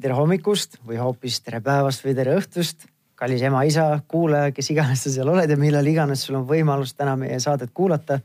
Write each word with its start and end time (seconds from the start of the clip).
tere 0.00 0.16
hommikust 0.16 0.78
või 0.86 0.98
hoopis 0.98 1.40
tere 1.44 1.60
päevast 1.64 2.04
või 2.04 2.14
tere 2.16 2.34
õhtust. 2.38 2.86
kallis 3.14 3.42
ema-isa, 3.46 4.00
kuulaja, 4.10 4.50
kes 4.52 4.70
iganes 4.74 5.04
sa 5.04 5.10
seal 5.10 5.28
oled 5.30 5.50
ja 5.50 5.56
millal 5.56 5.86
iganes 5.86 6.24
sul 6.26 6.40
on 6.40 6.46
võimalus 6.48 6.96
täna 6.98 7.14
meie 7.16 7.38
saadet 7.40 7.70
kuulata. 7.74 8.20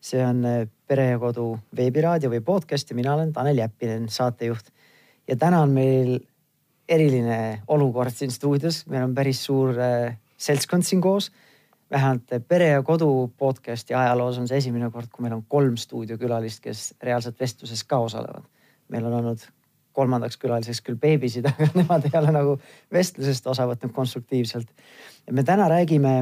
see 0.00 0.22
on 0.24 0.44
äh, 0.44 0.68
Pere 0.86 1.08
ja 1.10 1.18
Kodu 1.18 1.58
veebiraadio 1.76 2.30
või 2.30 2.40
podcast 2.40 2.90
ja 2.90 2.96
mina 2.96 3.14
olen 3.14 3.32
Tanel 3.32 3.58
Jeppinen, 3.58 4.08
saatejuht. 4.08 4.70
ja 5.28 5.36
täna 5.36 5.62
on 5.62 5.70
meil 5.70 6.20
eriline 6.88 7.62
olukord 7.68 8.12
siin 8.12 8.30
stuudios, 8.30 8.86
meil 8.86 9.04
on 9.04 9.14
päris 9.14 9.44
suur 9.44 9.74
äh, 9.80 10.16
seltskond 10.36 10.82
siin 10.82 11.00
koos 11.00 11.32
vähemalt 11.90 12.48
Pere 12.48 12.68
ja 12.68 12.82
Kodu 12.82 13.32
podcast'i 13.38 13.94
ajaloos 13.94 14.38
on 14.38 14.48
see 14.48 14.58
esimene 14.58 14.90
kord, 14.90 15.10
kui 15.10 15.22
meil 15.22 15.34
on 15.34 15.44
kolm 15.48 15.76
stuudiokülalist, 15.76 16.60
kes 16.60 16.94
reaalselt 17.02 17.40
vestluses 17.40 17.84
ka 17.84 17.98
osalevad. 17.98 18.44
meil 18.88 19.06
on 19.06 19.12
olnud 19.12 19.53
kolmandaks 19.94 20.38
külaliseks 20.40 20.82
küll 20.84 20.98
beebisid, 21.00 21.46
aga 21.50 21.70
nemad 21.74 22.08
ei 22.08 22.18
ole 22.20 22.34
nagu 22.34 22.56
vestlusest 22.92 23.46
osa 23.50 23.66
võtnud 23.70 23.94
konstruktiivselt. 23.94 24.68
ja 25.26 25.32
me 25.32 25.44
täna 25.46 25.68
räägime 25.70 26.14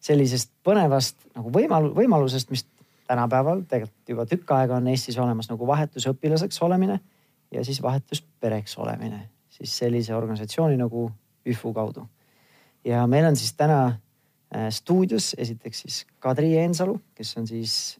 sellisest 0.00 0.52
põnevast 0.64 1.28
nagu 1.34 1.52
võimalu-, 1.52 1.92
võimalusest, 1.96 2.50
mis 2.50 2.66
tänapäeval 3.06 3.62
tegelikult 3.68 4.14
juba 4.14 4.26
tükk 4.26 4.50
aega 4.56 4.80
on 4.80 4.88
Eestis 4.90 5.18
olemas 5.18 5.50
nagu 5.50 5.66
vahetusõpilaseks 5.66 6.62
olemine 6.62 7.00
ja 7.54 7.64
siis 7.64 7.82
vahetuspereks 7.82 8.78
olemine, 8.82 9.28
siis 9.50 9.76
sellise 9.78 10.14
organisatsiooni 10.14 10.78
nagu 10.78 11.10
ÜFU 11.46 11.72
kaudu. 11.74 12.08
ja 12.84 13.06
meil 13.06 13.24
on 13.26 13.36
siis 13.36 13.54
täna 13.54 13.96
Äh, 14.54 14.70
stuudios 14.70 15.34
esiteks 15.38 15.80
siis 15.80 16.06
Kadri 16.22 16.52
Eensalu, 16.56 17.00
kes 17.14 17.36
on 17.36 17.46
siis 17.46 17.98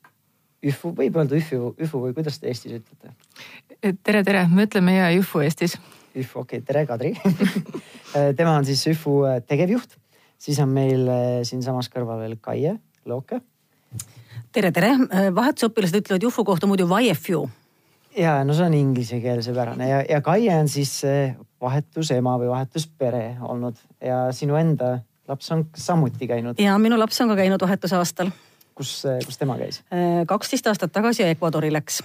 ÜFU, 0.66 0.92
võib 0.96 1.16
öelda 1.20 1.36
ÜFU, 1.38 1.74
ÜFU 1.82 2.00
või 2.02 2.14
kuidas 2.16 2.40
te 2.40 2.50
Eestis 2.50 2.78
ütlete? 2.78 3.12
tere, 4.02 4.22
tere, 4.26 4.46
me 4.50 4.66
ütleme 4.66 4.96
ja 4.96 5.10
ÜFU 5.14 5.42
Eestis. 5.44 5.76
ÜFU, 6.16 6.42
okei 6.42 6.60
okay,, 6.60 6.66
tere 6.66 6.86
Kadri 6.88 7.12
äh, 7.16 8.32
tema 8.38 8.56
on 8.56 8.66
siis 8.68 8.86
ÜFU 8.92 9.18
äh, 9.28 9.40
tegevjuht, 9.46 9.98
siis 10.38 10.58
on 10.62 10.72
meil 10.74 11.06
siinsamas 11.48 11.90
kõrval 11.92 12.24
veel 12.24 12.38
Kaie 12.40 12.76
Looke. 13.06 13.40
tere, 14.52 14.72
tere, 14.72 14.94
vahetusõpilased 15.36 16.02
ütlevad 16.02 16.28
ÜFU 16.30 16.46
kohta 16.48 16.70
muidu 16.70 16.88
YFU. 16.88 17.46
ja 18.16 18.38
no 18.44 18.56
see 18.56 18.66
on 18.66 18.78
inglisekeelsepärane 18.78 19.90
ja, 19.90 20.04
ja 20.08 20.22
Kaie 20.24 20.54
on 20.56 20.72
siis 20.72 20.98
vahetusema 21.60 22.38
või 22.40 22.50
vahetuspere 22.54 23.36
olnud 23.42 23.78
ja 24.00 24.26
sinu 24.32 24.58
enda 24.58 24.98
laps 25.28 25.52
on 25.52 25.66
samuti 25.76 26.26
käinud? 26.26 26.60
ja 26.60 26.78
minu 26.78 26.98
laps 26.98 27.20
on 27.20 27.32
ka 27.32 27.36
käinud 27.36 27.62
vahetusaastal. 27.62 28.30
Kus, 28.76 28.92
kus 29.26 29.40
tema 29.40 29.56
käis? 29.60 29.80
Äh, 29.92 30.22
kaksteist 30.28 30.68
aastat 30.70 30.94
tagasi 30.94 31.26
Ecuadori 31.26 31.72
läks 31.74 32.02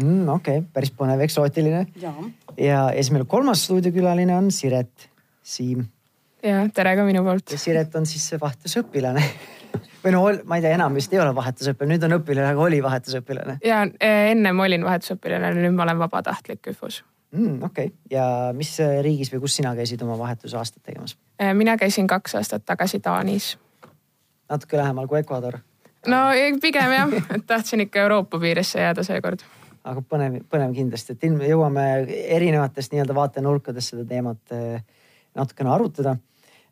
mm,. 0.00 0.28
okei 0.28 0.60
okay., 0.60 0.68
päris 0.74 0.92
põnev, 0.96 1.22
eksootiline. 1.26 1.86
ja, 2.02 2.12
ja 2.56 2.84
siis 2.94 3.12
meil 3.14 3.26
kolmas 3.30 3.64
stuudiokülaline 3.66 4.36
on 4.36 4.50
Siret 4.54 5.08
Siim. 5.42 5.84
ja 6.42 6.66
tere 6.74 6.96
ka 6.96 7.06
minu 7.08 7.24
poolt. 7.26 7.52
ja 7.52 7.60
Siret 7.60 7.94
on 7.98 8.06
siis 8.08 8.32
vahetusõpilane 8.40 9.24
või 10.04 10.14
no 10.14 10.24
ma 10.48 10.58
ei 10.58 10.66
tea, 10.66 10.74
enam 10.78 10.94
vist 10.98 11.12
ei 11.14 11.22
ole 11.22 11.34
vahetusõpilane, 11.36 11.96
nüüd 11.96 12.08
on 12.08 12.18
õpilane, 12.20 12.52
aga 12.54 12.68
oli 12.68 12.82
vahetusõpilane. 12.84 13.58
ja 13.66 13.84
ennem 14.10 14.60
olin 14.66 14.86
vahetusõpilane, 14.86 15.54
nüüd 15.58 15.76
ma 15.76 15.88
olen 15.88 16.04
vabatahtlik 16.06 16.72
ÜFUs 16.74 17.02
mm,. 17.32 17.62
okei 17.62 17.90
okay., 17.90 17.98
ja 18.10 18.26
mis 18.56 18.76
riigis 19.02 19.32
või 19.34 19.44
kus 19.44 19.58
sina 19.60 19.74
käisid 19.78 20.02
oma 20.06 20.18
vahetusaastat 20.20 20.82
tegemas? 20.82 21.16
Äh, 21.42 21.54
mina 21.58 21.76
käisin 21.80 22.06
kaks 22.06 22.38
aastat 22.40 22.64
tagasi 22.66 23.00
Taanis. 23.00 23.56
natuke 24.48 24.76
lähemal 24.76 25.08
kui 25.08 25.18
Ecuador. 25.18 25.58
No 26.06 26.22
pigem 26.60 26.94
jah, 26.96 27.14
et 27.36 27.46
tahtsin 27.46 27.84
ikka 27.86 28.06
Euroopa 28.06 28.40
piiresse 28.42 28.80
jääda 28.80 29.04
seekord. 29.06 29.44
aga 29.84 30.02
põnev, 30.06 30.42
põnev 30.50 30.74
kindlasti, 30.76 31.16
et 31.16 31.24
ilm, 31.26 31.40
jõuame 31.46 31.86
erinevatest 32.36 32.92
nii-öelda 32.92 33.14
vaatenurkadest 33.18 33.94
seda 33.94 34.04
teemat 34.06 34.54
äh, 34.54 34.84
natukene 35.34 35.72
arutada. 35.74 36.16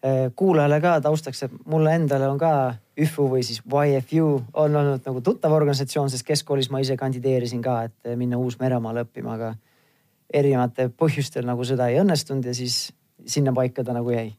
Äh, 0.00 0.28
kuulajale 0.36 0.78
ka 0.80 1.00
taustaks, 1.04 1.42
et 1.42 1.56
mulle 1.66 1.94
endale 1.98 2.28
on 2.30 2.38
ka 2.38 2.52
ÜFU 3.00 3.26
või 3.32 3.42
siis 3.44 3.60
YFU 3.64 4.28
on 4.52 4.76
olnud 4.76 5.02
nagu 5.06 5.20
tuttav 5.20 5.52
organisatsioon, 5.52 6.10
sest 6.10 6.26
keskkoolis 6.28 6.70
ma 6.70 6.80
ise 6.80 6.96
kandideerisin 6.96 7.62
ka, 7.62 7.82
et 7.88 8.14
minna 8.16 8.38
Uus-Meremaale 8.38 9.04
õppima, 9.04 9.34
aga 9.36 9.52
erinevatel 10.32 10.92
põhjustel 10.94 11.46
nagu 11.48 11.66
seda 11.66 11.90
ei 11.90 12.00
õnnestunud 12.00 12.46
ja 12.46 12.54
siis 12.54 12.90
sinnapaika 13.26 13.84
ta 13.84 13.94
nagu 13.96 14.10
jäi. 14.14 14.32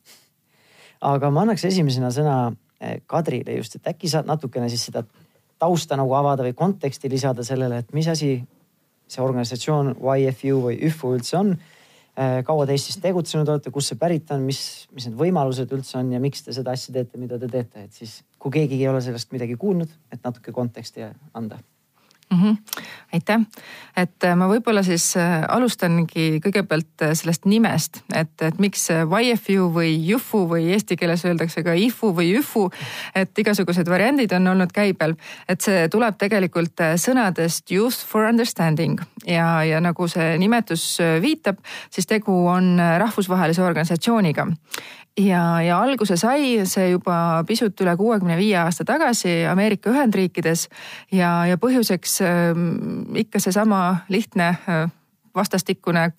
aga 1.01 1.29
ma 1.33 1.41
annaks 1.45 1.65
esimesena 1.65 2.11
sõna 2.13 2.35
eh, 2.49 2.57
Kadrile 3.07 3.59
just, 3.59 3.75
et 3.77 3.91
äkki 3.93 4.09
saad 4.09 4.25
natukene 4.25 4.69
siis 4.69 4.87
seda 4.89 5.03
tausta 5.61 5.97
nagu 5.99 6.13
avada 6.17 6.45
või 6.47 6.55
konteksti 6.57 7.09
lisada 7.11 7.45
sellele, 7.45 7.83
et 7.83 7.93
mis 7.93 8.07
asi 8.09 8.31
see 9.11 9.21
organisatsioon 9.21 9.93
YFU 9.99 10.63
või 10.65 10.79
ÜFU 10.87 11.13
üldse 11.17 11.37
on. 11.37 11.51
Eh, 12.11 12.39
kaua 12.47 12.65
te 12.67 12.75
Eestis 12.75 12.97
tegutsenud 13.03 13.47
olete, 13.47 13.71
kust 13.71 13.93
see 13.93 13.99
pärit 13.99 14.31
on, 14.35 14.43
mis, 14.47 14.87
mis 14.95 15.07
need 15.07 15.19
võimalused 15.19 15.71
üldse 15.71 15.99
on 15.99 16.11
ja 16.11 16.19
miks 16.23 16.43
te 16.43 16.55
seda 16.55 16.73
asja 16.75 16.95
teete, 16.97 17.19
mida 17.21 17.39
te 17.39 17.47
teete, 17.51 17.85
et 17.87 18.01
siis 18.01 18.17
kui 18.41 18.51
keegi 18.57 18.81
ei 18.81 18.89
ole 18.91 19.03
sellest 19.03 19.31
midagi 19.35 19.55
kuulnud, 19.59 19.93
et 20.11 20.23
natuke 20.25 20.51
konteksti 20.55 21.07
anda 21.37 21.61
mm. 22.31 22.43
-hmm. 22.43 22.57
aitäh, 23.13 23.41
et 23.97 24.23
äh, 24.23 24.35
ma 24.35 24.47
võib-olla 24.47 24.83
siis 24.83 25.17
äh, 25.17 25.43
alustangi 25.49 26.39
kõigepealt 26.45 27.03
äh, 27.03 27.13
sellest 27.13 27.45
nimest, 27.45 28.01
et, 28.15 28.33
et 28.41 28.59
miks 28.59 28.87
YFU 28.91 29.67
või 29.75 29.91
JUFU 30.07 30.45
või 30.49 30.71
eesti 30.75 30.97
keeles 30.97 31.25
öeldakse 31.25 31.63
ka 31.63 31.73
IFU 31.73 32.13
või 32.15 32.31
ÜFU. 32.39 32.69
et 33.15 33.39
igasugused 33.39 33.89
variandid 33.89 34.31
on 34.31 34.47
olnud 34.47 34.71
käibel, 34.71 35.15
et 35.49 35.61
see 35.61 35.87
tuleb 35.89 36.17
tegelikult 36.17 36.79
sõnadest 36.95 37.71
youth 37.71 38.05
for 38.07 38.25
understanding 38.25 39.01
ja, 39.27 39.63
ja 39.63 39.81
nagu 39.81 40.07
see 40.07 40.37
nimetus 40.37 40.97
viitab, 41.21 41.59
siis 41.89 42.07
tegu 42.07 42.47
on 42.47 42.77
rahvusvahelise 42.97 43.63
organisatsiooniga 43.63 44.47
ja, 45.19 45.61
ja 45.61 45.79
alguse 45.81 46.15
sai 46.19 46.61
see 46.69 46.91
juba 46.93 47.43
pisut 47.47 47.79
üle 47.83 47.93
kuuekümne 47.99 48.37
viie 48.39 48.57
aasta 48.61 48.85
tagasi 48.87 49.41
Ameerika 49.49 49.91
Ühendriikides 49.91 50.67
ja, 51.11 51.31
ja 51.49 51.57
põhjuseks 51.61 52.20
ikka 53.15 53.39
seesama 53.39 54.05
lihtne 54.09 54.57
äh, 54.67 54.89
vastastikune 55.35 56.11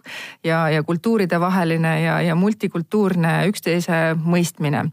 ja, 0.45 0.69
ja 0.71 0.83
kultuuridevaheline 0.83 2.03
ja, 2.03 2.21
ja 2.21 2.35
multikultuurne 2.35 3.47
üksteise 3.49 4.17
mõistmine. 4.25 4.85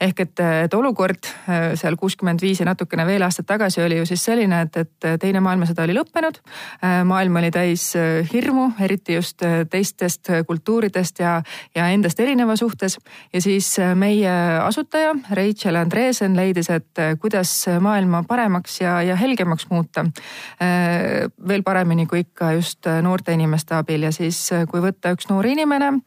ehk 0.00 0.20
et, 0.20 0.40
et 0.64 0.74
olukord 0.74 1.26
äh, 1.26 1.72
seal 1.74 1.96
kuuskümmend 1.96 2.42
viis 2.42 2.60
ja 2.60 2.66
natukene 2.68 3.06
veel 3.06 3.22
aastat 3.22 3.46
tagasi 3.46 3.82
oli 3.82 3.96
ju 3.96 4.06
siis 4.06 4.24
selline, 4.24 4.60
et, 4.66 4.76
et 4.76 5.06
teine 5.20 5.40
maailmasõda 5.40 5.86
oli 5.86 5.96
lõppenud. 5.96 6.40
Äh, 6.84 7.00
maailm 7.08 7.36
oli 7.40 7.50
täis 7.50 7.88
äh, 7.96 8.28
hirmu, 8.32 8.70
eriti 8.80 9.16
just 9.16 9.42
teistest 9.70 10.30
kultuuridest 10.46 11.20
ja, 11.20 11.40
ja 11.74 11.88
endast 11.92 12.20
erineva 12.20 12.56
suhtes. 12.56 12.98
ja 13.32 13.40
siis 13.40 13.76
meie 13.94 14.30
asutaja 14.62 15.14
Rachel 15.30 15.76
Andresen 15.76 16.36
leidis, 16.36 16.70
et 16.70 17.02
kuidas 17.20 17.52
maailma 17.80 18.22
paremaks 18.28 18.80
ja, 18.80 19.00
ja 19.02 19.16
helgemaks 19.16 19.66
muuta. 19.70 20.04
veel 21.48 21.62
paremini 21.62 22.06
kui 22.06 22.20
ikka 22.20 22.52
just 22.52 22.86
noorte 23.02 23.32
inimeste 23.32 23.55
inimeste 23.56 23.74
abil 23.74 24.02
ja 24.02 24.12
siis, 24.12 24.52
äh, 24.52 24.66
kui 24.68 24.80
võtta 24.80 25.12
üks 25.14 25.28
noor 25.30 25.46
inimene, 25.46 26.00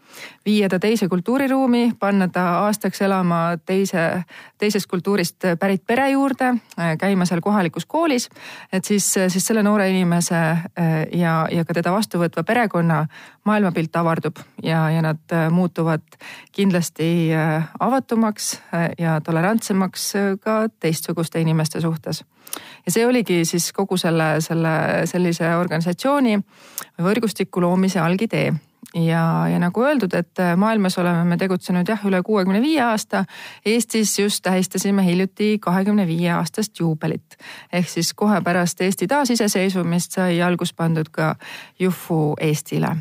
viia 0.45 0.69
ta 0.69 0.79
teise 0.79 1.07
kultuuriruumi, 1.09 1.95
panna 1.99 2.27
ta 2.27 2.65
aastaks 2.65 3.01
elama 3.01 3.57
teise, 3.65 4.23
teisest 4.57 4.87
kultuurist 4.87 5.57
pärit 5.59 5.83
pere 5.85 6.09
juurde, 6.11 6.59
äh, 6.77 6.97
käima 6.97 7.25
seal 7.25 7.41
kohalikus 7.41 7.85
koolis. 7.85 8.29
et 8.71 8.85
siis, 8.85 9.17
äh, 9.17 9.29
siis 9.29 9.45
selle 9.45 9.63
noore 9.63 9.89
inimese 9.89 10.35
ja, 11.11 11.47
ja 11.51 11.65
ka 11.65 11.73
teda 11.73 11.91
vastuvõtva 11.91 12.43
perekonna 12.43 13.07
maailmapilt 13.49 13.95
avardub 13.99 14.39
ja, 14.63 14.85
ja 14.93 15.03
nad 15.05 15.37
muutuvad 15.51 16.05
kindlasti 16.55 17.29
avatumaks 17.79 18.51
ja 18.99 19.17
tolerantsemaks 19.25 20.11
ka 20.43 20.61
teistsuguste 20.79 21.41
inimeste 21.41 21.81
suhtes 21.81 22.23
ja 22.85 22.93
see 22.93 23.05
oligi 23.07 23.43
siis 23.45 23.71
kogu 23.75 23.97
selle, 23.97 24.35
selle 24.43 24.73
sellise 25.09 25.53
organisatsiooni 25.59 26.39
võrgustiku 27.03 27.61
loomise 27.63 27.99
algidee 28.01 28.51
ja, 28.95 29.23
ja 29.51 29.59
nagu 29.61 29.83
öeldud, 29.85 30.13
et 30.17 30.41
maailmas 30.57 30.97
oleme 31.01 31.25
me 31.29 31.37
tegutsenud 31.37 31.89
jah, 31.89 32.05
üle 32.09 32.21
kuuekümne 32.25 32.61
viie 32.61 32.81
aasta. 32.83 33.25
Eestis 33.65 34.15
just 34.19 34.43
tähistasime 34.43 35.05
hiljuti 35.05 35.57
kahekümne 35.61 36.07
viie 36.07 36.31
aastast 36.33 36.79
juubelit. 36.79 37.37
ehk 37.73 37.89
siis 37.89 38.13
kohe 38.13 38.41
pärast 38.41 38.81
Eesti 38.81 39.07
taasiseseisvumist 39.07 40.17
sai 40.17 40.41
algus 40.41 40.73
pandud 40.73 41.11
ka 41.11 41.35
Jufu 41.79 42.33
Eestile 42.41 42.95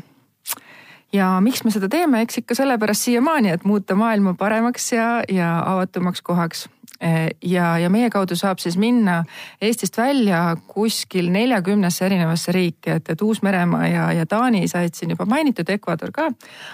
ja 1.13 1.29
miks 1.41 1.63
me 1.63 1.71
seda 1.71 1.89
teeme, 1.89 2.21
eks 2.21 2.41
ikka 2.43 2.55
sellepärast 2.55 3.07
siiamaani, 3.07 3.53
et 3.55 3.63
muuta 3.65 3.95
maailma 3.95 4.33
paremaks 4.37 4.91
ja, 4.93 5.23
ja 5.29 5.55
avatumaks 5.65 6.21
kohaks 6.21 6.67
Eh, 6.99 7.29
ja, 7.41 7.77
ja 7.79 7.87
meie 7.89 8.09
kaudu 8.11 8.35
saab 8.35 8.59
siis 8.59 8.75
minna 8.77 9.21
Eestist 9.63 9.95
välja 9.97 10.57
kuskil 10.67 11.29
neljakümnesse 11.31 12.03
erinevasse 12.05 12.51
riiki, 12.51 12.91
et, 12.97 13.11
et 13.13 13.21
Uus-Meremaa 13.23 13.87
ja, 13.87 14.09
ja 14.17 14.25
Taani 14.27 14.67
said 14.67 14.99
siin 14.99 15.13
juba 15.15 15.23
mainitud, 15.25 15.69
Ecuador 15.71 16.11
ka. 16.11 16.27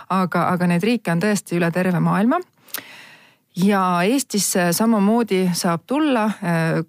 aga, 0.10 0.48
aga 0.50 0.70
neid 0.72 0.84
riike 0.84 1.14
on 1.14 1.22
tõesti 1.22 1.60
üle 1.60 1.70
terve 1.72 2.02
maailma. 2.02 2.40
ja 3.62 3.84
Eestisse 4.02 4.72
samamoodi 4.74 5.44
saab 5.54 5.86
tulla 5.86 6.26
eh, 6.42 6.82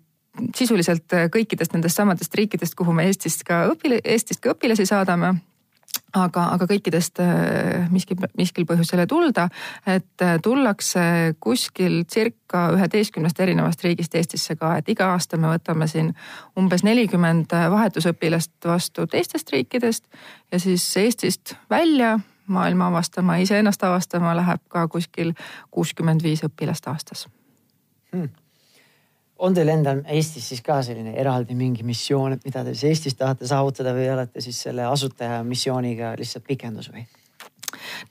sisuliselt 0.57 1.13
kõikidest 1.33 1.77
nendest 1.77 2.01
samadest 2.01 2.35
riikidest, 2.35 2.75
kuhu 2.75 2.97
me 2.97 3.05
Eestist 3.11 3.45
ka 3.45 3.67
õpil-, 3.75 4.01
Eestist 4.01 4.41
ka 4.41 4.57
õpilasi 4.57 4.89
saadame 4.89 5.35
aga, 6.17 6.45
aga 6.55 6.69
kõikidest 6.71 7.21
äh, 7.23 7.87
miski, 7.93 8.17
miskil 8.39 8.67
põhjusel 8.69 9.03
ei 9.03 9.11
tulda, 9.11 9.49
et 9.87 10.25
äh, 10.25 10.37
tullakse 10.43 11.35
kuskil 11.41 12.05
circa 12.13 12.67
üheteistkümnest 12.77 13.41
erinevast 13.41 13.85
riigist 13.85 14.15
Eestisse 14.15 14.57
ka, 14.57 14.77
et 14.81 14.89
iga 14.93 15.11
aasta 15.15 15.41
me 15.41 15.51
võtame 15.53 15.89
siin 15.91 16.13
umbes 16.59 16.87
nelikümmend 16.87 17.53
vahetusõpilast 17.53 18.71
vastu 18.71 19.07
teistest 19.11 19.53
riikidest 19.53 20.07
ja 20.53 20.61
siis 20.63 20.87
Eestist 20.97 21.57
välja 21.71 22.17
maailma 22.47 22.93
avastama, 22.93 23.41
iseennast 23.43 23.83
avastama 23.85 24.37
läheb 24.39 24.63
ka 24.71 24.87
kuskil 24.89 25.35
kuuskümmend 25.75 26.23
viis 26.23 26.45
õpilast 26.47 26.87
aastas. 26.93 27.29
Hmm 28.15 28.31
on 29.39 29.55
teil 29.55 29.69
endal 29.69 30.03
Eestis 30.09 30.49
siis 30.49 30.63
ka 30.65 30.81
selline 30.85 31.13
eraldi 31.21 31.55
mingi 31.55 31.85
missioon, 31.87 32.37
et 32.37 32.45
mida 32.45 32.65
te 32.65 32.75
siis 32.75 32.91
Eestis 32.93 33.19
tahate 33.19 33.49
saavutada 33.49 33.93
või 33.97 34.09
olete 34.13 34.45
siis 34.45 34.63
selle 34.69 34.87
asutaja 34.89 35.43
missiooniga 35.45 36.15
lihtsalt 36.19 36.47
pikendus 36.47 36.91
või? 36.93 37.05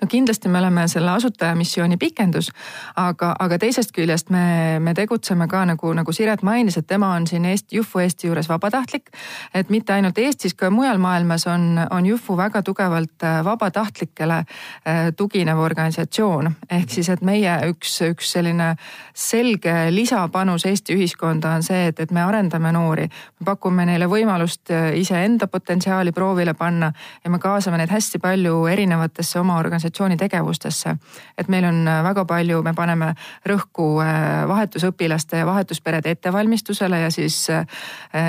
No 0.01 0.07
kindlasti 0.07 0.49
me 0.49 0.59
oleme 0.59 0.87
selle 0.87 1.11
asutaja 1.11 1.55
missiooni 1.55 1.97
pikendus, 1.97 2.51
aga, 2.95 3.35
aga 3.39 3.59
teisest 3.61 3.91
küljest 3.95 4.29
me, 4.29 4.79
me 4.79 4.93
tegutseme 4.93 5.47
ka 5.47 5.65
nagu, 5.65 5.93
nagu 5.93 6.13
Siret 6.15 6.43
mainis, 6.43 6.77
et 6.77 6.87
tema 6.87 7.13
on 7.15 7.27
siin 7.27 7.45
Eesti, 7.45 7.77
Jufu 7.77 7.99
Eesti 7.99 8.27
juures 8.27 8.49
vabatahtlik. 8.49 9.11
et 9.53 9.69
mitte 9.69 9.93
ainult 9.93 10.17
Eestis, 10.17 10.53
ka 10.53 10.69
mujal 10.69 10.97
maailmas 10.97 11.47
on, 11.47 11.79
on 11.91 12.05
Jufu 12.05 12.37
väga 12.37 12.61
tugevalt 12.61 13.23
äh, 13.23 13.43
vabatahtlikele 13.45 14.37
äh, 14.37 15.11
tuginev 15.17 15.59
organisatsioon. 15.59 16.51
ehk 16.69 16.89
siis, 16.89 17.09
et 17.09 17.21
meie 17.21 17.57
üks, 17.69 17.99
üks 18.09 18.31
selline 18.31 18.75
selge 19.13 19.73
lisapanus 19.91 20.65
Eesti 20.65 20.95
ühiskonda 20.95 21.55
on 21.55 21.63
see, 21.63 21.87
et, 21.87 21.99
et 21.99 22.11
me 22.11 22.23
arendame 22.23 22.71
noori. 22.71 23.07
me 23.39 23.45
pakume 23.45 23.85
neile 23.85 24.09
võimalust 24.11 24.71
äh, 24.71 24.91
iseenda 24.99 25.47
potentsiaali 25.47 26.11
proovile 26.11 26.53
panna 26.53 26.91
ja 27.23 27.29
me 27.29 27.39
kaasame 27.39 27.77
neid 27.77 27.91
hästi 27.91 28.19
palju 28.19 28.65
erinevatesse 28.71 29.39
oma 29.39 29.59
organisatsiooni 29.65 30.17
tegevustesse. 30.17 30.95
et 31.37 31.47
meil 31.47 31.65
on 31.65 31.87
äh, 31.87 32.03
väga 32.03 32.25
palju, 32.25 32.61
me 32.63 32.73
paneme 32.73 33.13
rõhku 33.45 33.87
äh, 34.01 34.47
vahetusõpilaste 34.47 35.37
ja 35.37 35.45
vahetusperede 35.45 36.11
ettevalmistusele 36.11 36.99
ja 36.99 37.11
siis 37.11 37.49
äh, 37.49 37.65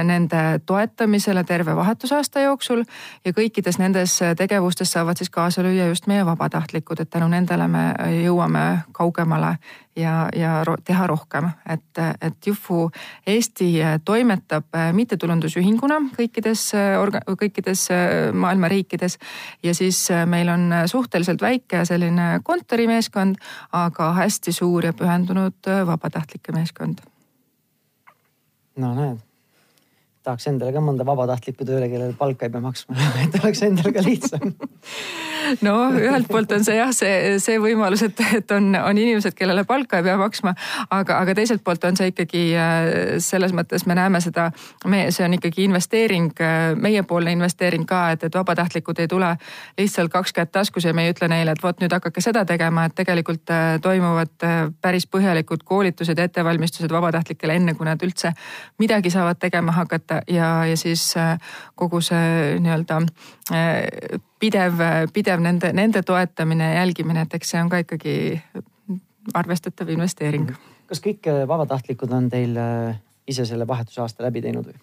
nende 0.04 0.60
toetamisele 0.66 1.44
terve 1.44 1.76
vahetusaasta 1.76 2.40
jooksul. 2.40 2.84
ja 3.24 3.32
kõikides 3.32 3.78
nendes 3.78 4.18
tegevustes 4.36 4.92
saavad 4.92 5.16
siis 5.16 5.30
kaasa 5.30 5.62
lüüa 5.62 5.88
just 5.88 6.06
meie 6.06 6.26
vabatahtlikud, 6.26 7.00
et 7.00 7.10
tänu 7.10 7.28
nendele 7.28 7.68
me 7.68 7.86
jõuame 8.24 8.66
kaugemale 8.92 9.56
ja, 9.96 10.28
ja 10.36 10.52
teha 10.84 11.06
rohkem, 11.06 11.48
et, 11.68 12.00
et 12.20 12.46
Jufu 12.46 12.90
Eesti 13.26 13.68
toimetab 14.04 14.78
mittetulundusühinguna 14.92 16.00
kõikides, 16.16 16.68
kõikides 17.40 17.86
maailma 18.32 18.68
riikides. 18.72 19.18
Ja 19.62 19.74
siis 19.74 20.06
meil 20.26 20.48
on 20.52 20.70
suhteliselt 20.86 21.42
väike 21.42 21.84
selline 21.88 22.40
kontorimeeskond, 22.44 23.40
aga 23.72 24.12
hästi 24.22 24.52
suur 24.52 24.86
ja 24.86 24.92
pühendunud 24.96 25.72
vabatahtlike 25.86 26.52
meeskond. 26.52 27.00
no 28.76 28.94
näed 28.94 29.25
tahaks 30.26 30.50
endale 30.50 30.74
ka 30.74 30.82
mõnda 30.82 31.06
vabatahtlikku 31.06 31.66
tööle, 31.66 31.88
kellele 31.92 32.16
palka 32.18 32.48
ei 32.48 32.52
pea 32.52 32.64
maksma 32.64 32.98
et 33.24 33.40
oleks 33.42 33.62
endal 33.66 33.94
ka 33.94 34.04
lihtsam. 34.06 34.52
No 35.62 35.74
ühelt 35.94 36.26
poolt 36.26 36.50
on 36.56 36.64
see 36.66 36.74
jah, 36.74 36.90
see, 36.94 37.36
see 37.42 37.58
võimalus, 37.62 38.02
et, 38.02 38.18
et 38.34 38.50
on, 38.50 38.64
on 38.80 38.98
inimesed, 38.98 39.34
kellele 39.38 39.62
palka 39.68 40.00
ei 40.00 40.06
pea 40.06 40.16
maksma, 40.18 40.56
aga, 40.90 41.20
aga 41.22 41.36
teiselt 41.38 41.62
poolt 41.62 41.84
on 41.86 41.98
see 41.98 42.10
ikkagi 42.10 42.42
äh, 42.58 42.88
selles 43.22 43.54
mõttes 43.54 43.86
me 43.86 43.94
näeme 43.94 44.18
seda, 44.24 44.48
me, 44.90 45.04
see 45.14 45.22
on 45.26 45.36
ikkagi 45.36 45.66
investeering, 45.68 46.32
äh, 46.42 46.72
meiepoolne 46.74 47.36
investeering 47.36 47.86
ka, 47.86 48.00
et, 48.16 48.26
et 48.26 48.38
vabatahtlikud 48.38 49.04
ei 49.04 49.10
tule 49.12 49.28
lihtsalt 49.78 50.10
kaks 50.10 50.34
kätt 50.34 50.50
taskus 50.56 50.88
ja 50.88 50.94
me 50.96 51.06
ei 51.06 51.14
ütle 51.14 51.30
neile, 51.30 51.54
et 51.54 51.62
vot 51.62 51.78
nüüd 51.78 51.94
hakake 51.94 52.24
seda 52.24 52.42
tegema, 52.48 52.88
et 52.88 52.96
tegelikult 52.98 53.54
äh, 53.54 53.76
toimuvad 53.84 54.34
päris 54.82 55.06
põhjalikud 55.06 55.62
koolitused 55.62 56.18
ja 56.18 56.26
ettevalmistused 56.26 56.90
vabatahtlikele, 56.90 57.60
enne 57.60 57.76
kui 57.78 57.86
nad 57.86 58.02
üldse 58.02 58.34
midagi 58.82 59.14
saavad 59.14 59.38
tegema 59.38 59.78
hakata 59.78 60.15
ja, 60.28 60.64
ja 60.66 60.76
siis 60.76 61.16
äh, 61.16 61.38
kogu 61.74 62.00
see 62.04 62.56
nii-öelda 62.62 63.00
äh, 63.52 64.18
pidev, 64.38 64.82
pidev 65.12 65.42
nende, 65.44 65.72
nende 65.72 66.02
toetamine 66.02 66.72
ja 66.72 66.80
jälgimine, 66.80 67.26
et 67.26 67.34
eks 67.38 67.54
see 67.54 67.62
on 67.62 67.70
ka 67.72 67.82
ikkagi 67.84 68.16
arvestatav 69.34 69.90
investeering. 69.94 70.50
kas 70.86 71.02
kõik 71.04 71.30
äh, 71.30 71.44
vabatahtlikud 71.48 72.12
on 72.12 72.30
teil 72.30 72.58
ise 73.26 73.46
selle 73.46 73.66
vahetusaasta 73.66 74.26
läbi 74.26 74.44
teinud 74.44 74.70
või? 74.70 74.78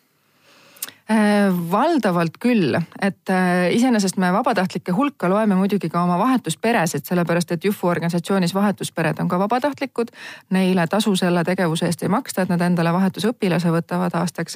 Äh, 1.11 1.71
valdavalt 1.71 2.37
küll, 2.39 2.77
et 3.01 3.29
äh, 3.29 3.73
iseenesest 3.75 4.15
me 4.23 4.29
vabatahtlike 4.31 4.93
hulka 4.95 5.27
loeme 5.27 5.57
muidugi 5.59 5.89
ka 5.91 5.99
oma 5.99 6.15
vahetusperesid, 6.21 7.03
sellepärast 7.03 7.49
et 7.51 7.65
Jufu 7.67 7.89
organisatsioonis 7.91 8.53
vahetuspered 8.55 9.19
on 9.19 9.27
ka 9.27 9.35
vabatahtlikud. 9.41 10.13
Neile 10.55 10.85
tasu 10.87 11.11
selle 11.19 11.43
tegevuse 11.43 11.89
eest 11.89 12.05
ei 12.07 12.11
maksta, 12.13 12.45
et 12.45 12.53
nad 12.53 12.63
endale 12.63 12.93
vahetusõpilase 12.95 13.73
võtavad 13.75 14.15
aastaks. 14.15 14.55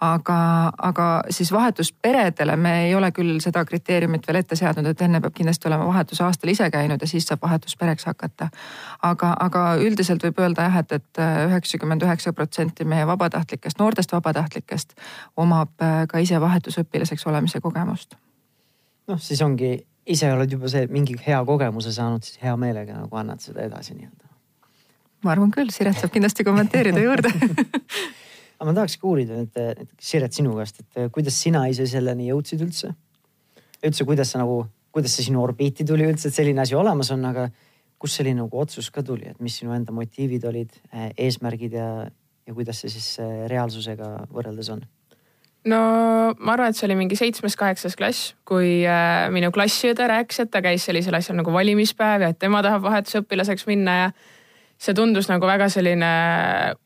aga, 0.00 0.38
aga 0.78 1.08
siis 1.34 1.50
vahetusperedele 1.52 2.56
me 2.56 2.76
ei 2.84 2.94
ole 2.94 3.10
küll 3.10 3.42
seda 3.42 3.64
kriteeriumit 3.64 4.26
veel 4.28 4.38
ette 4.44 4.56
seadnud, 4.56 4.86
et 4.86 5.02
enne 5.02 5.20
peab 5.20 5.34
kindlasti 5.34 5.66
olema 5.68 5.90
vahetusaastal 5.90 6.54
ise 6.54 6.70
käinud 6.70 7.02
ja 7.02 7.10
siis 7.10 7.26
saab 7.26 7.42
vahetuspereks 7.42 8.04
hakata. 8.04 8.50
aga, 9.02 9.34
aga 9.40 9.66
üldiselt 9.82 10.22
võib 10.22 10.38
öelda 10.46 10.70
jah, 10.70 10.78
et, 10.78 10.92
et 10.92 11.24
üheksakümmend 11.48 12.06
üheksa 12.06 12.32
protsenti 12.32 12.84
meie 12.84 13.06
vabatahtlikest, 13.06 13.82
noortest 13.82 14.14
vabatahtlikest 14.14 14.94
omab 15.36 15.87
ka 16.10 16.22
ise 16.22 16.40
vahetusõpilaseks 16.42 17.26
olemise 17.30 17.60
kogemust. 17.64 18.16
noh, 19.08 19.20
siis 19.22 19.42
ongi, 19.42 19.74
ise 20.06 20.30
oled 20.32 20.52
juba 20.52 20.70
see 20.72 20.86
mingi 20.92 21.16
hea 21.26 21.40
kogemuse 21.44 21.92
saanud, 21.94 22.24
siis 22.24 22.40
hea 22.42 22.54
meelega 22.60 22.96
nagu 22.96 23.20
annad 23.20 23.44
seda 23.44 23.64
edasi 23.66 23.96
nii-öelda. 23.96 24.32
ma 25.24 25.34
arvan 25.34 25.52
küll, 25.54 25.70
Siret 25.74 25.98
saab 26.00 26.14
kindlasti 26.14 26.46
kommenteerida 26.46 27.02
juurde 27.02 27.32
aga 28.58 28.66
ma 28.70 28.74
tahakski 28.80 29.06
uurida 29.06 29.38
nüüd, 29.38 29.54
nüüd 29.54 29.92
Siret 30.02 30.34
sinu 30.34 30.56
käest, 30.58 30.82
et 30.82 31.12
kuidas 31.14 31.38
sina 31.38 31.64
ise 31.70 31.86
selleni 31.90 32.28
jõudsid 32.32 32.64
üldse? 32.66 32.92
üldse, 33.84 34.04
kuidas 34.04 34.32
sa 34.34 34.40
nagu, 34.40 34.64
kuidas 34.94 35.14
see 35.14 35.28
sinu 35.28 35.42
orbiiti 35.44 35.86
tuli 35.86 36.06
üldse, 36.08 36.30
et 36.30 36.34
selline 36.34 36.64
asi 36.64 36.74
olemas 36.74 37.12
on, 37.14 37.22
aga 37.28 37.46
kust 38.02 38.18
selline 38.18 38.42
nagu 38.42 38.58
otsus 38.58 38.90
ka 38.94 39.04
tuli, 39.06 39.28
et 39.30 39.38
mis 39.42 39.54
sinu 39.60 39.74
enda 39.74 39.94
motiivid 39.94 40.46
olid, 40.50 40.74
eesmärgid 41.14 41.76
ja, 41.78 41.88
ja 42.46 42.56
kuidas 42.56 42.82
see 42.82 42.90
siis 42.94 43.12
reaalsusega 43.50 44.10
võrreldes 44.34 44.72
on? 44.74 44.82
No 45.66 45.80
ma 46.38 46.54
arvan, 46.54 46.70
et 46.70 46.78
see 46.78 46.86
oli 46.88 46.96
mingi 46.98 47.18
seitsmes-kaheksas 47.18 47.96
klass, 47.98 48.32
kui 48.48 48.82
äh, 48.86 49.28
minu 49.34 49.50
klassiõde 49.54 50.06
rääkis, 50.10 50.44
et 50.44 50.50
ta 50.52 50.62
käis 50.64 50.86
sellisel 50.86 51.18
asjal 51.18 51.38
nagu 51.40 51.52
valimispäev 51.52 52.24
ja 52.24 52.32
et 52.32 52.38
tema 52.38 52.62
tahab 52.64 52.84
vahetusõpilaseks 52.86 53.66
minna 53.70 53.96
ja 53.98 54.10
see 54.78 54.94
tundus 54.94 55.26
nagu 55.30 55.46
väga 55.46 55.66
selline 55.72 56.10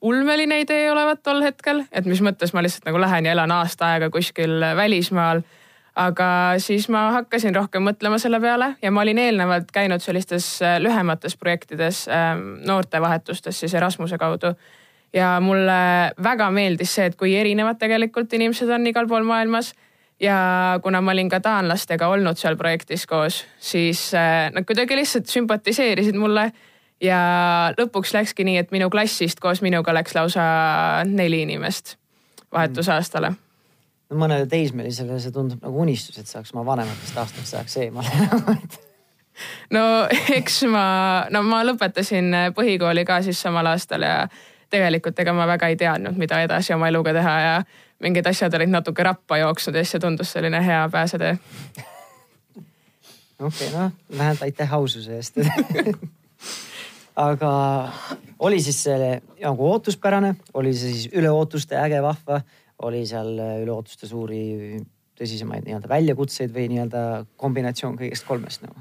ulmeline 0.01 0.63
idee 0.63 0.87
olevat 0.93 1.23
tol 1.23 1.43
hetkel, 1.45 1.85
et 1.93 2.09
mis 2.09 2.23
mõttes 2.25 2.55
ma 2.57 2.65
lihtsalt 2.65 2.89
nagu 2.89 3.01
lähen 3.03 3.29
ja 3.29 3.35
elan 3.37 3.53
aasta 3.53 3.93
aega 3.93 4.11
kuskil 4.11 4.63
välismaal. 4.77 5.43
aga 5.93 6.27
siis 6.57 6.87
ma 6.89 7.11
hakkasin 7.13 7.53
rohkem 7.55 7.83
mõtlema 7.85 8.17
selle 8.19 8.41
peale 8.41 8.71
ja 8.83 8.91
ma 8.91 9.03
olin 9.03 9.19
eelnevalt 9.19 9.69
käinud 9.73 10.01
sellistes 10.01 10.63
äh, 10.63 10.79
lühemates 10.81 11.37
projektides, 11.37 12.07
ähm, 12.09 12.65
noortevahetustes 12.65 13.61
siis 13.61 13.75
Erasmuse 13.75 14.19
kaudu 14.19 14.55
ja 15.13 15.37
mulle 15.41 16.13
väga 16.23 16.51
meeldis 16.51 16.95
see, 16.95 17.11
et 17.11 17.17
kui 17.21 17.35
erinevad 17.37 17.81
tegelikult 17.81 18.33
inimesed 18.33 18.71
on 18.73 18.87
igal 18.87 19.09
pool 19.09 19.27
maailmas. 19.29 19.75
ja 20.21 20.79
kuna 20.83 21.01
ma 21.01 21.11
olin 21.11 21.29
ka 21.29 21.41
taanlastega 21.41 22.09
olnud 22.09 22.39
seal 22.39 22.57
projektis 22.57 23.07
koos, 23.07 23.45
siis 23.59 24.13
äh, 24.15 24.51
nad 24.55 24.65
kuidagi 24.65 24.97
lihtsalt 24.97 25.27
sümpatiseerisid 25.27 26.17
mulle. 26.19 26.53
ja 27.01 27.19
lõpuks 27.79 28.15
läkski 28.15 28.45
nii, 28.45 28.59
et 28.59 28.71
minu 28.71 28.91
klassist 28.91 29.41
koos 29.41 29.63
minuga 29.63 29.95
läks 29.95 30.15
lausa 30.15 30.43
neli 31.05 31.43
inimest 31.43 31.97
vahetusaastale 32.53 33.33
no 34.13 34.21
mõnele 34.21 34.47
teismelisele 34.47 35.19
see 35.21 35.35
tundub 35.35 35.63
nagu 35.65 35.85
unistus, 35.85 36.19
et 36.21 36.31
saaks 36.31 36.53
oma 36.55 36.65
vanematest 36.69 37.19
aastast 37.19 37.55
ajaks 37.57 37.77
eemale 37.83 38.59
no 39.77 39.85
eks 40.37 40.63
ma, 40.71 40.87
no 41.33 41.43
ma 41.49 41.63
lõpetasin 41.67 42.55
põhikooli 42.57 43.07
ka 43.09 43.23
siis 43.27 43.41
samal 43.41 43.73
aastal 43.73 44.05
ja 44.07 44.17
tegelikult 44.73 45.19
ega 45.23 45.35
ma 45.37 45.47
väga 45.51 45.69
ei 45.73 45.77
teadnud, 45.81 46.17
mida 46.21 46.41
edasi 46.45 46.75
oma 46.75 46.89
eluga 46.91 47.15
teha 47.17 47.35
ja 47.45 47.55
mingid 48.03 48.27
asjad 48.27 48.55
olid 48.59 48.73
natuke 48.73 49.05
rappa 49.07 49.39
jooksnud 49.43 49.77
ja 49.77 49.85
siis 49.85 49.97
see 49.97 50.03
tundus 50.03 50.33
selline 50.35 50.63
hea 50.65 50.83
pääsetee. 50.93 51.37
okei 53.43 53.69
okay,, 53.69 53.71
noh 53.77 53.93
vähemalt 54.19 54.43
aitäh 54.49 54.75
aususe 54.75 55.17
eest 55.17 55.39
aga 57.29 57.53
oli 58.39 58.61
siis 58.63 58.83
see 58.87 59.13
nagu 59.43 59.71
ootuspärane, 59.75 60.35
oli 60.55 60.75
see 60.75 60.95
siis 60.95 61.13
üle 61.19 61.31
ootuste 61.31 61.77
äge, 61.79 62.03
vahva, 62.03 62.41
oli 62.83 63.05
seal 63.07 63.35
üle 63.37 63.73
ootuste 63.75 64.09
suuri 64.11 64.81
tõsisemaid 65.19 65.67
nii-öelda 65.67 65.91
väljakutseid 65.91 66.53
või 66.55 66.69
nii-öelda 66.73 67.03
kombinatsioon 67.37 67.99
kõigest 68.01 68.27
kolmest 68.29 68.65
nagu? 68.67 68.81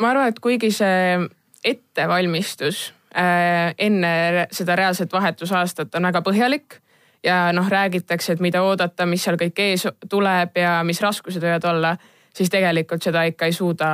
ma 0.00 0.12
arvan, 0.12 0.32
et 0.32 0.40
kuigi 0.42 0.72
see 0.74 1.18
ettevalmistus 1.64 2.90
enne 3.16 4.46
seda 4.52 4.74
reaalset 4.76 5.12
vahetusaastat 5.12 5.94
on 5.96 6.08
väga 6.10 6.20
põhjalik 6.20 6.80
ja 7.26 7.52
noh, 7.52 7.68
räägitakse, 7.68 8.32
et 8.32 8.40
mida 8.40 8.62
oodata, 8.62 9.06
mis 9.06 9.24
seal 9.24 9.38
kõik 9.40 9.58
ees 9.62 9.86
tuleb 10.08 10.58
ja 10.60 10.78
mis 10.86 11.00
raskused 11.02 11.42
võivad 11.42 11.64
olla. 11.70 11.96
siis 12.36 12.50
tegelikult 12.52 13.02
seda 13.02 13.22
ikka 13.24 13.46
ei 13.46 13.52
suuda 13.52 13.88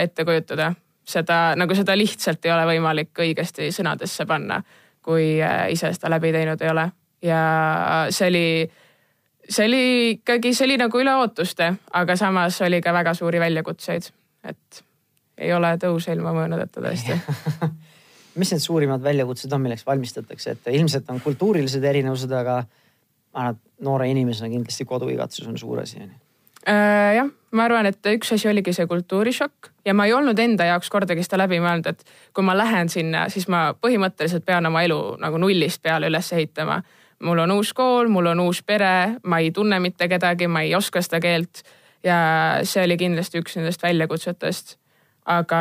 ette 0.00 0.24
kujutada. 0.24 0.72
seda 1.04 1.54
nagu 1.56 1.74
seda 1.74 1.96
lihtsalt 1.96 2.44
ei 2.44 2.52
ole 2.52 2.66
võimalik 2.66 3.18
õigesti 3.18 3.70
sõnadesse 3.72 4.26
panna, 4.26 4.62
kui 5.02 5.42
äh, 5.42 5.70
ise 5.70 5.92
seda 5.92 6.10
läbi 6.10 6.32
teinud 6.32 6.62
ei 6.62 6.70
ole. 6.70 6.90
ja 7.22 7.40
see 8.10 8.28
oli, 8.28 8.70
see 9.48 9.66
oli 9.66 10.10
ikkagi, 10.10 10.54
see 10.54 10.64
oli 10.64 10.76
nagu 10.76 11.00
üle 11.00 11.14
ootuste, 11.14 11.74
aga 11.92 12.16
samas 12.16 12.60
oli 12.62 12.80
ka 12.80 12.92
väga 12.92 13.14
suuri 13.14 13.40
väljakutseid, 13.40 14.10
et 14.44 14.84
ei 15.38 15.52
ole 15.52 15.76
tõus 15.76 16.08
ilma 16.08 16.32
mõõnadeta 16.32 16.80
tõesti 16.80 17.20
mis 18.36 18.52
need 18.52 18.62
suurimad 18.64 19.02
väljakutsed 19.02 19.52
on, 19.52 19.64
milleks 19.64 19.86
valmistatakse 19.86 20.56
ette? 20.56 20.74
ilmselt 20.76 21.10
on 21.10 21.20
kultuurilised 21.24 21.84
erinevused, 21.84 22.32
aga 22.32 22.62
arvan, 23.32 23.56
et 23.56 23.84
noore 23.84 24.08
inimesena 24.12 24.52
kindlasti 24.52 24.84
koduigatsus 24.88 25.48
on 25.48 25.58
suur 25.60 25.82
asi, 25.82 26.00
onju 26.02 26.26
Äh, 26.68 27.14
jah, 27.14 27.28
ma 27.54 27.68
arvan, 27.68 27.86
et 27.86 28.06
üks 28.10 28.32
asi 28.34 28.48
oligi 28.50 28.72
see 28.74 28.88
kultuurishokk 28.90 29.68
ja 29.86 29.92
ma 29.94 30.08
ei 30.08 30.12
olnud 30.16 30.38
enda 30.42 30.66
jaoks 30.66 30.88
kordagi 30.90 31.22
seda 31.22 31.38
läbi 31.44 31.60
mõelnud, 31.62 31.86
et 31.92 32.02
kui 32.34 32.42
ma 32.42 32.56
lähen 32.58 32.90
sinna, 32.90 33.28
siis 33.30 33.46
ma 33.46 33.68
põhimõtteliselt 33.78 34.42
pean 34.46 34.66
oma 34.66 34.82
elu 34.82 34.98
nagu 35.22 35.38
nullist 35.38 35.78
peale 35.82 36.10
üles 36.10 36.32
ehitama. 36.34 36.80
mul 37.22 37.38
on 37.38 37.54
uus 37.54 37.70
kool, 37.72 38.10
mul 38.10 38.26
on 38.32 38.42
uus 38.48 38.64
pere, 38.66 39.20
ma 39.22 39.38
ei 39.38 39.52
tunne 39.54 39.78
mitte 39.80 40.08
kedagi, 40.08 40.48
ma 40.50 40.64
ei 40.66 40.74
oska 40.74 41.02
seda 41.02 41.20
keelt 41.20 41.62
ja 42.02 42.18
see 42.66 42.82
oli 42.82 42.96
kindlasti 42.96 43.38
üks 43.38 43.56
nendest 43.56 43.82
väljakutsetest. 43.82 44.76
Aga 45.26 45.60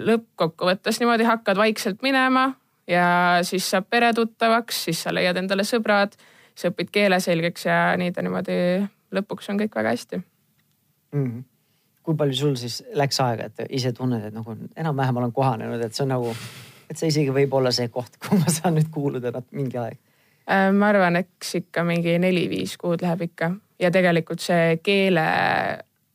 lõppkokkuvõttes 0.00 1.00
niimoodi 1.00 1.26
hakkad 1.28 1.60
vaikselt 1.60 2.02
minema 2.02 2.52
ja 2.88 3.38
siis 3.42 3.66
saab 3.70 3.88
pere 3.90 4.12
tuttavaks, 4.16 4.84
siis 4.88 5.02
sa 5.04 5.12
leiad 5.14 5.36
endale 5.36 5.66
sõbrad, 5.68 6.16
siis 6.54 6.72
õpid 6.72 6.92
keele 6.92 7.20
selgeks 7.20 7.68
ja 7.68 7.78
nii 8.00 8.14
ta 8.16 8.24
niimoodi 8.24 8.56
lõpuks 9.14 9.52
on 9.52 9.60
kõik 9.60 9.76
väga 9.76 9.94
hästi 9.96 10.16
mm. 11.12 11.24
-hmm. 11.24 11.44
kui 12.02 12.16
palju 12.16 12.34
sul 12.34 12.56
siis 12.56 12.82
läks 12.94 13.20
aega, 13.20 13.44
et 13.44 13.68
ise 13.68 13.92
tunned, 13.92 14.24
et 14.24 14.34
nagu 14.34 14.56
enam-vähem 14.76 15.16
olen 15.16 15.32
kohanenud, 15.32 15.84
et 15.84 15.94
see 15.94 16.04
on 16.04 16.14
nagu, 16.16 16.34
et 16.90 16.96
see 16.96 17.12
isegi 17.12 17.34
võib 17.34 17.54
olla 17.54 17.72
see 17.72 17.88
koht, 17.88 18.16
kuhu 18.22 18.40
ma 18.40 18.52
saan 18.52 18.78
nüüd 18.80 18.90
kuuluda 18.90 19.42
mingi 19.50 19.78
aeg? 19.78 19.98
Äh, 20.48 20.72
ma 20.72 20.88
arvan, 20.88 21.16
eks 21.20 21.54
ikka 21.60 21.84
mingi 21.84 22.18
neli-viis 22.18 22.78
kuud 22.80 23.04
läheb 23.04 23.28
ikka 23.28 23.52
ja 23.78 23.90
tegelikult 23.90 24.40
see 24.40 24.78
keele 24.82 25.24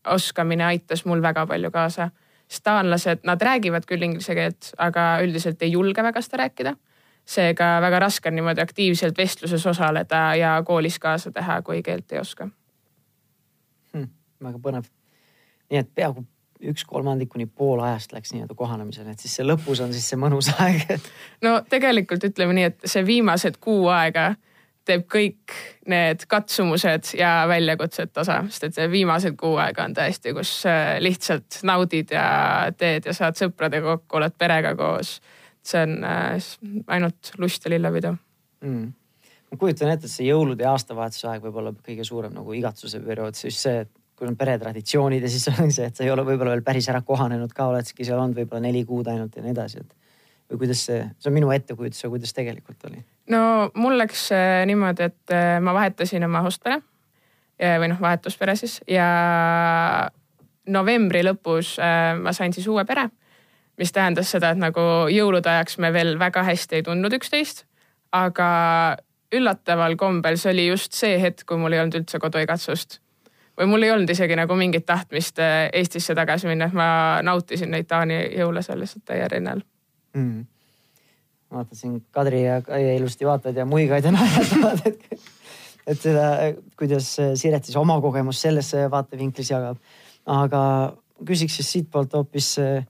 oskamine 0.10 0.65
aitas 0.65 1.06
mul 1.06 1.22
väga 1.22 1.46
palju 1.48 1.72
kaasa. 1.72 2.10
Sest 2.54 2.64
taanlased, 2.64 3.24
nad 3.26 3.42
räägivad 3.42 3.86
küll 3.90 4.06
inglise 4.06 4.36
keelt, 4.38 4.74
aga 4.78 5.18
üldiselt 5.26 5.62
ei 5.66 5.72
julge 5.74 6.04
väga 6.06 6.22
seda 6.22 6.44
rääkida. 6.46 6.76
Seega 7.26 7.78
väga 7.82 8.02
raske 8.04 8.30
on 8.30 8.36
niimoodi 8.36 8.62
aktiivselt 8.62 9.18
vestluses 9.18 9.66
osaleda 9.68 10.36
ja 10.36 10.58
koolis 10.68 11.00
kaasa 11.00 11.32
teha, 11.32 11.62
kui 11.62 11.82
keelt 11.84 12.12
ei 12.12 12.20
oska. 12.20 12.50
Väga 14.44 14.60
põnev. 14.60 14.90
nii 15.72 15.80
et 15.80 15.90
peaaegu 15.96 16.26
üks 16.70 16.84
kolmandik 16.86 17.30
kuni 17.32 17.46
pool 17.46 17.80
ajast 17.84 18.12
läks 18.14 18.34
nii-öelda 18.34 18.56
kohanemisele, 18.56 19.12
et 19.12 19.20
siis 19.24 19.38
see 19.40 19.46
lõpus 19.46 19.82
on 19.84 19.94
siis 19.96 20.06
see 20.12 20.20
mõnus 20.20 20.52
aeg. 20.64 20.84
No 21.42 21.62
tegelikult 21.70 22.24
ütleme 22.28 22.56
nii, 22.58 22.68
et 22.72 22.86
see 22.86 23.06
viimased 23.08 23.58
kuu 23.64 23.88
aega 23.92 24.34
teeb 24.88 25.06
kõik 25.12 25.54
need 25.90 26.25
katsumused 26.30 27.13
ja 27.18 27.44
väljakutsed 27.50 28.12
tasa, 28.16 28.42
sest 28.50 28.68
et 28.70 28.92
viimased 28.92 29.38
kuu 29.40 29.56
aega 29.62 29.86
on 29.88 29.96
tõesti, 29.96 30.34
kus 30.36 30.52
äh, 30.70 30.98
lihtsalt 31.04 31.62
naudid 31.68 32.12
ja 32.16 32.25
teed 32.78 33.08
ja 33.08 33.16
saad 33.16 33.40
sõpradega 33.40 33.96
kokku, 33.96 34.20
oled 34.20 34.36
perega 34.38 34.75
koos. 34.80 35.20
see 35.63 35.84
on 35.86 36.04
äh, 36.04 36.52
ainult 36.92 37.32
lust 37.40 37.66
ja 37.66 37.72
lillepidu 37.72 38.12
mm. 38.63 38.94
ma 39.52 39.58
kujutan 39.60 39.94
ette, 39.94 40.10
et 40.10 40.16
see 40.16 40.28
jõulude 40.28 40.66
ja 40.66 40.74
aastavahetuse 40.75 41.28
aeg 41.32 41.44
võib 41.48 41.60
olla 41.62 41.74
kõige 41.74 42.04
suurem 42.08 42.34
nagu 42.36 42.54
igatsuse 42.54 43.00
periood, 43.04 43.40
siis 43.40 43.60
see, 43.66 43.86
kui 44.18 44.28
on 44.28 44.38
peretraditsioonid 44.40 45.24
ja 45.24 45.32
siis 45.32 45.48
on 45.54 45.72
see, 45.72 45.88
et 45.88 45.96
sa 45.96 46.04
ei 46.06 46.12
ole 46.12 46.25
võib-olla 46.28 46.56
veel 46.56 46.66
päris 46.66 46.90
ära 46.92 47.02
kohanenud 47.06 47.56
ka, 47.56 47.72
oledki 47.72 48.06
seal 48.06 48.20
olnud 48.20 48.44
võib-olla 48.44 48.68
neli 48.68 48.84
kuud 48.90 49.08
ainult 49.12 49.36
ja 49.38 49.46
nii 49.46 49.56
edasi, 49.56 49.84
et. 49.84 50.00
Või 50.52 50.64
kuidas 50.66 50.86
see, 50.88 51.04
see 51.20 51.30
on 51.32 51.38
minu 51.38 51.52
ettekujutus, 51.56 52.04
aga 52.04 52.16
kuidas 52.16 52.34
tegelikult 52.34 52.90
oli? 52.90 53.04
no 53.34 53.70
mul 53.76 53.98
läks 54.00 54.32
äh, 54.36 54.64
niimoodi, 54.70 55.12
et 55.12 55.36
äh, 55.36 55.60
ma 55.64 55.76
vahetasin 55.76 56.26
oma 56.30 56.44
hostpere 56.46 56.82
või 57.64 57.88
noh, 57.88 58.00
vahetuspere 58.02 58.58
siis 58.60 58.80
ja 58.90 59.06
novembri 60.70 61.24
lõpus 61.26 61.76
äh, 61.82 62.14
ma 62.20 62.34
sain 62.34 62.54
siis 62.54 62.68
uue 62.68 62.86
pere. 62.86 63.10
mis 63.78 63.92
tähendas 63.92 64.30
seda, 64.32 64.52
et 64.54 64.60
nagu 64.62 64.82
jõulude 65.10 65.50
ajaks 65.50 65.80
me 65.82 65.90
veel 65.94 66.20
väga 66.20 66.44
hästi 66.46 66.76
ei 66.76 66.84
tundnud 66.86 67.14
üksteist, 67.18 67.64
aga 68.14 68.98
üllataval 69.34 69.96
kombel 69.98 70.38
see 70.38 70.52
oli 70.52 70.68
just 70.68 70.94
see 70.94 71.18
hetk, 71.20 71.46
kui 71.50 71.58
mul 71.58 71.74
ei 71.74 71.82
olnud 71.82 72.04
üldse 72.04 72.20
koduigatsust 72.22 73.00
või 73.58 73.70
mul 73.70 73.84
ei 73.84 73.92
olnud 73.92 74.10
isegi 74.10 74.38
nagu 74.38 74.56
mingit 74.56 74.86
tahtmist 74.86 75.40
äh, 75.40 75.70
Eestisse 75.74 76.16
tagasi 76.16 76.48
minna, 76.48 76.70
et 76.70 76.78
ma 76.78 77.22
nautisin 77.26 77.74
neid 77.74 77.90
Taani 77.90 78.22
jõule 78.38 78.62
seal 78.62 78.80
lihtsalt 78.80 79.06
täie 79.10 79.28
rinnal 79.28 79.66
mm.. 80.13 80.46
vaatan 81.53 81.79
siin 81.79 82.00
Kadri 82.12 82.43
ja 82.46 82.62
Kaie 82.65 82.96
ilusti 82.98 83.27
vaatavad 83.27 83.62
ja 83.62 83.65
muigavad 83.65 84.05
ja 84.05 84.13
naeratavad, 84.15 84.82
et, 84.89 85.29
et 85.88 86.01
seda, 86.01 86.27
kuidas 86.79 87.13
Siret 87.39 87.65
siis 87.65 87.77
oma 87.79 88.00
kogemust 88.01 88.46
sellesse 88.46 88.86
vaatevinklis 88.91 89.53
jagab. 89.53 89.79
aga 90.25 90.63
küsiks 91.25 91.60
siis 91.60 91.72
siitpoolt 91.77 92.13
hoopis 92.13 92.55
äh, 92.63 92.86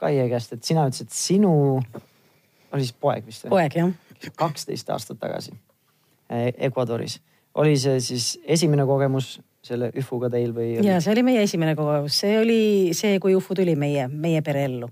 Kaie 0.00 0.28
käest, 0.30 0.54
et 0.56 0.64
sina 0.64 0.86
ütlesid, 0.88 1.10
et 1.10 1.16
sinu 1.16 1.52
oli 1.76 2.86
siis 2.86 2.94
poeg 2.96 3.26
vist 3.26 3.44
või? 3.44 3.56
poeg 3.58 3.76
jah. 3.76 3.90
kaksteist 4.36 4.90
aastat 4.90 5.20
tagasi 5.20 5.52
äh, 6.32 6.50
Ecuadoris 6.70 7.20
oli 7.54 7.76
see 7.78 8.00
siis 8.00 8.32
esimene 8.44 8.86
kogemus 8.86 9.38
selle 9.64 9.90
üfuga 9.98 10.30
teil 10.32 10.54
või 10.56 10.78
ja 10.84 11.00
see 11.02 11.12
oli 11.14 11.24
meie 11.26 11.42
esimene 11.44 11.74
kogemus, 11.78 12.16
see 12.22 12.38
oli 12.40 12.60
see, 12.96 13.18
kui 13.22 13.34
ufu 13.36 13.56
tuli 13.56 13.74
meie, 13.76 14.06
meie 14.08 14.40
pereellu. 14.42 14.88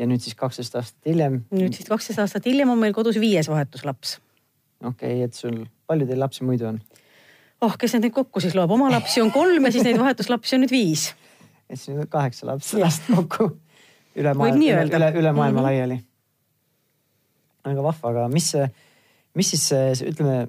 Ja 0.00 0.08
nüüd 0.08 0.24
siis 0.24 0.36
kaksteist 0.38 0.76
aastat 0.80 1.10
hiljem? 1.12 1.42
nüüd 1.54 1.76
siis 1.76 1.88
kaksteist 1.90 2.22
aastat 2.22 2.48
hiljem 2.48 2.72
on 2.72 2.80
meil 2.80 2.96
kodus 2.96 3.20
viies 3.20 3.50
vahetuslaps. 3.52 4.18
okei 4.82 5.20
okay,, 5.20 5.24
et 5.28 5.36
sul, 5.36 5.62
palju 5.90 6.08
teil 6.08 6.22
lapsi 6.22 6.46
muidu 6.48 6.70
on? 6.72 6.82
oh, 7.60 7.76
kes 7.78 7.96
need 7.96 8.08
nüüd 8.08 8.18
kokku 8.18 8.42
siis 8.42 8.56
loeb, 8.58 8.72
oma 8.76 8.90
lapsi 8.92 9.22
on 9.24 9.32
kolm 9.34 9.68
ja 9.68 9.74
siis 9.74 9.86
neid 9.86 10.00
vahetuslapsi 10.00 10.58
on 10.58 10.64
nüüd 10.66 10.74
viis. 10.74 11.10
et 11.68 11.78
siis 11.80 11.96
on 11.96 12.08
kaheksa 12.10 12.48
last, 12.50 12.74
last 12.80 13.10
kokku 13.14 13.52
üle 14.18 14.34
maailma, 14.34 14.70
üle, 14.74 14.86
üle, 14.90 15.10
üle 15.22 15.32
maailma 15.32 15.60
mm 15.60 15.66
-hmm. 15.66 15.68
laiali. 15.68 16.04
väga 17.64 17.82
vahva, 17.90 18.14
aga 18.14 18.28
mis 18.28 18.54
mis 19.34 19.52
siis 19.54 19.68
see, 19.70 20.10
ütleme 20.10 20.48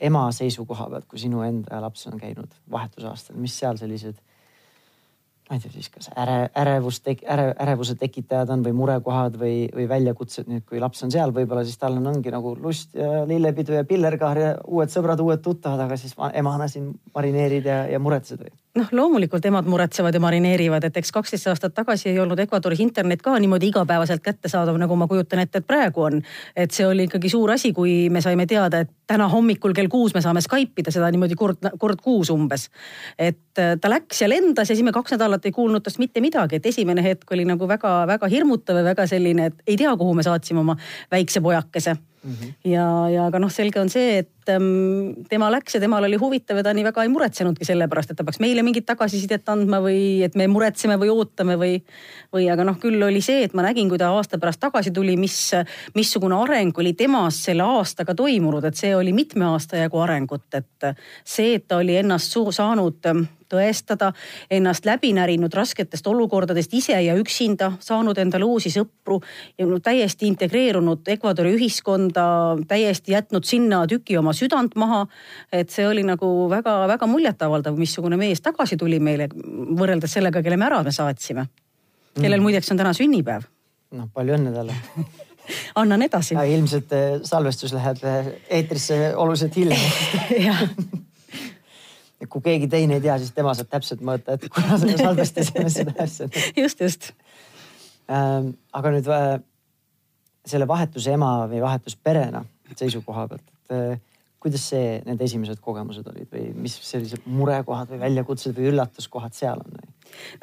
ema 0.00 0.24
seisukoha 0.32 0.88
pealt, 0.92 1.06
kui 1.10 1.20
sinu 1.20 1.42
enda 1.44 1.80
laps 1.84 2.06
on 2.08 2.20
käinud 2.20 2.54
vahetusaastal, 2.72 3.36
mis 3.40 3.56
seal 3.60 3.78
sellised, 3.80 4.16
ma 5.50 5.56
ei 5.58 5.62
tea 5.64 5.72
siis 5.74 5.88
kas 5.90 6.06
äre, 6.14 6.36
ärevus, 6.62 7.00
äre, 7.10 7.48
ärevuse 7.64 7.96
tekitajad 7.98 8.52
on 8.54 8.62
või 8.62 8.74
murekohad 8.78 9.34
või, 9.40 9.64
või 9.74 9.88
väljakutsed 9.90 10.46
nüüd, 10.46 10.62
kui 10.68 10.78
laps 10.82 11.02
on 11.02 11.10
seal, 11.10 11.34
võib-olla 11.34 11.64
siis 11.66 11.80
tal 11.80 11.98
on, 11.98 12.06
ongi 12.06 12.30
nagu 12.30 12.54
lust 12.62 12.94
ja 12.94 13.24
lillepidu 13.26 13.74
ja 13.74 13.82
pillerkaar 13.88 14.38
ja 14.38 14.52
uued 14.70 14.94
sõbrad, 14.94 15.18
uued 15.24 15.42
tuttavad, 15.42 15.82
aga 15.88 15.98
siis 15.98 16.14
emana 16.38 16.70
siin 16.70 16.92
marineerid 17.14 17.66
ja, 17.66 17.80
ja 17.90 17.98
muretsed 18.02 18.46
või? 18.46 18.54
Noh, 18.78 18.88
loomulikult 18.92 19.44
emad 19.46 19.66
muretsevad 19.66 20.14
ja 20.14 20.20
marineerivad, 20.22 20.84
et 20.86 20.96
eks 21.00 21.12
kaksteist 21.12 21.48
aastat 21.50 21.74
tagasi 21.74 22.10
ei 22.12 22.18
olnud 22.22 22.38
Ecuadoris 22.38 22.80
internet 22.80 23.22
ka 23.22 23.34
niimoodi 23.38 23.70
igapäevaselt 23.72 24.22
kättesaadav, 24.22 24.78
nagu 24.78 24.96
ma 24.96 25.08
kujutan 25.10 25.42
ette, 25.42 25.58
et 25.58 25.66
praegu 25.66 26.04
on. 26.06 26.20
et 26.56 26.70
see 26.70 26.86
oli 26.86 27.08
ikkagi 27.08 27.28
suur 27.28 27.50
asi, 27.50 27.72
kui 27.72 28.08
me 28.10 28.20
saime 28.20 28.46
teada, 28.46 28.80
et 28.84 28.90
täna 29.06 29.28
hommikul 29.28 29.74
kell 29.74 29.88
kuus 29.88 30.14
me 30.14 30.22
saame 30.22 30.40
Skype 30.40 30.82
ida 30.82 30.94
seda 30.94 31.10
niimoodi 31.10 31.34
kord, 31.34 31.66
kord 31.78 32.02
kuus 32.02 32.30
umbes. 32.30 32.68
et 33.18 33.58
äh, 33.58 33.74
ta 33.80 33.90
läks 33.90 34.22
ja 34.22 34.28
lendas 34.28 34.70
ja 34.70 34.76
siis 34.76 34.84
me 34.84 34.92
kaks 34.92 35.16
nädalat 35.16 35.46
ei 35.46 35.52
kuulnud 35.52 35.82
tast 35.82 35.98
mitte 35.98 36.20
midagi, 36.20 36.56
et 36.60 36.66
esimene 36.66 37.02
hetk 37.02 37.32
oli 37.32 37.44
nagu 37.44 37.68
väga-väga 37.68 38.30
hirmutav 38.30 38.78
ja 38.78 38.84
väga 38.84 39.06
selline, 39.06 39.50
et 39.50 39.66
ei 39.66 39.76
tea, 39.76 39.96
kuhu 39.96 40.14
me 40.14 40.22
saatsime 40.22 40.62
oma 40.62 40.76
väikse 41.10 41.40
pojakese 41.40 41.96
Mm 42.22 42.32
-hmm. 42.32 42.54
ja, 42.64 43.08
ja 43.08 43.26
aga 43.26 43.38
noh, 43.38 43.50
selge 43.50 43.80
on 43.80 43.88
see, 43.88 44.18
et 44.18 44.48
ähm, 44.48 45.24
tema 45.28 45.50
läks 45.50 45.74
ja 45.74 45.80
temal 45.80 46.04
oli 46.04 46.16
huvitav 46.20 46.56
ja 46.56 46.62
ta 46.62 46.74
nii 46.76 46.84
väga 46.84 47.02
ei 47.02 47.08
muretsenudki 47.08 47.64
selle 47.64 47.88
pärast, 47.88 48.10
et 48.10 48.16
ta 48.16 48.24
peaks 48.24 48.40
meile 48.40 48.62
mingit 48.62 48.84
tagasisidet 48.86 49.48
andma 49.48 49.80
või 49.80 50.20
et 50.24 50.36
me 50.36 50.46
muretseme 50.46 50.98
või 51.00 51.08
ootame 51.08 51.56
või, 51.56 51.80
või 52.32 52.50
aga 52.52 52.64
noh, 52.64 52.76
küll 52.76 53.02
oli 53.02 53.22
see, 53.24 53.44
et 53.44 53.54
ma 53.54 53.62
nägin, 53.62 53.88
kui 53.88 53.98
ta 53.98 54.12
aasta 54.12 54.38
pärast 54.38 54.60
tagasi 54.60 54.90
tuli, 54.90 55.16
mis, 55.16 55.50
missugune 55.94 56.36
areng 56.36 56.78
oli 56.78 56.92
temas 56.92 57.40
selle 57.44 57.62
aastaga 57.62 58.14
toimunud, 58.14 58.64
et 58.64 58.76
see 58.76 58.92
oli 58.96 59.12
mitme 59.12 59.44
aasta 59.44 59.80
jagu 59.80 59.98
arengut, 59.98 60.48
et 60.54 60.92
see, 61.24 61.54
et 61.54 61.68
ta 61.68 61.80
oli 61.80 61.96
ennast 61.96 62.36
saanud 62.50 63.00
tõestada, 63.50 64.12
ennast 64.50 64.86
läbi 64.88 65.12
närinud 65.16 65.54
rasketest 65.54 66.06
olukordadest 66.06 66.74
ise 66.74 66.98
ja 67.02 67.16
üksinda, 67.18 67.72
saanud 67.82 68.18
endale 68.18 68.46
uusi 68.48 68.72
sõpru 68.74 69.20
ja 69.58 69.66
no, 69.68 69.80
täiesti 69.84 70.28
integreerunud 70.30 71.08
Ecuadori 71.14 71.54
ühiskonda, 71.58 72.24
täiesti 72.68 73.16
jätnud 73.16 73.46
sinna 73.48 73.84
tüki 73.90 74.18
oma 74.18 74.34
südant 74.36 74.76
maha. 74.80 75.06
et 75.52 75.70
see 75.70 75.86
oli 75.88 76.02
nagu 76.06 76.26
väga-väga 76.50 77.06
muljetavaldav, 77.06 77.78
missugune 77.78 78.16
mees 78.20 78.40
tagasi 78.40 78.76
tuli 78.76 79.00
meile 79.00 79.28
võrreldes 79.30 80.12
sellega, 80.18 80.42
kelle 80.42 80.56
me 80.56 80.70
ära 80.70 80.82
me 80.82 80.92
saatsime. 80.92 81.46
kellel 82.14 82.38
mm. 82.38 82.42
muideks 82.42 82.70
on 82.70 82.76
täna 82.76 82.92
sünnipäev. 82.96 83.48
noh, 83.96 84.08
palju 84.14 84.38
õnne 84.38 84.54
talle 84.54 84.76
annan 85.82 86.02
edasi. 86.02 86.34
ilmselt 86.34 86.92
eh, 86.92 87.20
salvestus 87.22 87.74
läheb 87.76 88.04
eh, 88.04 88.32
eetrisse 88.60 89.14
oluliselt 89.16 89.56
hiljem 89.56 89.80
jah 90.48 90.66
kui 92.28 92.42
keegi 92.44 92.68
teine 92.68 92.98
ei 92.98 93.04
tea, 93.04 93.16
siis 93.20 93.32
tema 93.36 93.54
saab 93.56 93.70
täpselt 93.72 94.02
mõõta, 94.04 94.36
et 94.36 94.48
kuna 94.52 94.76
sa 94.80 94.96
salvestasid 94.98 95.70
seda 95.78 95.94
asja. 96.04 96.28
just, 96.56 96.80
just 96.80 97.12
ähm,. 98.10 98.54
aga 98.76 98.92
nüüd 98.96 99.08
äh, 99.08 99.32
selle 100.46 100.68
vahetuse 100.68 101.14
ema 101.16 101.32
või 101.50 101.62
vahetusperena 101.64 102.44
seisukoha 102.76 103.26
pealt, 103.30 103.46
et 103.46 103.76
äh, 103.76 104.00
kuidas 104.40 104.66
see, 104.72 104.98
need 105.06 105.20
esimesed 105.24 105.60
kogemused 105.64 106.06
olid 106.12 106.28
või 106.32 106.50
mis 106.64 106.76
sellised 106.84 107.26
murekohad 107.28 107.90
või 107.92 108.02
väljakutsed 108.04 108.56
või 108.56 108.70
üllatuskohad 108.72 109.36
seal 109.36 109.60
on? 109.64 109.80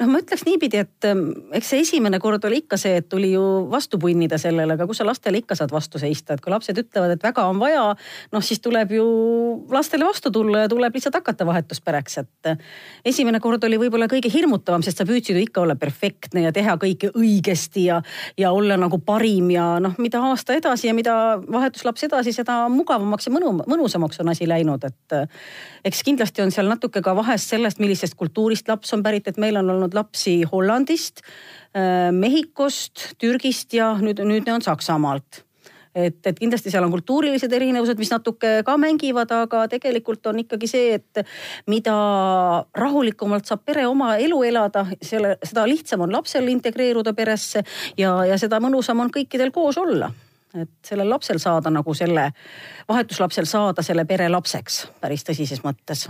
Noh, 0.00 0.08
ma 0.10 0.20
ütleks 0.22 0.44
niipidi, 0.46 0.82
et 0.84 1.08
ähm, 1.08 1.26
eks 1.56 1.72
see 1.72 1.82
esimene 1.84 2.20
kord 2.22 2.44
oli 2.48 2.62
ikka 2.62 2.78
see, 2.80 2.98
et 3.00 3.08
tuli 3.10 3.32
ju 3.32 3.42
vastu 3.70 4.00
punnida 4.00 4.38
sellele, 4.40 4.76
aga 4.76 4.86
kus 4.88 5.00
sa 5.02 5.06
lastele 5.08 5.42
ikka 5.42 5.56
saad 5.58 5.72
vastu 5.74 6.00
seista, 6.02 6.34
et 6.34 6.44
kui 6.44 6.52
lapsed 6.52 6.78
ütlevad, 6.78 7.14
et 7.14 7.24
väga 7.24 7.46
on 7.50 7.60
vaja, 7.60 7.84
noh 8.34 8.44
siis 8.44 8.62
tuleb 8.64 8.92
ju 8.96 9.06
lastele 9.74 10.06
vastu 10.08 10.32
tulla 10.34 10.64
ja 10.64 10.70
tuleb 10.70 10.94
lihtsalt 10.94 11.18
hakata 11.20 11.46
vahetuspereks, 11.48 12.18
et 12.22 12.50
äh, 12.52 12.60
esimene 13.08 13.40
kord 13.44 13.64
oli 13.68 13.80
võib-olla 13.80 14.08
kõige 14.10 14.30
hirmutavam, 14.32 14.84
sest 14.86 15.02
sa 15.02 15.08
püüdsid 15.08 15.38
ju 15.38 15.44
ikka 15.46 15.64
olla 15.64 15.78
perfektne 15.78 16.46
ja 16.46 16.54
teha 16.54 16.76
kõike 16.80 17.12
õigesti 17.16 17.88
ja, 17.88 18.00
ja 18.38 18.52
olla 18.54 18.78
nagu 18.80 19.00
parim 19.04 19.50
ja 19.54 19.70
noh, 19.82 19.96
mida 19.98 20.22
aasta 20.30 20.56
edasi 20.58 20.90
ja 20.90 20.96
mida 20.96 21.14
vahetuslaps 21.42 22.06
edasi, 22.08 22.34
seda 22.36 22.60
mugavamaks 22.72 23.28
ja 23.28 23.34
mõnu, 23.34 23.54
mõnusamaks 23.66 24.22
on 24.22 24.32
asi 24.32 24.48
läinud, 24.48 24.84
et 24.86 25.16
äh, 25.16 25.28
eks 25.88 26.04
kindlasti 26.06 26.42
on 26.44 26.52
seal 26.54 26.68
natuke 26.70 27.02
ka 27.04 27.14
vahest 27.16 27.50
sellest, 27.52 27.80
millisest 27.82 28.14
kultuurist 28.18 28.68
laps 28.68 28.92
on 28.94 29.02
pärit, 29.02 29.28
et 29.28 29.38
meil 29.40 29.56
on 29.57 29.57
olnud 29.66 29.94
lapsi 29.96 30.42
Hollandist, 30.46 31.24
äh, 31.74 32.12
Mehhikost, 32.14 33.14
Türgist 33.18 33.74
ja 33.74 33.94
nüüd, 33.98 34.22
nüüd 34.24 34.48
on 34.52 34.62
Saksamaalt 34.62 35.42
et, 35.98 36.18
et 36.26 36.38
kindlasti 36.38 36.70
seal 36.72 36.84
on 36.86 36.92
kultuurilised 36.92 37.52
erinevused, 37.52 37.98
mis 38.00 38.12
natuke 38.12 38.52
ka 38.66 38.76
mängivad, 38.80 39.32
aga 39.34 39.64
tegelikult 39.72 40.26
on 40.30 40.42
ikkagi 40.44 40.70
see, 40.70 40.98
et 40.98 41.22
mida 41.70 41.96
rahulikumalt 42.78 43.48
saab 43.48 43.64
pere 43.68 43.86
oma 43.88 44.14
elu 44.22 44.40
elada, 44.50 44.86
selle, 45.02 45.36
seda 45.42 45.66
lihtsam 45.68 46.06
on 46.06 46.14
lapsel 46.14 46.48
integreeruda 46.52 47.14
peresse 47.18 47.64
ja, 47.98 48.14
ja 48.28 48.38
seda 48.40 48.60
mõnusam 48.62 49.04
on 49.04 49.12
kõikidel 49.14 49.54
koos 49.54 49.78
olla. 49.80 50.12
et 50.56 50.70
sellel 50.86 51.10
lapsel 51.10 51.38
saada 51.38 51.70
nagu 51.70 51.94
selle, 51.94 52.30
vahetuslapsel 52.88 53.46
saada 53.46 53.82
selle 53.84 54.04
pere 54.08 54.30
lapseks 54.32 54.86
päris 55.00 55.26
tõsises 55.28 55.60
mõttes 55.64 56.08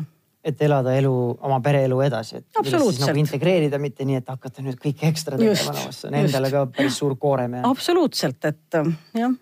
et 0.48 0.62
elada 0.64 0.94
elu, 0.96 1.12
oma 1.44 1.58
pereelu 1.64 2.00
edasi, 2.06 2.40
et 2.40 2.60
siis 2.64 3.00
nagu 3.02 3.20
integreerida, 3.20 3.80
mitte 3.82 4.06
nii, 4.08 4.22
et 4.22 4.32
hakata 4.32 4.64
nüüd 4.64 4.78
kõike 4.82 5.08
ekstra 5.10 5.38
tegema, 5.40 5.74
no 5.76 5.92
see 5.94 6.08
on 6.08 6.18
endale 6.22 6.50
ka 6.54 6.64
päris 6.72 6.98
suur 7.00 7.16
koorem 7.20 7.58
ja. 7.58 7.62
absoluutselt, 7.68 8.40
et 8.48 8.78
jah. 8.78 9.36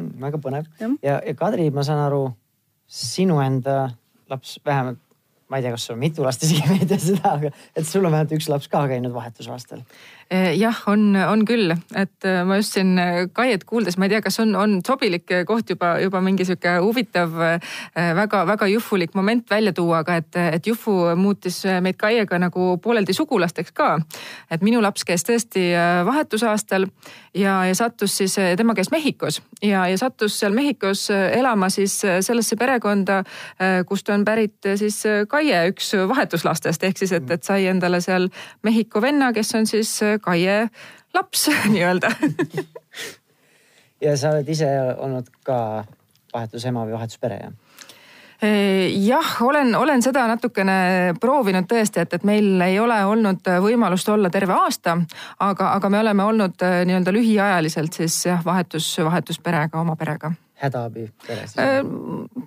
Hmm,. 0.00 0.10
väga 0.22 0.40
põnev. 0.40 0.70
Ja, 0.80 0.90
ja, 1.04 1.20
ja 1.26 1.36
Kadri, 1.36 1.68
ma 1.74 1.84
saan 1.86 2.02
aru, 2.06 2.24
sinu 2.86 3.40
enda 3.42 3.82
laps 4.30 4.58
vähemalt 4.66 5.02
ma 5.50 5.58
ei 5.58 5.64
tea, 5.64 5.74
kas 5.74 5.84
sul 5.88 5.96
on 5.96 6.02
mitu 6.04 6.22
last 6.22 6.44
isegi, 6.46 6.62
ma 6.70 6.78
ei 6.78 6.86
tea 6.86 7.00
seda, 7.02 7.34
aga 7.34 7.50
et 7.50 7.86
sul 7.86 8.04
on 8.04 8.12
vähemalt 8.14 8.34
üks 8.36 8.46
laps 8.52 8.70
ka 8.70 8.84
käinud 8.90 9.10
vahetusaastal 9.14 9.82
jah, 10.30 10.76
on, 10.86 11.16
on 11.16 11.40
küll, 11.46 11.72
et 11.98 12.26
eh, 12.28 12.40
ma 12.46 12.60
just 12.60 12.76
siin 12.76 12.92
eh, 13.02 13.24
Kaiet 13.34 13.64
kuuldes, 13.66 13.96
ma 13.98 14.06
ei 14.06 14.12
tea, 14.12 14.20
kas 14.22 14.38
on, 14.42 14.54
on 14.54 14.76
sobilik 14.86 15.26
koht 15.46 15.72
juba, 15.72 15.96
juba 16.02 16.20
mingi 16.22 16.46
sihuke 16.46 16.76
huvitav 16.84 17.34
väga-väga 17.94 18.68
juhfulik 18.70 19.16
moment 19.18 19.50
välja 19.50 19.72
tuua, 19.74 20.04
aga 20.04 20.20
et, 20.20 20.38
et 20.58 20.66
Juhfu 20.66 20.94
muutis 21.18 21.62
meid 21.82 21.98
Kaiega 21.98 22.38
nagu 22.38 22.76
pooleldi 22.82 23.14
sugulasteks 23.16 23.74
ka. 23.74 23.96
et 24.50 24.62
minu 24.62 24.82
laps 24.82 25.04
käis 25.04 25.26
tõesti 25.26 25.72
vahetusaastal 26.06 26.86
ja, 27.34 27.56
ja 27.66 27.74
sattus 27.74 28.16
siis, 28.20 28.36
tema 28.56 28.74
käis 28.74 28.90
Mehhikos. 28.90 29.40
Ja, 29.62 29.86
ja 29.90 29.98
sattus 29.98 30.38
seal 30.38 30.54
Mehhikos 30.54 31.08
elama 31.10 31.70
siis 31.70 31.96
sellesse 32.00 32.56
perekonda, 32.56 33.22
kust 33.86 34.08
on 34.14 34.24
pärit 34.24 34.70
siis 34.76 35.02
Kaie, 35.28 35.64
üks 35.72 35.92
vahetuslastest, 36.08 36.86
ehk 36.86 37.02
siis, 37.02 37.14
et, 37.18 37.30
et 37.30 37.46
sai 37.46 37.66
endale 37.70 38.00
seal 38.04 38.30
Mehhiko 38.66 39.02
venna, 39.02 39.32
kes 39.34 39.54
on 39.58 39.66
siis 39.66 39.98
Kaie 40.20 40.68
laps 41.14 41.48
nii-öelda 41.72 42.12
ja 44.00 44.16
sa 44.16 44.34
oled 44.34 44.48
ise 44.48 44.68
olnud 44.98 45.28
ka 45.46 45.84
vahetusema 46.32 46.86
või 46.86 46.96
vahetuspere 46.98 47.40
jah? 47.42 47.58
jah, 49.04 49.32
olen, 49.44 49.74
olen 49.76 50.02
seda 50.02 50.22
natukene 50.30 51.12
proovinud 51.20 51.66
tõesti, 51.68 52.00
et, 52.00 52.14
et 52.16 52.22
meil 52.24 52.62
ei 52.64 52.78
ole 52.80 52.96
olnud 53.04 53.50
võimalust 53.60 54.08
olla 54.08 54.30
terve 54.32 54.56
aasta, 54.56 54.96
aga, 55.44 55.74
aga 55.74 55.90
me 55.92 56.00
oleme 56.00 56.24
olnud 56.24 56.64
äh, 56.64 56.78
nii-öelda 56.88 57.12
lühiajaliselt 57.12 58.00
siis 58.00 58.16
jah, 58.30 58.40
vahetus, 58.44 58.94
vahetusperega, 59.04 59.80
oma 59.80 59.96
perega 60.00 60.32
hädaabipere 60.60 61.44
siis? 61.44 61.58
Äh, 61.60 61.80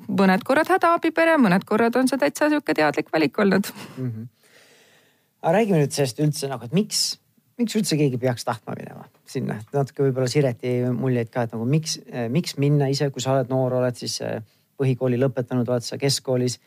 mõned 0.10 0.46
korrad 0.46 0.70
hädaabipere, 0.74 1.38
mõned 1.42 1.66
korrad 1.70 1.96
on 2.00 2.10
see 2.10 2.22
täitsa 2.22 2.50
sihuke 2.50 2.74
teadlik 2.78 3.14
valik 3.14 3.38
olnud 3.40 3.70
mm. 3.74 4.10
-hmm. 4.10 4.28
aga 5.44 5.56
räägime 5.60 5.84
nüüd 5.84 5.94
sellest 5.94 6.26
üldse 6.26 6.50
nagu, 6.50 6.66
et 6.66 6.74
miks 6.74 7.06
miks 7.64 7.78
üldse 7.80 7.98
keegi 8.00 8.20
peaks 8.22 8.46
tahtma 8.48 8.76
minema 8.78 9.08
sinna, 9.30 9.58
natuke 9.74 10.06
võib-olla 10.06 10.30
Sireti 10.32 10.76
muljeid 10.94 11.32
ka, 11.34 11.48
et 11.48 11.56
nagu 11.56 11.66
miks, 11.68 11.98
eh, 12.10 12.28
miks 12.32 12.58
minna 12.62 12.90
ise, 12.92 13.10
kui 13.14 13.24
sa 13.24 13.38
oled 13.38 13.52
noor, 13.52 13.80
oled 13.80 13.98
siis 13.98 14.20
eh, 14.26 14.40
põhikooli 14.80 15.20
lõpetanud, 15.22 15.70
oled 15.70 15.86
sa 15.86 16.00
keskkoolis. 16.02 16.60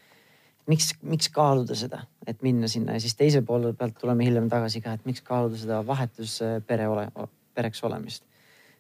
miks, 0.67 0.95
miks 1.07 1.29
kaaluda 1.31 1.77
seda, 1.79 2.01
et 2.27 2.41
minna 2.43 2.69
sinna 2.69 2.97
ja 2.97 3.01
siis 3.01 3.15
teise 3.15 3.43
poole 3.47 3.73
pealt 3.79 3.99
tuleme 4.01 4.25
hiljem 4.27 4.49
tagasi 4.51 4.81
ka, 4.83 4.97
et 4.97 5.05
miks 5.07 5.23
kaaluda 5.23 5.59
seda 5.61 5.83
vahetuspere 5.87 6.89
ole, 6.89 7.09
pereks 7.55 7.85
olemist. 7.85 8.25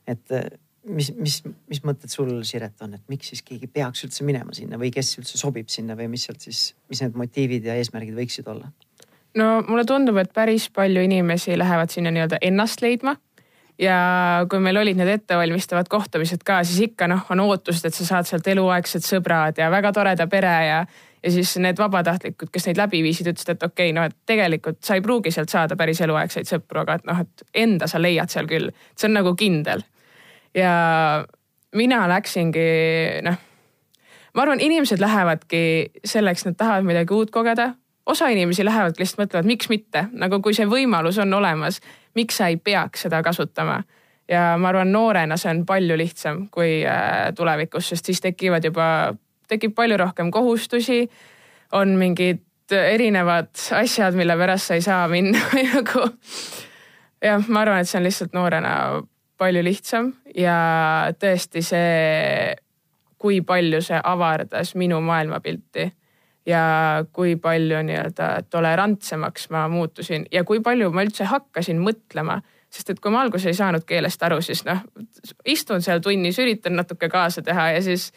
et 0.06 0.32
eh, 0.32 0.48
mis, 0.86 1.12
mis, 1.14 1.42
mis 1.68 1.82
mõtted 1.84 2.10
sul, 2.10 2.32
Siret, 2.46 2.80
on, 2.82 2.94
et 2.94 3.12
miks 3.12 3.32
siis 3.32 3.42
keegi 3.46 3.66
peaks 3.66 4.04
üldse 4.06 4.24
minema 4.24 4.54
sinna 4.54 4.78
või 4.80 4.90
kes 4.94 5.16
üldse 5.20 5.38
sobib 5.38 5.70
sinna 5.72 5.96
või 5.98 6.08
mis 6.12 6.26
sealt 6.26 6.40
siis, 6.40 6.72
mis 6.90 7.02
need 7.02 7.18
motiivid 7.18 7.66
ja 7.66 7.76
eesmärgid 7.78 8.16
võiksid 8.18 8.48
olla? 8.50 8.70
No 9.36 9.62
mulle 9.68 9.84
tundub, 9.88 10.16
et 10.20 10.32
päris 10.34 10.68
palju 10.74 11.02
inimesi 11.06 11.58
lähevad 11.58 11.92
sinna 11.92 12.12
nii-öelda 12.14 12.40
ennast 12.42 12.82
leidma. 12.82 13.16
ja 13.78 13.96
kui 14.48 14.60
meil 14.64 14.78
olid 14.80 14.96
need 14.96 15.10
ettevalmistavad 15.12 15.88
kohtumised 15.92 16.40
ka, 16.48 16.62
siis 16.64 16.78
ikka 16.86 17.10
noh, 17.12 17.26
on 17.30 17.42
ootused, 17.44 17.84
et 17.84 17.94
sa 17.94 18.06
saad 18.08 18.28
sealt 18.28 18.46
eluaegsed 18.48 19.04
sõbrad 19.04 19.58
ja 19.60 19.68
väga 19.70 19.90
toreda 19.92 20.24
pere 20.32 20.52
ja, 20.64 20.78
ja 21.20 21.32
siis 21.34 21.52
need 21.60 21.76
vabatahtlikud, 21.76 22.48
kes 22.52 22.70
neid 22.70 22.80
läbi 22.80 23.02
viisid, 23.04 23.28
ütlesid, 23.34 23.52
et 23.52 23.66
okei 23.68 23.90
okay,, 23.90 23.96
no 23.98 24.06
et 24.08 24.16
tegelikult 24.26 24.80
sa 24.80 24.96
ei 24.96 25.04
pruugi 25.04 25.34
sealt 25.34 25.52
saada 25.52 25.76
päris 25.76 26.00
eluaegseid 26.06 26.48
sõpru, 26.48 26.86
aga 26.86 26.96
et 26.96 27.04
noh, 27.10 27.20
et 27.26 27.44
enda 27.66 27.88
sa 27.90 28.00
leiad 28.00 28.32
seal 28.32 28.48
küll, 28.48 28.72
see 28.96 29.10
on 29.10 29.18
nagu 29.18 29.34
kindel. 29.36 29.84
ja 30.56 30.72
mina 31.76 32.06
läksingi 32.08 32.70
noh 33.28 33.44
ma 34.36 34.44
arvan, 34.44 34.60
inimesed 34.60 35.00
lähevadki 35.00 35.60
selleks, 36.04 36.44
nad 36.48 36.56
tahavad 36.56 36.84
midagi 36.84 37.14
uut 37.16 37.30
kogeda, 37.32 37.74
osa 38.06 38.28
inimesi 38.28 38.64
lähevadki 38.64 39.02
lihtsalt 39.02 39.24
mõtlevad, 39.24 39.48
miks 39.48 39.68
mitte, 39.68 40.06
nagu 40.14 40.40
kui 40.42 40.54
see 40.54 40.66
võimalus 40.70 41.18
on 41.22 41.34
olemas, 41.34 41.80
miks 42.14 42.38
sa 42.40 42.50
ei 42.52 42.56
peaks 42.56 43.06
seda 43.06 43.22
kasutama. 43.22 43.82
ja 44.28 44.56
ma 44.58 44.68
arvan, 44.68 44.92
noorena 44.92 45.36
see 45.36 45.50
on 45.50 45.66
palju 45.66 45.96
lihtsam 45.98 46.46
kui 46.50 46.84
äh, 46.86 47.32
tulevikus, 47.34 47.88
sest 47.88 48.06
siis 48.06 48.20
tekivad 48.20 48.64
juba, 48.64 49.14
tekib 49.48 49.74
palju 49.74 49.96
rohkem 49.96 50.30
kohustusi. 50.30 51.08
on 51.72 51.88
mingid 51.98 52.42
erinevad 52.70 53.50
asjad, 53.72 54.14
mille 54.14 54.36
pärast 54.36 54.66
sa 54.66 54.74
ei 54.74 54.80
saa 54.80 55.08
minna 55.08 55.38
nagu. 55.74 56.08
jah, 57.22 57.48
ma 57.48 57.60
arvan, 57.60 57.80
et 57.80 57.88
see 57.88 57.98
on 57.98 58.06
lihtsalt 58.06 58.32
noorena 58.32 59.02
palju 59.38 59.62
lihtsam 59.62 60.14
ja 60.34 61.12
tõesti 61.18 61.62
see, 61.62 62.56
kui 63.18 63.40
palju 63.42 63.82
see 63.82 64.00
avardas 64.02 64.74
minu 64.74 65.00
maailmapilti 65.00 65.90
ja 66.46 67.04
kui 67.12 67.36
palju 67.36 67.82
nii-öelda 67.82 68.28
tolerantsemaks 68.50 69.50
ma 69.50 69.66
muutusin 69.68 70.26
ja 70.32 70.44
kui 70.44 70.60
palju 70.60 70.90
ma 70.94 71.02
üldse 71.06 71.26
hakkasin 71.30 71.80
mõtlema 71.82 72.40
sest 72.76 72.92
et 72.92 73.02
kui 73.02 73.12
ma 73.14 73.22
alguses 73.24 73.50
ei 73.50 73.56
saanud 73.56 73.84
keelest 73.88 74.22
aru, 74.26 74.40
siis 74.44 74.64
noh, 74.66 74.82
istun 75.48 75.84
seal 75.84 76.02
tunnis, 76.04 76.38
üritan 76.42 76.76
natuke 76.78 77.08
kaasa 77.12 77.44
teha 77.46 77.70
ja 77.76 77.82
siis 77.84 78.10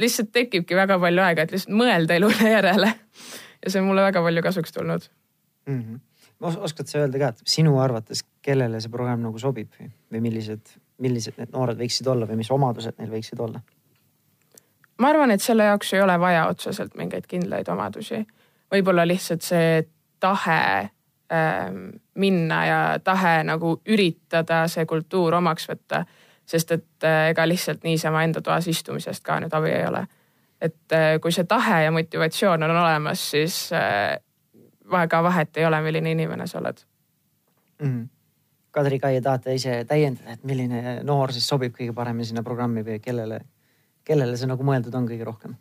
lihtsalt 0.00 0.32
tekibki 0.32 0.76
väga 0.76 0.98
palju 1.00 1.24
aega, 1.24 1.44
et 1.44 1.52
lihtsalt 1.54 1.76
mõelda 1.76 2.16
elule 2.16 2.54
järele. 2.56 2.92
ja 3.62 3.70
see 3.70 3.82
on 3.82 3.90
mulle 3.90 4.06
väga 4.06 4.22
palju 4.24 4.42
kasuks 4.42 4.72
tulnud 4.72 5.04
mm. 5.66 5.82
-hmm. 5.82 6.56
oskad 6.66 6.86
sa 6.86 7.04
öelda 7.04 7.18
ka, 7.18 7.28
et 7.28 7.42
sinu 7.56 7.78
arvates, 7.80 8.24
kellele 8.42 8.80
see 8.80 8.90
programm 8.90 9.22
nagu 9.22 9.38
sobib 9.38 9.70
või, 9.78 10.20
millised, 10.20 10.74
millised 10.98 11.38
need 11.38 11.52
noored 11.52 11.78
võiksid 11.78 12.08
olla 12.08 12.26
või 12.26 12.40
mis 12.42 12.50
omadused 12.50 12.98
neil 12.98 13.12
võiksid 13.12 13.40
olla? 13.40 13.62
Ma 14.98 15.08
arvan, 15.08 15.30
et 15.30 15.42
selle 15.42 15.64
jaoks 15.64 15.94
ei 15.94 16.00
ole 16.02 16.20
vaja 16.20 16.46
otseselt 16.46 16.94
mingeid 16.94 17.26
kindlaid 17.28 17.68
omadusi. 17.68 18.26
võib-olla 18.72 19.06
lihtsalt 19.08 19.42
see 19.42 19.82
tahe 20.20 20.90
ähm, 21.32 21.88
minna 22.14 22.66
ja 22.66 22.98
tahe 23.04 23.42
nagu 23.44 23.80
üritada 23.88 24.66
see 24.68 24.86
kultuur 24.86 25.34
omaks 25.34 25.68
võtta. 25.68 26.04
sest 26.46 26.70
et 26.70 27.04
äh, 27.04 27.28
ega 27.30 27.48
lihtsalt 27.48 27.84
niisama 27.84 28.24
enda 28.24 28.40
toas 28.40 28.68
istumisest 28.68 29.24
ka 29.24 29.40
nüüd 29.40 29.54
abi 29.54 29.70
ei 29.70 29.86
ole. 29.86 30.06
et 30.60 30.92
äh, 30.92 31.20
kui 31.20 31.32
see 31.32 31.44
tahe 31.44 31.82
ja 31.84 31.90
motivatsioon 31.90 32.62
on 32.62 32.70
olemas, 32.70 33.30
siis 33.30 33.72
äh, 33.72 34.18
väga 34.90 35.22
vahet 35.22 35.56
ei 35.56 35.66
ole, 35.66 35.80
milline 35.82 36.10
inimene 36.10 36.46
sa 36.46 36.58
oled 36.58 36.84
mm. 37.82 37.88
-hmm. 37.88 38.08
Kadri 38.70 38.98
Kai, 38.98 39.20
tahate 39.20 39.54
ise 39.54 39.84
täiendada, 39.84 40.32
et 40.32 40.44
milline 40.44 41.00
noor 41.04 41.32
siis 41.32 41.48
sobib 41.48 41.74
kõige 41.76 41.92
paremini 41.92 42.24
sinna 42.24 42.42
programmi 42.42 42.84
või 42.84 43.00
kellele 43.00 43.40
kellele 44.04 44.36
see 44.36 44.50
nagu 44.50 44.64
mõeldud 44.66 44.94
on 44.98 45.06
kõige 45.10 45.28
rohkem? 45.28 45.58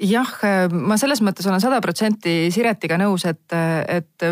jah, 0.00 0.30
ma 0.72 0.96
selles 0.96 1.20
mõttes 1.20 1.44
olen 1.44 1.60
sada 1.60 1.76
protsenti 1.84 2.46
Siretiga 2.48 2.96
nõus, 2.96 3.26
et, 3.28 3.52
et 3.52 4.24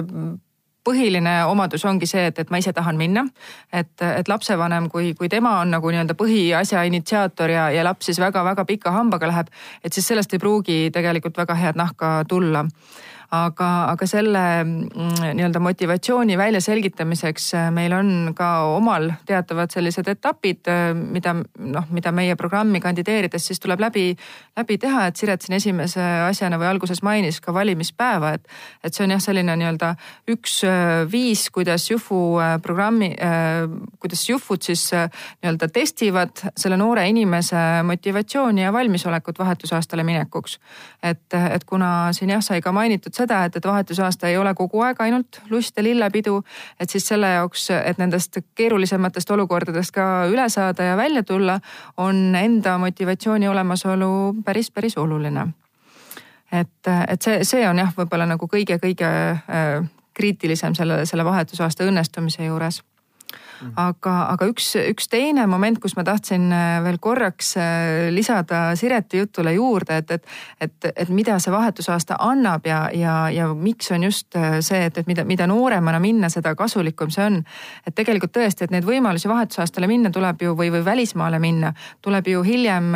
põhiline 0.87 1.35
omadus 1.51 1.85
ongi 1.89 2.07
see, 2.09 2.29
et, 2.31 2.39
et 2.39 2.53
ma 2.53 2.61
ise 2.63 2.73
tahan 2.77 2.99
minna. 2.99 3.27
et, 3.73 3.93
et 4.07 4.29
lapsevanem, 4.29 4.89
kui, 4.93 5.13
kui 5.19 5.29
tema 5.33 5.59
on 5.63 5.75
nagu 5.75 5.91
nii-öelda 5.91 6.17
põhiasja 6.19 6.85
initsiaator 6.91 7.53
ja, 7.53 7.67
ja 7.75 7.85
laps 7.87 8.11
siis 8.11 8.21
väga-väga 8.23 8.65
pika 8.69 8.95
hambaga 8.95 9.31
läheb, 9.31 9.51
et 9.85 9.93
siis 9.93 10.07
sellest 10.13 10.35
ei 10.35 10.43
pruugi 10.43 10.79
tegelikult 10.95 11.39
väga 11.43 11.59
head 11.59 11.81
nahka 11.81 12.17
tulla 12.29 12.65
aga, 13.35 13.69
aga 13.91 14.07
selle 14.07 14.43
mm, 14.65 15.35
nii-öelda 15.35 15.61
motivatsiooni 15.63 16.37
väljaselgitamiseks 16.39 17.49
äh, 17.55 17.71
meil 17.75 17.93
on 17.97 18.11
ka 18.37 18.51
omal 18.77 19.11
teatavad 19.27 19.73
sellised 19.75 20.07
etapid, 20.11 20.69
äh, 20.71 20.93
mida 20.95 21.35
noh, 21.35 21.89
mida 21.91 22.13
meie 22.15 22.37
programmi 22.39 22.81
kandideerides 22.81 23.49
siis 23.51 23.61
tuleb 23.63 23.83
läbi, 23.83 24.09
läbi 24.57 24.79
teha, 24.79 25.09
et 25.09 25.17
Siret 25.19 25.43
siin 25.43 25.57
esimese 25.59 26.03
asjana 26.29 26.59
või 26.61 26.69
alguses 26.71 27.03
mainis 27.03 27.41
ka 27.43 27.55
valimispäeva, 27.55 28.37
et, 28.39 28.47
et 28.85 28.95
see 28.95 29.07
on 29.07 29.17
jah, 29.17 29.23
selline 29.23 29.59
nii-öelda 29.59 29.93
üks 30.37 30.61
äh, 30.69 31.03
viis, 31.11 31.49
kuidas 31.51 31.91
Jufu 31.91 32.39
programmi, 32.63 33.13
kuidas 34.01 34.23
Jufud 34.29 34.63
siis 34.63 34.89
nii-öelda 34.93 35.69
testivad 35.73 36.43
selle 36.59 36.77
noore 36.79 37.07
inimese 37.09 37.59
motivatsiooni 37.87 38.63
ja 38.63 38.73
valmisolekut 38.73 39.39
vahetusaastale 39.39 40.05
minekuks. 40.07 40.59
et, 41.03 41.35
et 41.35 41.65
kuna 41.65 42.13
siin 42.13 42.31
jah, 42.31 42.43
sai 42.43 42.61
ka 42.63 42.73
mainitud 42.73 43.16
seda, 43.17 43.43
et, 43.45 43.57
et 43.57 43.67
vahetusaasta 43.67 44.29
ei 44.29 44.37
ole 44.37 44.53
kogu 44.55 44.81
aeg 44.87 45.01
ainult 45.05 45.41
lust 45.51 45.77
ja 45.77 45.85
lillepidu, 45.85 46.39
et 46.81 46.91
siis 46.91 47.07
selle 47.09 47.31
jaoks, 47.37 47.69
et 47.77 47.99
nendest 47.99 48.41
keerulisematest 48.55 49.31
olukordadest 49.37 49.95
ka 49.97 50.07
üle 50.31 50.49
saada 50.53 50.91
ja 50.91 50.97
välja 50.97 51.23
tulla, 51.27 51.61
on 51.97 52.35
enda 52.39 52.79
motivatsiooni 52.83 53.49
olemasolu 53.49 54.11
päris, 54.45 54.71
päris 54.71 54.99
oluline. 54.99 55.47
et, 56.53 56.89
et 57.09 57.23
see, 57.23 57.45
see 57.45 57.69
on 57.69 57.79
jah, 57.79 57.93
võib-olla 57.97 58.27
nagu 58.29 58.49
kõige-kõige 58.51 59.07
äh, 59.07 59.87
kriitilisem 60.17 60.75
selle, 60.75 61.05
selle 61.07 61.25
vahetusaasta 61.25 61.85
õnnestumise 61.85 62.47
juures. 62.47 62.83
Aga, 63.77 64.15
aga 64.33 64.49
üks, 64.51 64.71
üks 64.93 65.09
teine 65.11 65.47
moment, 65.51 65.79
kus 65.83 65.97
ma 65.97 66.05
tahtsin 66.07 66.49
äh, 66.53 66.79
veel 66.85 66.99
korraks 67.03 67.55
äh, 67.61 68.09
lisada 68.15 68.77
Sireti 68.77 69.21
jutule 69.21 69.55
juurde, 69.57 70.01
et, 70.03 70.11
et, 70.11 70.27
et, 70.61 70.89
et 70.93 71.13
mida 71.13 71.39
see 71.43 71.53
vahetusaasta 71.55 72.19
annab 72.23 72.67
ja, 72.69 72.87
ja, 72.95 73.17
ja 73.33 73.49
miks 73.55 73.91
on 73.95 74.07
just 74.09 74.37
äh, 74.37 74.59
see, 74.65 74.87
et, 74.89 74.99
et 74.99 75.09
mida, 75.09 75.25
mida 75.29 75.49
nooremana 75.51 76.01
minna, 76.03 76.31
seda 76.33 76.55
kasulikum 76.59 77.13
see 77.15 77.25
on. 77.27 77.41
et 77.87 77.95
tegelikult 77.97 78.35
tõesti, 78.37 78.67
et 78.67 78.75
neid 78.75 78.87
võimalusi 78.87 79.31
vahetusaastale 79.31 79.89
minna 79.91 80.13
tuleb 80.15 80.43
ju 80.47 80.57
või, 80.59 80.71
või 80.75 80.85
välismaale 80.85 81.41
minna, 81.43 81.73
tuleb 82.05 82.29
ju 82.31 82.43
hiljem 82.47 82.93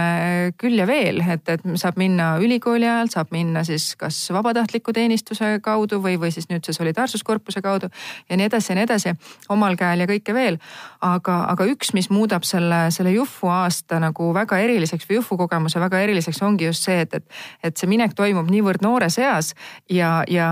küll 0.60 0.78
ja 0.78 0.86
veel, 0.88 1.22
et, 1.28 1.48
et 1.48 1.64
saab 1.80 1.98
minna 2.00 2.32
ülikooli 2.42 2.88
ajal, 2.88 3.10
saab 3.12 3.32
minna 3.34 3.64
siis 3.66 3.92
kas 4.00 4.18
vabatahtliku 4.34 4.92
teenistuse 4.96 5.56
kaudu 5.62 6.00
või, 6.02 6.16
või 6.20 6.32
siis 6.34 6.48
nüüd 6.50 6.66
see 6.66 6.76
solidaarsuskorpuse 6.76 7.62
kaudu 7.64 7.90
ja 8.28 8.38
nii 8.38 8.48
edasi 8.50 8.72
ja 8.72 8.78
nii 8.78 8.86
edasi, 8.88 9.14
omal 9.52 9.76
käel 9.80 10.04
ja 10.04 10.08
kõike 10.10 10.34
veel 10.34 10.49
veel. 10.50 10.58
aga, 11.00 11.34
aga 11.48 11.64
üks, 11.70 11.94
mis 11.96 12.10
muudab 12.12 12.44
selle, 12.44 12.90
selle 12.92 13.14
Jufu 13.14 13.48
aasta 13.48 13.96
nagu 14.02 14.30
väga 14.36 14.58
eriliseks 14.60 15.06
või 15.08 15.16
Jufu 15.16 15.38
kogemuse 15.40 15.80
väga 15.80 16.02
eriliseks, 16.04 16.42
ongi 16.44 16.66
just 16.68 16.84
see, 16.84 16.98
et, 17.06 17.14
et, 17.14 17.38
et 17.64 17.76
see 17.76 17.88
minek 17.88 18.12
toimub 18.18 18.50
niivõrd 18.52 18.84
noores 18.84 19.16
eas 19.18 19.54
ja, 19.88 20.20
ja, 20.28 20.50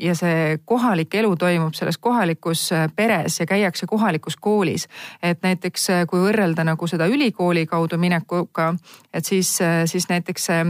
ja 0.00 0.16
see 0.18 0.58
kohalik 0.68 1.14
elu 1.22 1.32
toimub 1.40 1.78
selles 1.78 1.98
kohalikus 1.98 2.66
äh, 2.76 2.88
peres 2.96 3.40
ja 3.40 3.48
käiakse 3.48 3.88
kohalikus 3.88 4.36
koolis. 4.36 4.88
et 5.22 5.42
näiteks 5.42 5.90
äh, 5.90 6.04
kui 6.06 6.20
võrrelda 6.20 6.66
nagu 6.68 6.86
seda 6.86 7.08
ülikooli 7.08 7.66
kaudu 7.66 7.98
minekuga, 7.98 8.74
et 9.12 9.24
siis, 9.24 9.56
äh, 9.64 9.86
siis 9.86 10.08
näiteks 10.12 10.50
see 10.50 10.62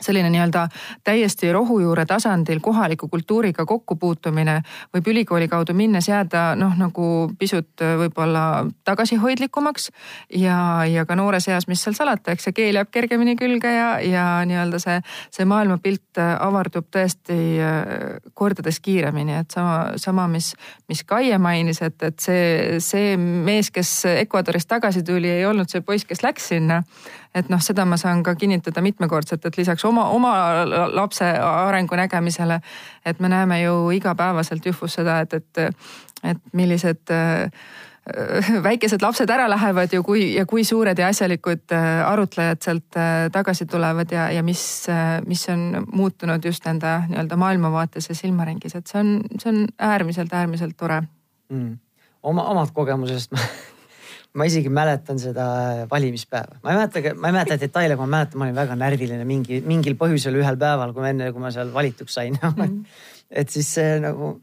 selline 0.00 0.30
nii-öelda 0.30 0.66
täiesti 1.04 1.52
rohujuure 1.52 2.06
tasandil 2.06 2.60
kohaliku 2.60 3.08
kultuuriga 3.08 3.66
kokkupuutumine 3.66 4.60
võib 4.94 5.10
ülikooli 5.12 5.48
kaudu 5.48 5.74
minnes 5.74 6.08
jääda 6.08 6.54
noh, 6.58 6.74
nagu 6.78 7.06
pisut 7.38 7.84
võib-olla 8.02 8.66
tagasihoidlikumaks. 8.84 9.90
ja, 10.34 10.84
ja 10.90 11.06
ka 11.06 11.16
noores 11.16 11.48
eas, 11.48 11.68
mis 11.68 11.82
seal 11.82 11.94
salata, 11.94 12.32
eks 12.32 12.48
see 12.48 12.56
keel 12.56 12.80
jääb 12.80 12.90
kergemini 12.92 13.36
külge 13.36 13.72
ja, 13.72 13.90
ja 14.00 14.26
nii-öelda 14.46 14.80
see, 14.82 15.00
see 15.30 15.48
maailmapilt 15.48 16.20
avardub 16.20 16.88
tõesti 16.92 17.38
äh, 17.62 18.18
kordades 18.34 18.80
kiiremini, 18.80 19.40
et 19.42 19.54
sama, 19.54 19.96
sama, 20.00 20.26
mis, 20.30 20.52
mis 20.88 21.04
Kaie 21.06 21.38
mainis, 21.38 21.82
et, 21.82 22.02
et 22.02 22.18
see, 22.20 22.80
see 22.82 23.16
mees, 23.20 23.70
kes 23.74 23.92
Ecuadorist 24.16 24.68
tagasi 24.68 25.04
tuli, 25.06 25.30
ei 25.30 25.46
olnud 25.46 25.70
see 25.70 25.84
poiss, 25.86 26.06
kes 26.08 26.24
läks 26.26 26.50
sinna 26.54 26.82
et 27.36 27.50
noh, 27.52 27.60
seda 27.62 27.84
ma 27.88 27.98
saan 28.00 28.22
ka 28.26 28.34
kinnitada 28.38 28.82
mitmekordselt, 28.84 29.44
et 29.46 29.58
lisaks 29.58 29.84
oma, 29.88 30.08
oma 30.14 30.32
lapse 30.94 31.26
arengu 31.40 31.98
nägemisele, 31.98 32.60
et 33.04 33.20
me 33.20 33.30
näeme 33.32 33.60
ju 33.62 33.90
igapäevaselt 33.96 34.66
Jühvus 34.66 34.96
seda, 34.98 35.20
et, 35.24 35.34
et, 35.34 35.84
et 36.24 36.40
millised 36.56 37.12
äh, 37.12 37.50
väikesed 38.68 39.02
lapsed 39.02 39.30
ära 39.30 39.48
lähevad 39.50 39.92
ju, 39.92 40.02
kui 40.06 40.26
ja 40.36 40.46
kui 40.46 40.64
suured 40.64 40.98
ja 40.98 41.10
asjalikud 41.12 41.76
äh, 41.76 41.86
arutlejad 42.08 42.62
sealt 42.64 42.98
äh, 43.00 43.28
tagasi 43.32 43.66
tulevad 43.66 44.12
ja, 44.12 44.30
ja 44.32 44.42
mis, 44.46 44.86
mis 45.26 45.48
on 45.52 45.86
muutunud 45.92 46.44
just 46.44 46.64
nende 46.64 46.98
nii-öelda 47.10 47.36
maailmavaates 47.36 48.08
ja 48.08 48.18
silmaringis, 48.18 48.78
et 48.78 48.86
see 48.86 49.02
on, 49.02 49.16
see 49.38 49.52
on 49.52 49.64
äärmiselt, 49.78 50.32
äärmiselt 50.32 50.76
tore. 50.76 51.02
Mm.. 51.52 51.78
oma, 52.22 52.48
omast 52.50 52.74
kogemusest 52.74 53.34
ma 53.36 53.42
ma 54.36 54.46
isegi 54.48 54.70
mäletan 54.72 55.20
seda 55.20 55.46
valimispäeva, 55.90 56.60
ma 56.62 56.72
ei 56.72 56.80
mäleta, 56.80 57.14
ma 57.16 57.30
ei 57.30 57.36
mäleta 57.38 57.60
detaile, 57.60 57.96
aga 57.96 58.04
ma 58.04 58.18
mäletan, 58.18 58.40
ma 58.40 58.48
olin 58.48 58.58
väga 58.58 58.78
närviline 58.78 59.28
mingi, 59.28 59.60
mingil 59.66 59.96
põhjusel 60.00 60.36
ühel 60.40 60.58
päeval, 60.60 60.92
kui 60.96 61.08
enne, 61.08 61.30
kui 61.32 61.42
ma 61.42 61.52
seal 61.54 61.72
valituks 61.74 62.18
sain 62.18 62.36
mm. 62.36 62.58
-hmm. 62.58 62.82
et 63.42 63.52
siis 63.52 63.72
see 63.78 64.00
nagu 64.02 64.36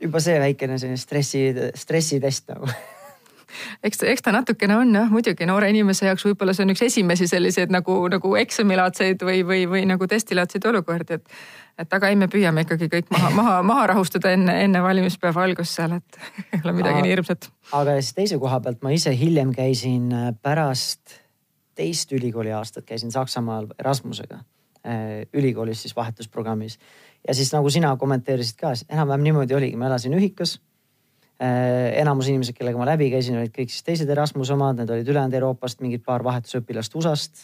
juba 0.00 0.20
see 0.20 0.36
väikene 0.40 0.78
selline 0.78 1.00
stressi, 1.00 1.46
stressitest 1.74 2.52
nagu 2.52 2.68
eks, 3.86 4.02
eks 4.02 4.24
ta 4.24 4.32
natukene 4.34 4.76
on 4.76 4.94
jah, 4.94 5.10
muidugi 5.10 5.46
noore 5.48 5.70
inimese 5.72 6.06
jaoks 6.06 6.26
võib-olla 6.28 6.54
see 6.56 6.66
on 6.66 6.74
üks 6.74 6.84
esimesi 6.88 7.28
selliseid 7.30 7.72
nagu, 7.72 7.96
nagu 8.12 8.36
eksamilaadseid 8.40 9.22
või, 9.24 9.44
või, 9.46 9.64
või 9.70 9.84
nagu 9.88 10.08
testilaadseid 10.10 10.66
olukordi, 10.70 11.20
et 11.20 11.28
et 11.78 11.96
aga 11.96 12.10
ei, 12.10 12.16
me 12.18 12.28
püüame 12.30 12.64
ikkagi 12.64 12.88
kõik 12.92 13.10
maha, 13.14 13.30
maha, 13.34 13.58
maha 13.66 13.86
rahustada 13.94 14.32
enne, 14.36 14.56
enne 14.66 14.82
valimispäeva 14.84 15.44
algust 15.48 15.78
seal, 15.78 15.96
et 15.98 16.18
ei 16.54 16.62
ole 16.62 16.74
midagi 16.76 17.04
nii 17.04 17.14
hirmsat. 17.14 17.50
aga 17.80 17.98
siis 18.00 18.16
teise 18.18 18.40
koha 18.42 18.60
pealt 18.64 18.82
ma 18.86 18.94
ise 18.94 19.14
hiljem 19.18 19.54
käisin 19.56 20.10
äh, 20.14 20.28
pärast 20.42 21.20
teist 21.74 22.12
ülikooli 22.14 22.52
aastat 22.54 22.86
käisin 22.86 23.10
Saksamaal 23.14 23.66
Erasmusega 23.78 24.38
äh, 24.86 25.24
ülikoolis 25.32 25.82
siis 25.82 25.96
vahetusprogrammis. 25.96 26.78
ja 27.28 27.34
siis 27.34 27.52
nagu 27.54 27.70
sina 27.70 27.96
kommenteerisid 27.96 28.60
ka, 28.60 28.74
enam-vähem 28.88 29.28
niimoodi 29.30 29.58
oligi, 29.58 29.76
ma 29.76 29.90
elasin 29.90 30.14
ühikas 30.14 30.58
enamus 31.40 32.28
inimesed, 32.30 32.54
kellega 32.54 32.78
ma 32.78 32.86
läbi 32.86 33.08
käisin, 33.10 33.34
olid 33.40 33.50
kõik 33.52 33.72
siis 33.72 33.82
teised 33.82 34.10
Erasmuse 34.10 34.54
omad, 34.54 34.78
need 34.78 34.90
olid 34.94 35.08
ülejäänud 35.10 35.34
Euroopast, 35.34 35.80
mingid 35.82 36.04
paar 36.06 36.22
vahetusõpilast 36.24 36.94
USA-st, 36.94 37.42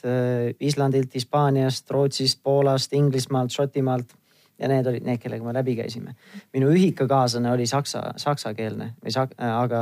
Islandilt, 0.62 1.14
Hispaaniast, 1.18 1.90
Rootsist, 1.90 2.38
Poolast, 2.46 2.94
Inglismaalt, 2.94 3.50
Šotimaalt 3.50 4.14
ja 4.60 4.68
need 4.70 4.88
olid 4.90 5.06
need, 5.06 5.20
kellega 5.22 5.44
me 5.44 5.54
läbi 5.56 5.76
käisime. 5.78 6.14
minu 6.54 6.70
ühikakaaslane 6.74 7.52
oli 7.52 7.66
saksa, 7.66 8.12
saksakeelne 8.20 8.94
või 9.04 9.14
sak-, 9.14 9.34
äh, 9.40 9.54
aga 9.62 9.80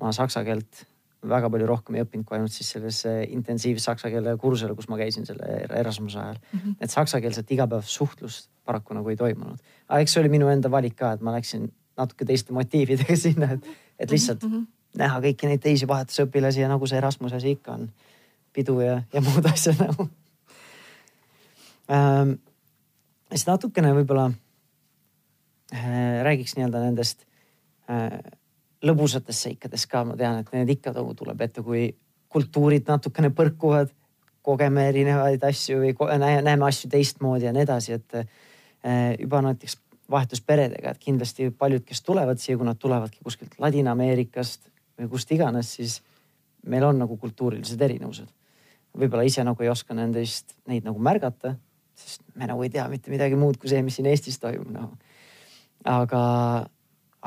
ma 0.00 0.12
saksa 0.16 0.44
keelt 0.46 0.86
väga 1.28 1.50
palju 1.52 1.66
rohkem 1.68 1.96
ei 1.96 2.02
õppinud 2.02 2.26
kui 2.26 2.38
ainult 2.38 2.54
siis 2.54 2.72
selles 2.74 3.02
intensiivse 3.28 3.84
saksa 3.84 4.10
keele 4.10 4.34
kursusel, 4.40 4.74
kus 4.74 4.88
ma 4.90 4.98
käisin 4.98 5.26
selle 5.28 5.60
Erasmuse 5.68 6.18
ajal 6.18 6.40
mm. 6.40 6.58
-hmm. 6.58 6.74
et 6.80 6.90
saksakeelset 6.90 7.52
igapäevasuhtlust 7.54 8.50
paraku 8.64 8.94
nagu 8.94 9.08
ei 9.08 9.16
toimunud. 9.16 9.58
aga 9.88 10.00
eks 10.00 10.12
see 10.12 10.20
oli 10.24 10.32
minu 10.32 10.48
enda 10.48 10.70
valik 10.70 10.96
ka, 10.96 11.12
et 11.12 11.20
ma 11.20 11.36
läksin 11.36 11.70
natuke 12.02 12.26
teiste 12.28 12.54
motiividega 12.56 13.16
sinna, 13.24 13.52
et, 13.56 13.68
et 13.98 14.10
lihtsalt 14.10 14.44
mm 14.44 14.52
-hmm. 14.54 14.66
näha 15.02 15.20
kõiki 15.26 15.50
neid 15.50 15.62
teisi 15.62 15.88
vahetusõpilasi 15.88 16.64
ja 16.64 16.68
nagu 16.68 16.86
see 16.86 16.98
Erasmuse 16.98 17.36
asi 17.36 17.56
ikka 17.56 17.78
on, 17.78 17.90
pidu 18.52 18.80
ja, 18.80 19.02
ja 19.12 19.20
muud 19.20 19.46
asjad 19.54 19.80
nagu 19.80 20.08
ähm, 21.90 22.36
siis 23.30 23.46
natukene 23.46 23.94
võib-olla 23.96 24.30
äh, 25.74 26.22
räägiks 26.22 26.56
nii-öelda 26.56 26.84
nendest 26.84 27.26
äh, 27.90 28.20
lõbusatest 28.82 29.46
seikadest 29.48 29.88
ka, 29.90 30.04
ma 30.04 30.16
tean, 30.18 30.42
et 30.42 30.52
need 30.54 30.76
ikka 30.76 30.92
nagu 30.96 31.14
tuleb 31.14 31.40
ette, 31.44 31.62
kui 31.62 31.86
kultuurid 32.32 32.88
natukene 32.88 33.30
põrkuvad, 33.36 33.92
kogeme 34.42 34.88
erinevaid 34.90 35.44
asju 35.46 35.78
või 35.84 36.18
näeme 36.18 36.66
asju 36.66 36.90
teistmoodi 36.90 37.46
ja 37.46 37.52
nii 37.54 37.62
edasi, 37.62 37.98
et 38.00 38.16
äh, 38.18 39.14
juba 39.20 39.42
näiteks 39.46 39.78
vahetus 40.12 40.44
peredega, 40.44 40.92
et 40.92 41.02
kindlasti 41.02 41.50
paljud, 41.58 41.84
kes 41.88 42.04
tulevad 42.04 42.40
siia, 42.40 42.58
kui 42.60 42.68
nad 42.68 42.78
tulevadki 42.78 43.24
kuskilt 43.24 43.58
Ladina-Ameerikast 43.62 44.68
või 45.00 45.10
kust 45.10 45.32
iganes, 45.32 45.74
siis 45.78 45.98
meil 46.68 46.84
on 46.86 47.00
nagu 47.02 47.16
kultuurilised 47.18 47.80
erinevused. 47.80 48.28
võib-olla 48.92 49.24
ise 49.24 49.44
nagu 49.44 49.62
ei 49.64 49.70
oska 49.72 49.94
nendest, 49.96 50.52
neid 50.68 50.84
nagu 50.84 51.00
märgata 51.00 51.56
sest 52.02 52.22
me 52.38 52.48
nagu 52.48 52.62
ei 52.64 52.70
tea 52.72 52.84
mitte 52.90 53.12
midagi 53.12 53.38
muud 53.38 53.58
kui 53.60 53.70
see, 53.70 53.82
mis 53.84 53.98
siin 53.98 54.08
Eestis 54.10 54.38
toimub 54.42 54.70
nagu. 54.74 54.92
aga, 55.88 56.22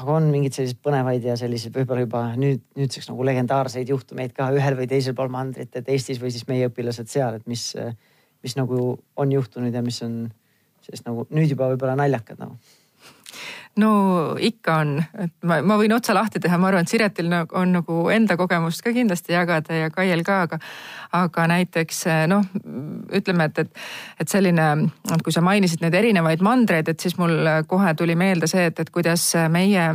aga 0.02 0.16
on 0.16 0.30
mingeid 0.32 0.56
selliseid 0.56 0.82
põnevaid 0.86 1.28
ja 1.28 1.36
selliseid 1.40 1.76
võib-olla 1.76 2.06
juba 2.06 2.24
nüüd, 2.40 2.64
nüüdseks 2.80 3.10
nagu 3.12 3.28
legendaarseid 3.28 3.92
juhtumeid 3.92 4.36
ka 4.38 4.50
ühel 4.56 4.78
või 4.80 4.88
teisel 4.92 5.18
pool 5.18 5.32
mandrit, 5.34 5.76
et 5.76 5.92
Eestis 5.92 6.22
või 6.22 6.32
siis 6.34 6.48
meie 6.52 6.70
õpilased 6.72 7.12
seal, 7.12 7.40
et 7.40 7.48
mis, 7.52 7.68
mis 8.46 8.58
nagu 8.60 8.82
on 9.22 9.36
juhtunud 9.36 9.76
ja 9.76 9.84
mis 9.86 10.02
on 10.06 10.26
siis 10.86 11.06
nagu 11.06 11.28
nüüd 11.34 11.52
juba 11.52 11.70
võib-olla 11.72 11.98
naljakad 12.00 12.42
nagu 12.42 12.58
no 13.80 14.36
ikka 14.40 14.76
on, 14.82 14.92
et 15.20 15.34
ma, 15.44 15.58
ma 15.66 15.76
võin 15.80 15.92
otsa 15.96 16.16
lahti 16.16 16.40
teha, 16.40 16.58
ma 16.60 16.70
arvan, 16.70 16.86
et 16.86 16.92
Siretil 16.92 17.32
on 17.60 17.74
nagu 17.76 17.98
enda 18.14 18.38
kogemust 18.40 18.84
ka 18.84 18.94
kindlasti 18.96 19.36
jagada 19.36 19.76
ja 19.76 19.90
Kaiel 19.92 20.24
ka, 20.24 20.38
aga, 20.46 20.60
aga 21.16 21.48
näiteks 21.52 22.06
noh, 22.32 22.46
ütleme, 23.16 23.50
et, 23.50 23.60
et, 23.66 23.82
et 24.24 24.32
selline, 24.32 24.68
kui 25.24 25.36
sa 25.36 25.44
mainisid 25.44 25.84
neid 25.84 25.98
erinevaid 26.00 26.44
mandreid, 26.46 26.88
et 26.92 27.04
siis 27.04 27.18
mul 27.20 27.36
kohe 27.68 27.94
tuli 28.00 28.16
meelde 28.20 28.48
see, 28.52 28.70
et, 28.72 28.80
et 28.80 28.92
kuidas 28.96 29.28
meie 29.52 29.90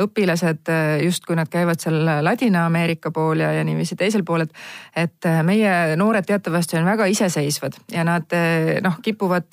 õpilased 0.00 0.72
justkui 1.04 1.36
nad 1.36 1.52
käivad 1.52 1.84
seal 1.84 2.00
Ladina-Ameerika 2.24 3.12
pool 3.12 3.44
ja, 3.44 3.52
ja 3.58 3.66
niiviisi 3.66 3.98
teisel 3.98 4.24
pool, 4.24 4.46
et, 4.46 4.56
et 4.96 5.30
meie 5.44 5.98
noored 6.00 6.24
teatavasti 6.28 6.80
on 6.80 6.88
väga 6.88 7.10
iseseisvad 7.12 7.76
ja 7.92 8.06
nad 8.08 8.32
noh, 8.84 8.98
kipuvad 9.04 9.52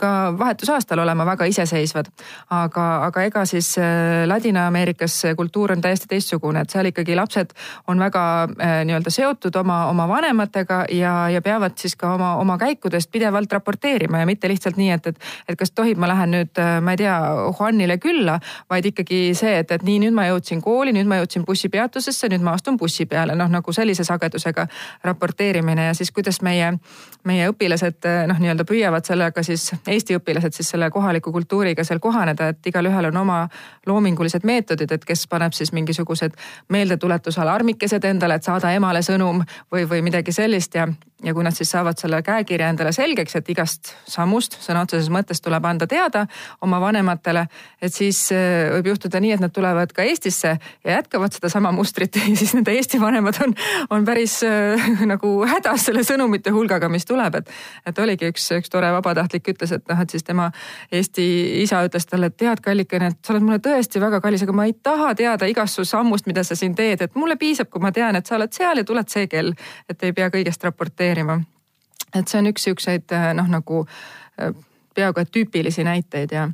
ka 0.00 0.12
vahetusaastal 0.38 1.04
olema 1.06 1.26
väga 1.28 1.46
iseseisvad, 1.52 2.10
aga, 2.50 2.90
aga 3.06 3.11
aga 3.12 3.26
ega 3.28 3.44
siis 3.48 3.74
äh, 3.78 4.24
Ladina-Ameerikas 4.26 5.18
kultuur 5.36 5.74
on 5.74 5.80
täiesti 5.84 6.08
teistsugune, 6.08 6.64
et 6.64 6.72
seal 6.72 6.88
ikkagi 6.88 7.16
lapsed 7.16 7.52
on 7.92 8.00
väga 8.00 8.22
äh, 8.48 8.74
nii-öelda 8.88 9.12
seotud 9.12 9.56
oma, 9.60 9.84
oma 9.92 10.08
vanematega 10.08 10.84
ja, 10.96 11.28
ja 11.32 11.42
peavad 11.44 11.76
siis 11.78 11.96
ka 12.00 12.14
oma, 12.16 12.34
oma 12.40 12.56
käikudest 12.58 13.10
pidevalt 13.12 13.52
raporteerima 13.52 14.22
ja 14.22 14.28
mitte 14.28 14.48
lihtsalt 14.48 14.80
nii, 14.80 14.90
et, 14.96 15.10
et, 15.12 15.28
et 15.48 15.58
kas 15.60 15.74
tohib, 15.76 16.00
ma 16.00 16.08
lähen 16.10 16.32
nüüd, 16.32 16.52
äh, 16.56 16.78
ma 16.80 16.96
ei 16.96 17.02
tea, 17.02 17.18
Juanile 17.52 17.98
külla, 18.02 18.38
vaid 18.70 18.88
ikkagi 18.88 19.20
see, 19.38 19.58
et, 19.60 19.74
et 19.76 19.84
nii, 19.86 19.98
nüüd 20.06 20.16
ma 20.16 20.26
jõudsin 20.30 20.62
kooli, 20.64 20.94
nüüd 20.96 21.10
ma 21.10 21.20
jõudsin 21.20 21.44
bussipeatusesse, 21.46 22.32
nüüd 22.32 22.44
ma 22.44 22.56
astun 22.56 22.80
bussi 22.80 23.06
peale, 23.10 23.36
noh 23.38 23.50
nagu 23.52 23.76
sellise 23.76 24.06
sagedusega 24.08 24.66
raporteerimine 25.04 25.90
ja 25.90 25.94
siis 25.98 26.10
kuidas 26.14 26.40
meie, 26.42 26.72
meie 27.28 27.50
õpilased 27.52 28.08
noh, 28.30 28.40
nii-öelda 28.40 28.66
püüavad 28.68 29.06
sellega 29.06 29.44
siis, 29.46 29.68
Eesti 29.92 30.16
õpilased 30.16 30.56
siis 30.56 30.72
selle 30.72 30.88
kohaliku 30.90 31.32
kultuuriga 31.34 31.84
seal 31.84 32.00
kohaneda, 32.02 32.48
et 32.52 32.66
igalühel 32.72 33.01
igalühel 33.02 33.10
on 33.10 33.16
oma 33.16 33.48
loomingulised 33.86 34.44
meetodid, 34.44 34.90
et 34.92 35.04
kes 35.04 35.26
paneb 35.28 35.52
siis 35.52 35.72
mingisugused 35.72 36.34
meeldetuletusalarmikesed 36.70 38.04
endale, 38.04 38.34
et 38.38 38.44
saada 38.44 38.72
emale 38.72 39.02
sõnum 39.02 39.42
või, 39.72 39.88
või 39.88 40.02
midagi 40.02 40.32
sellist 40.32 40.74
ja 40.74 40.88
ja 41.22 41.34
kui 41.34 41.44
nad 41.44 41.54
siis 41.54 41.70
saavad 41.70 41.98
selle 41.98 42.18
käekirja 42.22 42.68
endale 42.72 42.92
selgeks, 42.92 43.36
et 43.38 43.50
igast 43.52 43.92
sammust 44.10 44.56
sõna 44.62 44.82
otseses 44.82 45.10
mõttes 45.12 45.40
tuleb 45.42 45.64
anda 45.68 45.86
teada 45.86 46.24
oma 46.62 46.80
vanematele, 46.82 47.44
et 47.82 47.94
siis 47.94 48.24
äh, 48.34 48.72
võib 48.76 48.92
juhtuda 48.92 49.20
nii, 49.22 49.36
et 49.36 49.44
nad 49.44 49.54
tulevad 49.54 49.92
ka 49.94 50.02
Eestisse 50.02 50.56
ja 50.58 50.96
jätkavad 50.96 51.34
sedasama 51.34 51.72
mustrit 51.74 52.16
ja 52.18 52.24
siis 52.36 52.54
nende 52.56 52.74
Eesti 52.74 53.00
vanemad 53.00 53.38
on, 53.44 53.54
on 53.90 54.06
päris 54.08 54.40
äh, 54.46 54.88
nagu 55.12 55.34
hädas 55.46 55.86
selle 55.88 56.04
sõnumite 56.06 56.50
hulgaga, 56.54 56.90
mis 56.92 57.06
tuleb, 57.08 57.38
et, 57.42 57.54
et 57.86 58.02
oligi 58.02 58.32
üks, 58.32 58.48
üks 58.58 58.72
tore 58.72 58.90
vabatahtlik 58.94 59.54
ütles, 59.54 59.74
et 59.78 59.86
noh, 59.90 60.02
et 60.02 60.10
siis 60.10 60.26
tema 60.26 60.50
Eesti 60.90 61.26
isa 61.62 61.84
ütles 61.86 62.08
talle, 62.10 62.32
et 62.32 62.38
tead, 62.40 62.62
kallikene, 62.92 63.12
et 63.12 63.24
sa 63.24 63.32
oled 63.32 63.44
mulle 63.46 63.58
tõesti 63.62 64.00
väga 64.00 64.20
kallis, 64.20 64.42
aga 64.42 64.52
ma 64.52 64.66
ei 64.66 64.74
taha 64.74 65.14
teada 65.14 65.46
igast 65.46 65.78
su 65.78 65.84
sammust, 65.84 66.26
mida 66.26 66.44
sa 66.44 66.56
siin 66.56 66.74
teed, 66.74 67.00
et 67.00 67.14
mulle 67.14 67.36
piisab, 67.36 67.70
kui 67.70 67.80
ma 67.80 67.92
tean, 67.92 68.16
et 68.16 68.26
sa 68.26 68.36
oled 68.36 68.52
seal 68.52 68.78
ja 68.78 68.84
tuled 68.84 69.08
see 69.08 69.26
kell, 69.26 69.52
et 69.88 70.02
ei 70.02 70.12
pea 70.12 70.28
kõigest 70.30 70.64
raporteerima. 70.64 71.40
et 72.14 72.28
see 72.28 72.38
on 72.38 72.46
üks 72.46 72.64
siukseid 72.68 73.12
äh, 73.12 73.32
noh, 73.34 73.48
nagu 73.48 73.86
äh, 74.40 74.52
peaaegu 74.94 75.20
et 75.20 75.30
tüüpilisi 75.32 75.84
näiteid 75.84 76.32
ja 76.32 76.50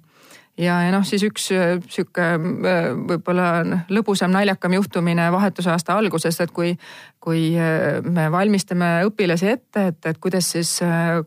ja, 0.59 0.83
ja 0.83 0.92
noh, 0.92 1.05
siis 1.05 1.22
üks 1.27 1.51
äh, 1.53 1.81
sihuke 1.88 2.38
võib-olla 3.09 3.64
lõbusam, 3.90 4.31
naljakam 4.31 4.72
juhtumine 4.72 5.33
vahetusaasta 5.33 5.98
alguses, 5.98 6.40
et 6.40 6.51
kui, 6.55 6.77
kui 7.29 7.51
me 8.09 8.25
valmistame 8.33 8.87
õpilasi 9.05 9.51
ette, 9.53 9.83
et, 9.91 9.99
et 10.09 10.19
kuidas 10.23 10.47
siis 10.55 10.71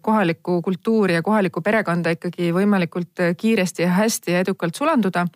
kohalikku 0.02 0.58
kultuuri 0.66 1.20
ja 1.20 1.22
kohalikku 1.22 1.62
perekonda 1.62 2.16
ikkagi 2.16 2.50
võimalikult 2.56 3.22
kiiresti 3.38 3.86
ja 3.86 3.92
hästi 4.00 4.34
ja 4.34 4.42
edukalt 4.42 4.78
sulanduda. 4.78 5.28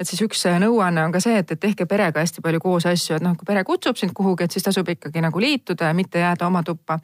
Et 0.00 0.08
siis 0.08 0.22
üks 0.24 0.46
nõuanne 0.62 1.04
on 1.04 1.12
ka 1.12 1.20
see, 1.20 1.36
et, 1.42 1.52
et 1.52 1.60
tehke 1.60 1.84
perega 1.90 2.22
hästi 2.24 2.40
palju 2.44 2.62
koos 2.64 2.88
asju, 2.88 3.18
et 3.18 3.26
noh, 3.26 3.36
kui 3.36 3.44
pere 3.50 3.66
kutsub 3.68 4.00
sind 4.00 4.16
kuhugi, 4.16 4.46
et 4.46 4.56
siis 4.56 4.64
tasub 4.64 4.88
ikkagi 4.88 5.20
nagu 5.20 5.42
liituda 5.44 5.90
ja 5.90 5.98
mitte 5.98 6.24
jääda 6.24 6.48
oma 6.48 6.64
tuppa 6.64 6.96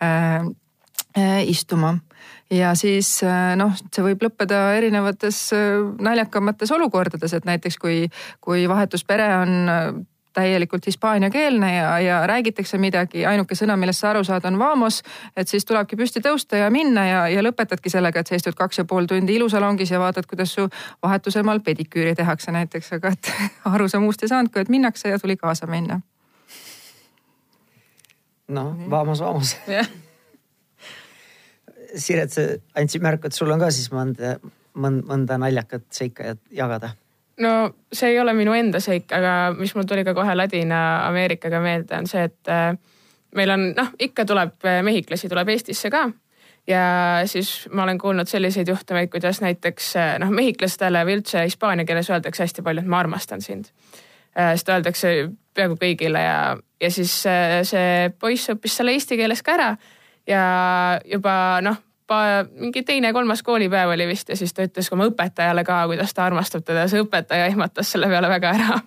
äh, 0.00 0.48
istuma. 1.44 1.98
Ja 2.50 2.72
siis 2.78 3.20
noh, 3.58 3.76
see 3.92 4.02
võib 4.04 4.22
lõppeda 4.22 4.70
erinevates 4.78 5.38
naljakamates 6.02 6.70
olukordades, 6.76 7.34
et 7.34 7.46
näiteks 7.48 7.78
kui, 7.82 8.04
kui 8.40 8.68
vahetuspere 8.70 9.30
on 9.42 9.56
täielikult 10.36 10.86
hispaaniakeelne 10.86 11.76
ja, 11.76 12.00
ja 12.00 12.16
räägitakse 12.28 12.78
midagi, 12.78 13.24
ainuke 13.26 13.56
sõna, 13.56 13.76
millest 13.80 14.02
sa 14.02 14.10
aru 14.12 14.24
saad, 14.26 14.44
on 14.48 14.58
vamos. 14.60 15.00
et 15.36 15.48
siis 15.48 15.64
tulebki 15.64 15.96
püsti 15.96 16.20
tõusta 16.24 16.60
ja 16.60 16.70
minna 16.72 17.06
ja, 17.06 17.22
ja 17.32 17.44
lõpetadki 17.44 17.92
sellega, 17.92 18.20
et 18.20 18.28
sa 18.28 18.36
istud 18.36 18.56
kaks 18.58 18.82
ja 18.82 18.84
pool 18.88 19.08
tundi 19.08 19.38
ilusalongis 19.38 19.90
ja 19.94 20.00
vaatad, 20.02 20.28
kuidas 20.28 20.52
su 20.56 20.68
vahetusemal 21.02 21.62
pediküüri 21.64 22.14
tehakse 22.18 22.52
näiteks, 22.52 22.92
aga 22.98 23.14
et 23.16 23.32
aru 23.74 23.88
sa 23.88 24.00
muust 24.02 24.22
ei 24.26 24.32
saanudki, 24.32 24.66
et 24.66 24.72
minnakse 24.72 25.14
ja 25.14 25.18
tuli 25.22 25.38
kaasa 25.40 25.66
minna. 25.70 26.00
noh, 28.48 28.76
vamos, 28.90 29.20
vamos 29.24 29.56
Siret, 31.96 32.32
sa 32.32 32.42
andsid 32.76 33.02
märku, 33.02 33.30
et 33.30 33.32
sul 33.32 33.50
on 33.50 33.62
ka 33.62 33.70
siis 33.72 33.88
mõnda, 33.94 34.36
mõnda 34.76 35.38
naljakat 35.40 35.86
seika 35.96 36.34
jagada 36.52 36.92
no 37.40 37.70
see 37.92 38.14
ei 38.14 38.20
ole 38.20 38.34
minu 38.36 38.54
enda 38.56 38.80
seik, 38.80 39.10
aga 39.12 39.54
mis 39.58 39.74
mul 39.76 39.86
tuli 39.88 40.04
ka 40.04 40.14
kohe 40.16 40.34
Ladina-Ameerikaga 40.36 41.60
meelde, 41.64 41.98
on 41.98 42.08
see, 42.10 42.26
et 42.28 42.52
äh, 42.52 42.70
meil 43.36 43.52
on 43.52 43.68
noh, 43.76 43.90
ikka 44.00 44.24
tuleb 44.28 44.64
äh, 44.64 44.80
mehhiklasi 44.86 45.28
tuleb 45.32 45.52
Eestisse 45.52 45.90
ka 45.92 46.06
ja 46.66 46.84
siis 47.30 47.68
ma 47.72 47.84
olen 47.84 47.98
kuulnud 47.98 48.28
selliseid 48.28 48.68
juhtumeid, 48.68 49.10
kuidas 49.12 49.40
näiteks 49.44 49.92
äh, 50.00 50.12
noh, 50.22 50.32
mehhiklastele 50.34 51.04
või 51.06 51.20
üldse 51.20 51.44
hispaania 51.44 51.88
keeles 51.88 52.10
öeldakse 52.10 52.46
hästi 52.46 52.64
palju, 52.66 52.84
et 52.84 52.92
ma 52.92 53.02
armastan 53.04 53.44
sind. 53.44 53.72
seda 54.36 54.74
öeldakse 54.74 55.10
peaaegu 55.56 55.78
kõigile 55.80 56.20
ja, 56.20 56.40
ja 56.80 56.90
siis 56.92 57.12
see 57.64 58.10
poiss 58.20 58.50
õppis 58.52 58.74
selle 58.76 58.92
eesti 58.92 59.16
keeles 59.16 59.40
ka 59.42 59.54
ära 59.54 59.68
ja 60.28 60.42
juba 61.08 61.62
noh, 61.64 61.78
mingi 62.60 62.82
teine-kolmas 62.86 63.42
koolipäev 63.42 63.94
oli 63.94 64.06
vist 64.06 64.28
ja 64.28 64.36
siis 64.36 64.54
ta 64.54 64.62
ütles 64.66 64.90
oma 64.92 65.08
õpetajale 65.10 65.64
ka, 65.66 65.80
kuidas 65.90 66.14
ta 66.14 66.26
armastab 66.26 66.64
teda 66.64 66.86
see 66.88 67.02
õpetaja 67.02 67.48
ehmatas 67.50 67.90
selle 67.92 68.06
peale 68.10 68.28
väga 68.30 68.52
ära. 68.54 68.78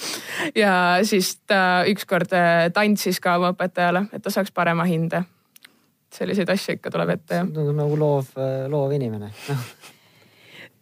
ja 0.62 0.74
siis 1.02 1.36
ta 1.46 1.82
ükskord 1.90 2.32
äh, 2.36 2.68
tantsis 2.74 3.20
ka 3.20 3.36
oma 3.40 3.52
õpetajale, 3.54 4.06
et 4.12 4.22
ta 4.22 4.30
saaks 4.30 4.54
parema 4.54 4.86
hinde. 4.88 5.24
selliseid 6.10 6.48
asju 6.50 6.74
ikka 6.74 6.90
tuleb 6.90 7.14
ette 7.14 7.34
jah. 7.42 7.46
tundub 7.46 7.76
nagu 7.76 7.96
loov, 7.98 8.32
loov 8.68 8.92
inimene 8.92 9.30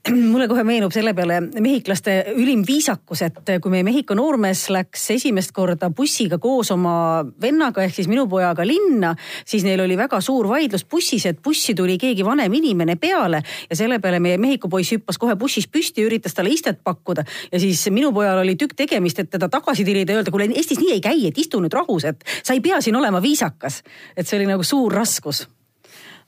mulle 0.32 0.48
kohe 0.48 0.62
meenub 0.64 0.92
selle 0.94 1.12
peale 1.16 1.40
mehhiklaste 1.40 2.12
ülim 2.38 2.62
viisakus, 2.66 3.22
et 3.26 3.50
kui 3.62 3.72
meie 3.72 3.84
Mehhiko 3.86 4.14
noormees 4.16 4.68
läks 4.72 5.08
esimest 5.14 5.52
korda 5.56 5.90
bussiga 5.94 6.38
koos 6.42 6.70
oma 6.74 7.24
vennaga 7.42 7.82
ehk 7.84 7.96
siis 7.96 8.08
minu 8.10 8.26
pojaga 8.30 8.66
linna, 8.66 9.14
siis 9.48 9.66
neil 9.66 9.82
oli 9.84 9.96
väga 9.98 10.20
suur 10.24 10.48
vaidlus 10.50 10.86
bussis, 10.88 11.26
et 11.26 11.42
bussi 11.44 11.74
tuli 11.76 11.98
keegi 12.00 12.24
vanem 12.26 12.54
inimene 12.60 12.96
peale 13.00 13.42
ja 13.68 13.78
selle 13.78 13.98
peale 14.02 14.22
meie 14.22 14.38
Mehhiko 14.40 14.70
poiss 14.72 14.94
hüppas 14.94 15.18
kohe 15.20 15.36
bussis 15.40 15.68
püsti 15.68 16.04
ja 16.04 16.10
üritas 16.10 16.36
talle 16.36 16.54
istet 16.54 16.82
pakkuda. 16.84 17.24
ja 17.52 17.60
siis 17.60 17.84
minu 17.90 18.12
pojal 18.12 18.42
oli 18.44 18.56
tükk 18.56 18.78
tegemist, 18.78 19.18
et 19.18 19.30
teda 19.34 19.48
tagasi 19.48 19.84
tirida 19.84 20.14
ja 20.14 20.22
öelda, 20.22 20.30
kuule 20.30 20.48
Eestis 20.48 20.80
nii 20.80 20.94
ei 20.96 21.04
käi, 21.04 21.26
et 21.28 21.38
istu 21.38 21.60
nüüd 21.60 21.74
rahus, 21.74 22.04
et 22.08 22.24
sa 22.42 22.54
ei 22.54 22.64
pea 22.64 22.80
siin 22.80 22.96
olema 22.96 23.22
viisakas. 23.22 23.82
et 24.16 24.26
see 24.26 24.38
oli 24.38 24.48
nagu 24.48 24.62
suur 24.64 24.94
raskus 24.94 25.46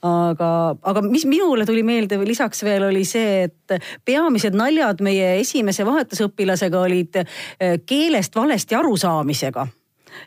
aga, 0.07 0.51
aga 0.83 1.03
mis 1.05 1.27
minule 1.29 1.67
tuli 1.69 1.83
meelde 1.87 2.19
lisaks 2.25 2.65
veel 2.65 2.87
oli 2.89 3.05
see, 3.09 3.45
et 3.49 3.77
peamised 4.05 4.57
naljad 4.57 5.03
meie 5.05 5.35
esimese 5.41 5.85
vahetusõpilasega 5.89 6.81
olid 6.81 7.21
eh, 7.21 7.77
keelest 7.87 8.37
valesti 8.37 8.79
arusaamisega. 8.79 9.67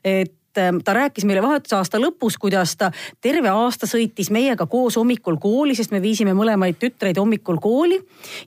Et 0.04 0.34
ta 0.54 0.94
rääkis 0.94 1.26
meile 1.26 1.42
vahetusaasta 1.42 2.00
lõpus, 2.02 2.38
kuidas 2.40 2.76
ta 2.78 2.92
terve 3.22 3.50
aasta 3.50 3.88
sõitis 3.90 4.30
meiega 4.34 4.66
koos 4.70 4.98
hommikul 5.00 5.38
kooli, 5.42 5.76
sest 5.76 5.92
me 5.92 6.02
viisime 6.02 6.34
mõlemaid 6.38 6.80
tütreid 6.82 7.18
hommikul 7.18 7.60
kooli. 7.62 8.00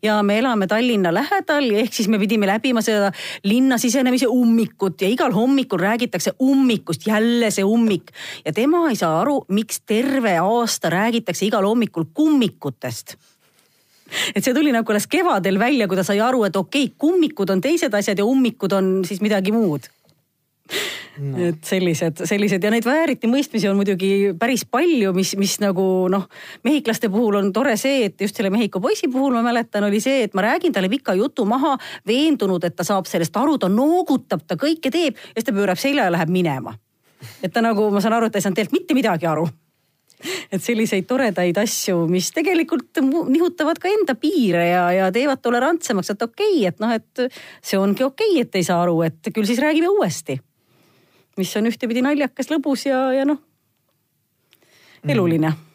ja 0.03 0.23
me 0.23 0.39
elame 0.39 0.67
Tallinna 0.67 1.15
lähedal, 1.15 1.71
ehk 1.83 1.95
siis 1.95 2.09
me 2.09 2.19
pidime 2.19 2.47
läbima 2.47 2.83
seda 2.83 3.13
linna 3.45 3.79
sisenemise 3.79 4.27
ummikut 4.27 5.03
ja 5.03 5.09
igal 5.09 5.33
hommikul 5.33 5.79
räägitakse 5.79 6.37
ummikust, 6.43 7.07
jälle 7.07 7.51
see 7.51 7.65
ummik. 7.65 8.13
ja 8.45 8.53
tema 8.53 8.89
ei 8.91 8.97
saa 8.97 9.21
aru, 9.21 9.45
miks 9.49 9.81
terve 9.87 10.39
aasta 10.39 10.91
räägitakse 10.91 11.47
igal 11.47 11.65
hommikul 11.65 12.05
kummikutest 12.15 13.17
et 14.35 14.45
see 14.45 14.55
tuli 14.55 14.73
nagu 14.73 14.93
alles 14.93 15.09
kevadel 15.11 15.59
välja, 15.59 15.89
kui 15.89 15.99
ta 15.99 16.05
sai 16.07 16.21
aru, 16.23 16.45
et 16.47 16.57
okei 16.57 16.85
okay,, 16.85 16.95
kummikud 16.99 17.51
on 17.51 17.61
teised 17.61 17.95
asjad 17.95 18.19
ja 18.19 18.25
ummikud 18.25 18.73
on 18.73 19.01
siis 19.09 19.21
midagi 19.21 19.53
muud 19.53 19.91
no.. 21.19 21.41
et 21.49 21.65
sellised, 21.67 22.23
sellised 22.29 22.65
ja 22.65 22.71
neid 22.73 22.87
vääriti 22.87 23.31
mõistmisi 23.31 23.69
on 23.71 23.79
muidugi 23.79 24.33
päris 24.39 24.67
palju, 24.69 25.13
mis, 25.17 25.35
mis 25.41 25.57
nagu 25.63 25.85
noh, 26.13 26.27
mehhiklaste 26.67 27.11
puhul 27.13 27.41
on 27.41 27.53
tore 27.57 27.77
see, 27.81 28.07
et 28.09 28.27
just 28.27 28.39
selle 28.39 28.53
Mehhiko 28.55 28.81
poisi 28.85 29.11
puhul 29.13 29.37
ma 29.37 29.45
mäletan, 29.47 29.87
oli 29.89 30.01
see, 30.03 30.25
et 30.27 30.35
ma 30.37 30.47
räägin 30.47 30.75
talle 30.77 30.91
pika 30.93 31.17
jutu 31.19 31.47
maha, 31.49 31.77
veendunud, 32.09 32.65
et 32.65 32.77
ta 32.77 32.87
saab 32.87 33.09
sellest 33.11 33.37
aru, 33.37 33.59
ta 33.63 33.71
noogutab, 33.73 34.47
ta 34.47 34.59
kõike 34.61 34.93
teeb 34.93 35.15
ja 35.17 35.37
siis 35.39 35.51
ta 35.51 35.57
pöörab 35.57 35.81
selja 35.81 36.09
ja 36.09 36.15
läheb 36.15 36.33
minema. 36.33 36.77
et 37.43 37.53
ta 37.53 37.63
nagu, 37.65 37.91
ma 37.91 38.03
saan 38.05 38.19
aru, 38.19 38.29
et 38.29 38.37
ta 38.37 38.39
ei 38.41 38.45
saanud 38.45 38.59
tegelikult 38.59 38.81
mitte 38.81 38.99
midagi 38.99 39.27
aru 39.31 39.47
et 40.53 40.63
selliseid 40.63 41.05
toredaid 41.09 41.59
asju, 41.61 42.07
mis 42.11 42.31
tegelikult 42.35 43.03
nihutavad 43.03 43.81
ka 43.81 43.91
enda 43.93 44.17
piire 44.19 44.65
ja, 44.71 44.85
ja 44.95 45.09
teevad 45.13 45.43
tolerantsemaks, 45.45 46.15
et 46.15 46.25
okei 46.25 46.53
okay,, 46.55 46.69
et 46.71 46.81
noh, 46.83 46.93
et 46.97 47.27
see 47.61 47.81
ongi 47.81 48.07
okei 48.07 48.33
okay,, 48.37 48.47
et 48.47 48.61
ei 48.61 48.67
saa 48.67 48.81
aru, 48.87 49.03
et 49.07 49.33
küll 49.33 49.49
siis 49.49 49.61
räägime 49.63 49.91
uuesti. 49.93 50.39
Mis 51.37 51.57
on 51.57 51.69
ühtepidi 51.69 52.03
naljakas, 52.05 52.51
lõbus 52.53 52.87
ja, 52.89 53.07
ja 53.17 53.29
noh, 53.29 53.41
eluline. 55.07 55.53
mm 55.53 55.66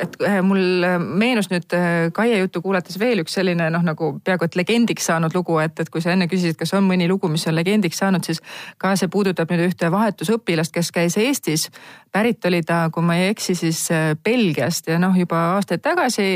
et 0.00 0.16
äh, 0.22 0.40
mul 0.42 0.84
äh, 0.84 0.98
meenus 0.98 1.48
nüüd 1.52 1.72
äh, 1.76 2.10
Kaie 2.14 2.38
juttu 2.38 2.62
kuulates 2.62 2.98
veel 3.00 3.22
üks 3.22 3.36
selline 3.38 3.66
noh, 3.72 3.82
nagu 3.84 4.10
peaaegu 4.24 4.46
et 4.46 4.56
legendiks 4.58 5.08
saanud 5.10 5.34
lugu, 5.36 5.56
et, 5.62 5.78
et 5.80 5.90
kui 5.92 6.02
sa 6.04 6.12
enne 6.14 6.28
küsisid, 6.30 6.56
kas 6.60 6.74
on 6.76 6.86
mõni 6.86 7.08
lugu, 7.10 7.28
mis 7.32 7.46
on 7.50 7.56
legendiks 7.56 8.00
saanud, 8.02 8.24
siis 8.26 8.42
ka 8.80 8.94
see 8.98 9.10
puudutab 9.12 9.50
nüüd 9.52 9.66
ühte 9.68 9.90
vahetusõpilast, 9.92 10.74
kes 10.74 10.90
käis 10.94 11.18
Eestis. 11.20 11.68
pärit 12.14 12.44
oli 12.46 12.62
ta, 12.62 12.88
kui 12.94 13.02
ma 13.02 13.16
ei 13.18 13.32
eksi, 13.32 13.56
siis 13.58 13.88
Belgiast 14.24 14.86
ja 14.88 14.98
noh, 15.02 15.16
juba 15.18 15.40
aastaid 15.56 15.82
tagasi 15.82 16.26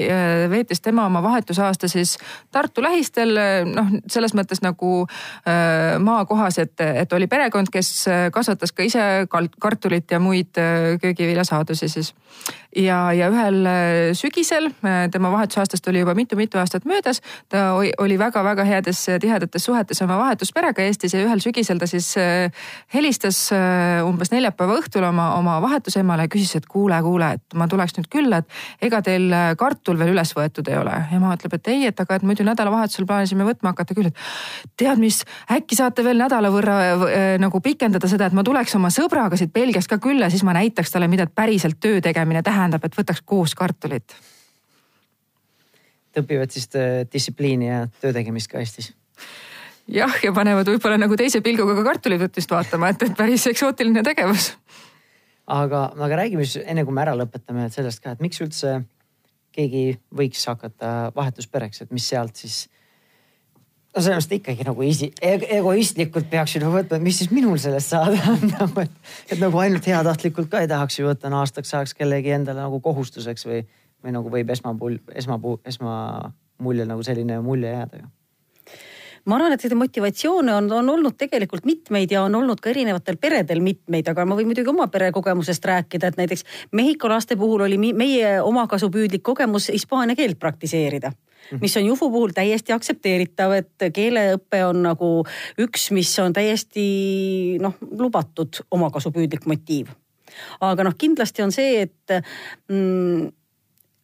veetis 0.50 0.80
tema 0.82 1.06
oma 1.06 1.22
vahetusaasta 1.22 1.88
siis 1.88 2.16
Tartu 2.50 2.82
lähistel 2.82 3.34
noh, 3.68 3.92
selles 4.10 4.34
mõttes 4.34 4.62
nagu 4.62 5.06
maakohas, 6.02 6.58
et, 6.58 6.80
et 6.80 7.12
oli 7.12 7.28
perekond, 7.30 7.70
kes 7.70 8.08
kasvatas 8.34 8.72
ka 8.72 8.82
ise 8.82 9.04
kartulit 9.60 10.10
ja 10.10 10.18
muid 10.18 10.58
köögiviljasaadusi 11.00 11.88
siis. 11.88 12.14
Ja, 12.76 13.12
ja 13.12 13.28
ühe 13.32 13.48
ühel 13.48 13.66
äh, 13.66 14.14
sügisel, 14.16 14.70
äh, 14.84 15.08
tema 15.10 15.30
vahetusaastast 15.32 15.88
oli 15.88 16.02
juba 16.02 16.14
mitu-mitu 16.14 16.58
aastat 16.58 16.84
möödas, 16.84 17.20
ta 17.48 17.72
oli 17.74 18.18
väga-väga 18.18 18.64
heades 18.64 19.04
tihedates 19.20 19.64
suhetes 19.64 20.02
oma 20.02 20.18
vahetusperega 20.18 20.82
Eestis 20.82 21.14
ja 21.14 21.22
ühel 21.24 21.40
sügisel 21.40 21.78
ta 21.78 21.86
siis 21.86 22.14
äh, 22.20 22.50
helistas 22.94 23.48
umbes 24.06 24.32
neljapäeva 24.32 24.78
õhtul 24.80 25.06
oma, 25.08 25.30
oma 25.38 25.58
vahetusemale 25.62 26.26
ja 26.26 26.32
küsis, 26.32 26.56
et 26.58 26.66
kuule, 26.66 26.98
kuule, 27.02 27.32
et 27.38 27.56
ma 27.58 27.68
tuleks 27.68 27.96
nüüd 27.98 28.08
külla, 28.12 28.42
et 28.42 28.88
ega 28.88 29.00
teil 29.04 29.32
kartul 29.58 29.98
veel 29.98 30.12
üles 30.14 30.32
võetud 30.36 30.68
ei 30.68 30.78
ole. 30.78 30.94
ema 31.16 31.34
ütleb, 31.36 31.56
et 31.58 31.72
ei, 31.72 31.86
et 31.88 32.00
aga 32.00 32.18
et 32.18 32.26
muidu 32.26 32.46
nädalavahetusel 32.46 33.06
plaanisime 33.08 33.46
võtma 33.48 33.72
hakata 33.74 33.96
küll, 33.96 34.10
et 34.10 34.74
tead 34.80 35.00
mis, 35.00 35.22
äkki 35.52 35.78
saate 35.78 36.04
veel 36.04 36.20
nädala 36.20 36.50
võrra 36.52 36.78
nagu 37.40 37.60
pikendada 37.64 38.10
seda, 38.10 38.28
et 38.28 38.36
ma 38.36 38.44
tuleks 38.46 38.74
oma 38.78 38.90
sõbraga 38.94 39.38
siit 39.38 39.52
Belgiast 39.54 39.90
ka 39.90 40.00
külla, 40.02 40.30
siis 40.30 40.44
ma 40.46 40.56
näitaks 40.56 40.92
talle, 40.92 41.08
mida 41.08 41.26
päriselt 41.26 41.80
töö 41.80 42.02
tegemine 42.04 42.42
tähendab, 42.42 42.58
et 42.84 42.98
võtaks 42.98 43.24
koos 43.24 43.54
kartulit. 43.54 44.16
õpivad 46.18 46.50
siis 46.50 46.68
äh, 46.74 47.04
distsipliini 47.12 47.68
ja 47.68 47.86
töö 48.00 48.12
tegemist 48.12 48.50
ka 48.50 48.58
Eestis 48.58 48.92
jah, 49.88 50.14
ja 50.22 50.32
panevad 50.34 50.68
võib-olla 50.68 50.98
nagu 51.00 51.16
teise 51.18 51.40
pilguga 51.44 51.76
ka 51.78 51.84
kartulivõtmist 51.92 52.52
vaatama, 52.52 52.92
et, 52.92 53.02
et 53.06 53.16
päris 53.16 53.46
eksootiline 53.50 54.02
tegevus. 54.06 54.52
aga, 55.46 55.84
aga 55.96 56.22
räägime 56.22 56.44
siis 56.44 56.64
enne 56.66 56.84
kui 56.84 56.94
me 56.94 57.04
ära 57.04 57.16
lõpetame 57.18 57.68
sellest 57.72 58.02
ka, 58.04 58.14
et 58.14 58.24
miks 58.24 58.40
üldse 58.44 58.80
keegi 59.54 59.98
võiks 60.14 60.44
hakata 60.46 61.12
vahetuspereks, 61.16 61.82
et 61.82 61.94
mis 61.94 62.06
sealt 62.08 62.36
siis 62.36 62.66
no 63.96 64.02
mõttes 64.04 64.28
ikkagi 64.36 64.66
nagu 64.66 64.84
isi, 64.86 65.10
egoistlikult 65.22 66.28
peaks 66.30 66.56
ju 66.56 66.62
nagu 66.62 66.76
võtma, 66.76 66.98
et 66.98 67.06
mis 67.06 67.18
siis 67.22 67.32
minul 67.34 67.58
sellest 67.62 67.94
saada 67.94 68.18
on 68.34 68.44
nagu, 68.52 68.84
et, 68.84 69.14
et 69.32 69.40
nagu 69.40 69.62
ainult 69.62 69.88
heatahtlikult 69.88 70.50
ka 70.52 70.62
ei 70.64 70.70
tahaks 70.70 71.00
ju 71.00 71.08
võtta 71.08 71.32
no 71.32 71.42
aastaks 71.42 71.74
ajaks 71.74 71.96
kellegi 71.98 72.36
endale 72.36 72.62
nagu 72.62 72.80
kohustuseks 72.84 73.48
või, 73.48 73.64
või 74.04 74.14
nagu 74.14 74.30
võib 74.32 74.52
esmapul-, 74.54 75.00
esmapuu-, 75.14 75.58
esmamuljel 75.68 76.88
nagu 76.90 77.06
selline 77.06 77.40
mulje 77.44 77.74
jääda 77.74 78.04
ju 78.04 78.12
ma 79.28 79.36
arvan, 79.36 79.52
et 79.52 79.64
seda 79.64 79.76
motivatsioone 79.76 80.54
on, 80.54 80.70
on 80.72 80.88
olnud 80.94 81.16
tegelikult 81.20 81.66
mitmeid 81.68 82.12
ja 82.12 82.22
on 82.24 82.34
olnud 82.38 82.60
ka 82.64 82.70
erinevatel 82.72 83.18
peredel 83.20 83.60
mitmeid, 83.64 84.08
aga 84.08 84.24
ma 84.24 84.38
võin 84.38 84.48
muidugi 84.48 84.72
oma 84.72 84.88
perekogemusest 84.92 85.64
rääkida, 85.68 86.12
et 86.12 86.20
näiteks 86.20 86.44
Mehhiko 86.72 87.10
laste 87.12 87.36
puhul 87.36 87.66
oli 87.66 87.78
meie 87.78 88.38
omakasupüüdlik 88.42 89.22
kogemus 89.26 89.68
hispaania 89.72 90.16
keelt 90.16 90.38
praktiseerida. 90.40 91.12
Mis 91.60 91.76
on 91.76 91.86
Jufu 91.86 92.10
puhul 92.10 92.34
täiesti 92.36 92.74
aktsepteeritav, 92.74 93.54
et 93.58 93.88
keeleõpe 93.94 94.62
on 94.66 94.82
nagu 94.84 95.10
üks, 95.60 95.90
mis 95.96 96.12
on 96.22 96.34
täiesti 96.36 97.58
noh, 97.62 97.78
lubatud 97.98 98.62
omakasupüüdlik 98.70 99.48
motiiv. 99.48 99.94
aga 100.60 100.84
noh, 100.84 100.94
kindlasti 100.98 101.42
on 101.42 101.52
see, 101.54 101.86
et 101.86 102.18
mm, 102.68 103.28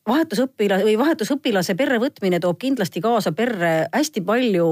vahetusõpilase 0.08 0.86
või 0.86 0.96
vahetusõpilase 1.00 1.76
perre 1.78 2.00
võtmine 2.02 2.40
toob 2.40 2.58
kindlasti 2.60 3.02
kaasa 3.04 3.32
perre 3.32 3.74
hästi 3.92 4.24
palju 4.24 4.68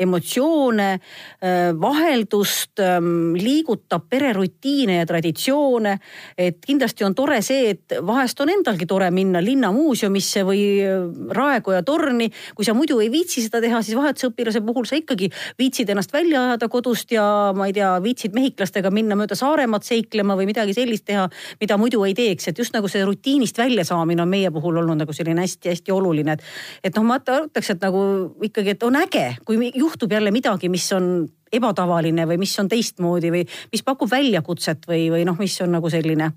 emotsioone, 0.00 0.88
äh, 0.94 1.70
vaheldust, 1.80 2.80
ähm, 2.80 3.34
liigutab 3.36 4.08
pererutiine 4.10 5.00
ja 5.00 5.06
traditsioone. 5.06 5.98
et 6.38 6.58
kindlasti 6.66 7.04
on 7.04 7.14
tore 7.14 7.42
see, 7.42 7.70
et 7.70 7.96
vahest 8.06 8.40
on 8.40 8.48
endalgi 8.48 8.86
tore 8.86 9.10
minna 9.10 9.40
linnamuuseumisse 9.44 10.44
või 10.44 10.62
äh, 10.82 11.34
Raekoja 11.36 11.82
torni. 11.82 12.30
kui 12.54 12.64
sa 12.64 12.74
muidu 12.74 13.00
ei 13.00 13.10
viitsi 13.10 13.42
seda 13.42 13.60
teha, 13.60 13.82
siis 13.82 13.96
vahetusõpilase 13.98 14.60
puhul 14.66 14.84
sa 14.88 14.96
ikkagi 14.96 15.30
viitsid 15.58 15.90
ennast 15.90 16.12
välja 16.12 16.44
ajada 16.48 16.68
kodust 16.68 17.12
ja 17.12 17.52
ma 17.56 17.66
ei 17.66 17.72
tea, 17.76 17.92
viitsid 18.02 18.34
mehhiklastega 18.36 18.90
minna 18.90 19.16
mööda 19.16 19.36
Saaremaad 19.38 19.86
seiklema 19.86 20.36
või 20.36 20.48
midagi 20.50 20.74
sellist 20.76 21.04
teha, 21.08 21.28
mida 21.60 21.76
muidu 21.80 22.04
ei 22.04 22.14
teeks, 22.14 22.48
et 22.48 22.58
just 22.58 22.74
nagu 22.76 22.88
see 22.88 23.04
rutiinist 23.04 23.58
välja 23.58 23.84
saamine 23.84 24.22
on 24.22 24.30
meie 24.30 24.50
puhul 24.50 24.80
olnud 24.82 25.00
nagu 25.02 25.14
selline 25.16 25.44
hästi-hästi 25.44 25.92
oluline, 25.94 26.36
et. 26.36 26.44
et 26.84 26.96
noh, 26.96 27.06
ma 27.06 27.18
ütleks, 27.20 27.70
et 27.74 27.82
nagu 27.82 28.02
ikkagi, 28.46 28.74
et 28.74 28.82
on 28.86 28.96
äge, 29.00 29.26
kui 29.44 29.70
juhtub 29.74 29.89
jälle 30.10 30.30
midagi, 30.30 30.68
mis 30.68 30.92
on 30.92 31.28
ebatavaline 31.52 32.26
või 32.26 32.38
mis 32.38 32.58
on 32.62 32.68
teistmoodi 32.68 33.30
või 33.30 33.44
mis 33.72 33.82
pakub 33.82 34.10
väljakutset 34.10 34.86
või, 34.88 35.08
või 35.10 35.24
noh, 35.28 35.38
mis 35.38 35.60
on 35.60 35.72
nagu 35.74 35.90
selline 35.90 36.30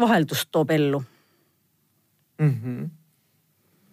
vaheldust 0.00 0.48
toob 0.52 0.70
ellu 0.70 1.02
mm. 2.38 2.50
-hmm. 2.50 2.90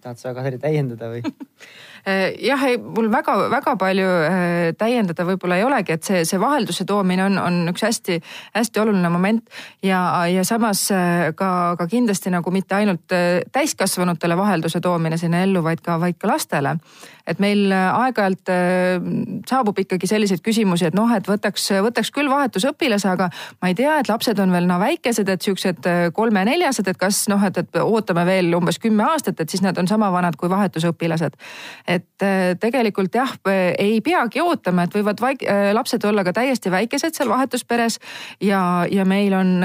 tahad 0.02 0.18
sa 0.18 0.34
Kadri 0.34 0.60
täiendada 0.60 1.12
või 1.12 1.24
Äh, 2.08 2.34
jah, 2.46 2.62
ei 2.64 2.78
mul 2.80 3.10
väga-väga 3.12 3.74
palju 3.80 4.08
äh, 4.24 4.70
täiendada 4.80 5.26
võib-olla 5.28 5.58
ei 5.60 5.66
olegi, 5.68 5.98
et 5.98 6.08
see, 6.08 6.22
see 6.28 6.40
vahelduse 6.40 6.86
toomine 6.88 7.26
on, 7.26 7.36
on 7.42 7.58
üks 7.74 7.84
hästi-hästi 7.84 8.82
oluline 8.84 9.12
moment 9.12 9.44
ja, 9.84 10.00
ja 10.32 10.46
samas 10.48 10.86
äh, 10.96 11.30
ka, 11.36 11.76
ka 11.80 11.88
kindlasti 11.92 12.32
nagu 12.32 12.54
mitte 12.56 12.78
ainult 12.78 13.04
täiskasvanutele 13.52 14.38
vahelduse 14.40 14.80
toomine 14.84 15.20
sinna 15.20 15.44
ellu, 15.44 15.64
vaid 15.66 15.84
ka, 15.84 16.00
vaid 16.00 16.20
ka 16.22 16.32
lastele. 16.32 16.78
Et 17.30 17.42
meil 17.42 17.72
aeg-ajalt 17.74 18.52
saabub 19.50 19.78
ikkagi 19.82 20.10
selliseid 20.10 20.42
küsimusi, 20.46 20.88
et 20.90 20.98
noh, 20.98 21.10
et 21.16 21.28
võtaks, 21.30 21.70
võtaks 21.86 22.12
küll 22.16 22.32
vahetusõpilase, 22.32 23.10
aga 23.12 23.30
ma 23.62 23.72
ei 23.72 23.78
tea, 23.78 24.00
et 24.02 24.10
lapsed 24.10 24.40
on 24.42 24.54
veel 24.54 24.68
no 24.70 24.80
väikesed, 24.82 25.30
et 25.30 25.46
siuksed 25.46 25.90
kolme-neljased, 26.16 26.88
et 26.90 27.00
kas 27.00 27.24
noh, 27.32 27.44
et, 27.46 27.58
et 27.62 27.80
ootame 27.82 28.26
veel 28.28 28.54
umbes 28.58 28.80
kümme 28.82 29.06
aastat, 29.06 29.40
et 29.40 29.50
siis 29.50 29.64
nad 29.66 29.78
on 29.78 29.88
sama 29.88 30.10
vanad 30.14 30.38
kui 30.40 30.50
vahetusõpilased. 30.50 31.38
Et 31.88 32.26
äh, 32.26 32.56
tegelikult 32.60 33.16
jah, 33.16 33.32
ei 33.78 34.00
peagi 34.06 34.42
ootama, 34.44 34.86
et 34.86 34.96
võivad 34.96 35.22
vaik, 35.24 35.44
äh, 35.44 35.70
lapsed 35.76 36.04
olla 36.08 36.24
ka 36.28 36.34
täiesti 36.36 36.72
väikesed 36.74 37.18
seal 37.18 37.32
vahetusperes 37.32 38.00
ja, 38.44 38.86
ja 38.92 39.06
meil 39.08 39.36
on 39.38 39.56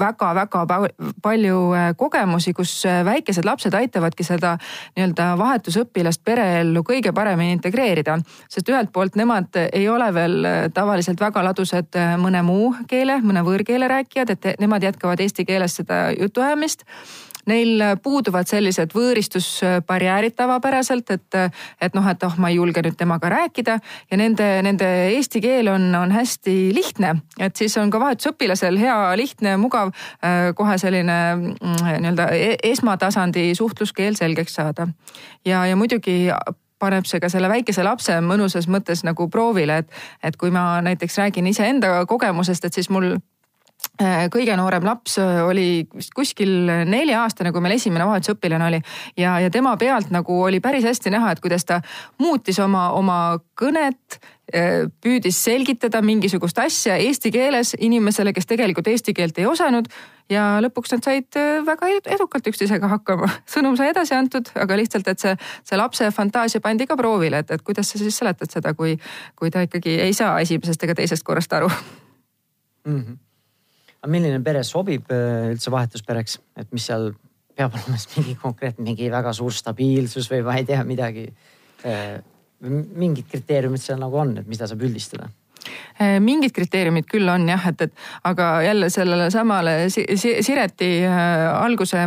väga-väga 0.00 0.64
äh, 0.64 0.86
palju 1.22 1.60
kogemusi, 2.00 2.54
kus 2.56 2.76
väikesed 3.04 3.46
lapsed 3.46 3.74
aitavadki 3.74 4.26
seda 4.26 4.56
nii-öelda 4.96 5.32
vahetusõpilast 5.40 6.24
pereellu 6.44 6.82
kõige 6.86 7.12
paremini 7.16 7.56
integreerida. 7.56 8.18
sest 8.48 8.68
ühelt 8.68 8.92
poolt 8.92 9.16
nemad 9.16 9.56
ei 9.72 9.88
ole 9.88 10.10
veel 10.14 10.48
tavaliselt 10.74 11.20
väga 11.20 11.44
ladusad 11.44 12.00
mõne 12.20 12.42
muu 12.42 12.74
keele, 12.88 13.20
mõne 13.22 13.44
võõrkeele 13.46 13.88
rääkijad, 13.88 14.30
et 14.30 14.60
nemad 14.60 14.82
jätkavad 14.82 15.20
eesti 15.20 15.44
keeles 15.44 15.76
seda 15.80 16.10
jutuajamist 16.18 16.84
neil 17.50 17.82
puuduvad 18.02 18.48
sellised 18.50 18.94
võõristusbarjäärid 18.94 20.36
tavapäraselt, 20.38 21.10
et, 21.14 21.38
et 21.80 21.96
noh, 21.96 22.06
et 22.10 22.26
oh, 22.26 22.36
ma 22.40 22.50
ei 22.50 22.58
julge 22.58 22.82
nüüd 22.84 22.96
temaga 22.98 23.30
rääkida 23.32 23.78
ja 24.10 24.18
nende, 24.20 24.48
nende 24.66 24.88
eesti 25.14 25.42
keel 25.44 25.70
on, 25.72 25.86
on 25.98 26.14
hästi 26.14 26.56
lihtne, 26.74 27.14
et 27.38 27.56
siis 27.56 27.76
on 27.80 27.92
ka 27.92 28.00
vahetusõpilasel 28.02 28.78
hea, 28.80 28.98
lihtne, 29.20 29.56
mugav 29.60 29.92
äh, 29.94 30.50
kohe 30.56 30.78
selline 30.80 31.20
mm, 31.36 31.78
nii-öelda 32.04 32.28
e-, 32.34 32.58
esmatasandi 32.72 33.50
suhtluskeel 33.54 34.18
selgeks 34.18 34.60
saada. 34.60 34.88
ja, 35.44 35.66
ja 35.66 35.76
muidugi 35.76 36.30
paneb 36.84 37.06
see 37.08 37.22
ka 37.22 37.30
selle 37.32 37.48
väikese 37.50 37.84
lapse 37.86 38.16
mõnusas 38.24 38.68
mõttes 38.70 39.04
nagu 39.06 39.28
proovile, 39.32 39.82
et, 39.84 40.02
et 40.22 40.36
kui 40.36 40.52
ma 40.54 40.82
näiteks 40.84 41.18
räägin 41.22 41.48
iseenda 41.50 41.96
kogemusest, 42.10 42.64
et 42.64 42.76
siis 42.76 42.90
mul 42.92 43.14
kõige 43.94 44.56
noorem 44.58 44.84
laps 44.88 45.18
äh, 45.22 45.40
oli 45.46 45.66
vist 45.94 46.10
kuskil 46.14 46.50
nelja-aastane, 46.90 47.52
kui 47.54 47.62
meil 47.62 47.76
esimene 47.76 48.06
vahetusõpilane 48.08 48.66
oli 48.66 48.80
ja, 49.20 49.36
ja 49.38 49.50
tema 49.54 49.76
pealt 49.78 50.10
nagu 50.10 50.40
oli 50.48 50.58
päris 50.60 50.84
hästi 50.84 51.12
näha, 51.14 51.30
et 51.30 51.42
kuidas 51.42 51.64
ta 51.64 51.80
muutis 52.18 52.58
oma, 52.58 52.88
oma 52.98 53.18
kõnet, 53.54 54.18
äh, 54.50 54.88
püüdis 54.98 55.38
selgitada 55.46 56.02
mingisugust 56.02 56.58
asja 56.58 56.96
eesti 56.98 57.30
keeles 57.34 57.76
inimesele, 57.78 58.32
kes 58.34 58.50
tegelikult 58.50 58.90
eesti 58.90 59.14
keelt 59.14 59.38
ei 59.38 59.46
osanud 59.46 59.86
ja 60.32 60.58
lõpuks 60.64 60.96
nad 60.96 61.06
said 61.06 61.38
väga 61.66 61.90
edukalt 62.16 62.50
üksteisega 62.50 62.90
hakkama. 62.96 63.28
sõnum 63.54 63.76
sai 63.78 63.92
edasi 63.92 64.16
antud, 64.18 64.50
aga 64.58 64.78
lihtsalt, 64.80 65.06
et 65.12 65.22
see, 65.22 65.36
see 65.62 65.78
lapse 65.78 66.08
fantaasia 66.16 66.64
pandi 66.64 66.88
ka 66.90 66.98
proovile, 66.98 67.44
et, 67.44 67.54
et 67.54 67.62
kuidas 67.62 67.94
sa 67.94 68.02
siis 68.02 68.18
seletad 68.18 68.50
seda, 68.50 68.74
kui, 68.74 68.96
kui 69.38 69.54
ta 69.54 69.62
ikkagi 69.68 70.00
ei 70.08 70.18
saa 70.18 70.40
esimesest 70.42 70.82
ega 70.82 70.98
teisest 70.98 71.22
korrast 71.22 71.54
aru 71.54 71.70
mm. 71.70 72.98
-hmm 72.98 73.22
aga 74.04 74.12
milline 74.12 74.42
pere 74.44 74.60
sobib 74.68 75.08
äh, 75.14 75.54
üldse 75.54 75.72
vahetuspereks, 75.72 76.36
et 76.60 76.68
mis 76.76 76.84
seal 76.90 77.14
peab 77.56 77.72
olema 77.78 77.96
siis 77.96 78.18
mingi 78.18 78.36
konkreetne, 78.40 78.84
mingi 78.84 79.08
väga 79.12 79.32
suur 79.36 79.54
stabiilsus 79.56 80.28
või 80.32 80.42
ma 80.44 80.58
ei 80.60 80.66
tea 80.68 80.82
midagi. 80.84 81.30
Äh, 81.88 82.18
mingid 82.64 83.26
kriteeriumid 83.28 83.80
seal 83.82 83.98
nagu 84.00 84.20
on, 84.20 84.38
et 84.40 84.46
mida 84.48 84.64
saab 84.68 84.80
üldistada 84.86 85.26
äh, 86.00 86.14
mingid 86.22 86.52
kriteeriumid 86.56 87.08
küll 87.10 87.28
on 87.28 87.48
jah, 87.48 87.64
et, 87.68 87.82
et 87.88 88.04
aga 88.28 88.50
jälle 88.64 88.88
sellele 88.92 89.26
samale 89.32 89.74
Sireti 89.92 90.90
alguse 91.08 92.06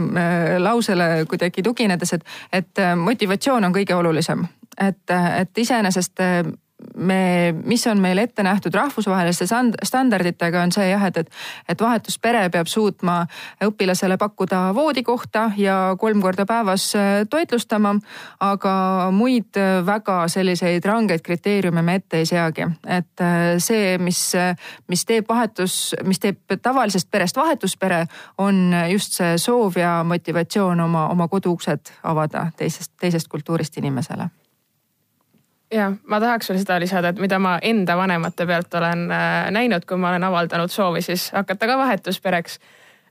lausele 0.61 1.09
kuidagi 1.29 1.65
tuginedes, 1.65 2.13
et, 2.17 2.25
et 2.61 2.81
motivatsioon 2.97 3.69
on 3.69 3.75
kõige 3.75 3.97
olulisem. 3.97 4.47
et, 4.81 5.03
et 5.13 5.61
iseenesest 5.65 6.25
me, 6.95 7.55
mis 7.63 7.87
on 7.87 7.99
meil 8.01 8.17
ette 8.21 8.43
nähtud 8.43 8.75
rahvusvaheliste 8.75 9.45
standarditega, 9.83 10.61
on 10.61 10.71
see 10.71 10.89
jah, 10.91 11.07
et, 11.09 11.17
et, 11.17 11.31
et 11.69 11.81
vahetuspere 11.81 12.43
peab 12.53 12.69
suutma 12.69 13.19
õpilasele 13.65 14.17
pakkuda 14.21 14.59
voodikohta 14.77 15.47
ja 15.57 15.77
kolm 15.99 16.21
korda 16.21 16.45
päevas 16.45 16.89
äh, 16.95 17.23
toitlustama. 17.29 17.95
aga 18.39 18.73
muid 19.11 19.57
äh, 19.57 19.85
väga 19.85 20.27
selliseid 20.27 20.85
rangeid 20.85 21.21
kriteeriume 21.25 21.81
me 21.81 21.95
ette 21.95 22.21
ei 22.21 22.25
seagi, 22.25 22.67
et 22.85 23.21
äh, 23.21 23.57
see, 23.57 23.97
mis, 23.97 24.21
mis 24.87 25.05
teeb 25.05 25.29
vahetus, 25.29 25.95
mis 26.05 26.19
teeb 26.19 26.57
tavalisest 26.61 27.09
perest 27.11 27.37
vahetuspere, 27.37 28.05
on 28.37 28.73
just 28.91 29.17
see 29.17 29.37
soov 29.41 29.77
ja 29.77 30.03
motivatsioon 30.03 30.79
oma, 30.79 31.07
oma 31.09 31.27
koduuksed 31.27 31.93
avada 32.03 32.51
teisest, 32.57 32.93
teisest 33.01 33.27
kultuurist 33.27 33.77
inimesele 33.77 34.29
jah, 35.71 35.93
ma 36.07 36.19
tahaks 36.23 36.49
veel 36.51 36.61
seda 36.61 36.79
lisada, 36.79 37.11
et 37.11 37.19
mida 37.21 37.39
ma 37.39 37.57
enda 37.63 37.97
vanemate 37.97 38.47
pealt 38.47 38.73
olen 38.79 39.05
äh, 39.11 39.51
näinud, 39.51 39.85
kui 39.87 39.99
ma 39.99 40.11
olen 40.13 40.23
avaldanud 40.27 40.71
soovi 40.71 41.01
siis 41.05 41.29
hakata 41.35 41.67
ka 41.67 41.77
vahetuspereks, 41.77 42.59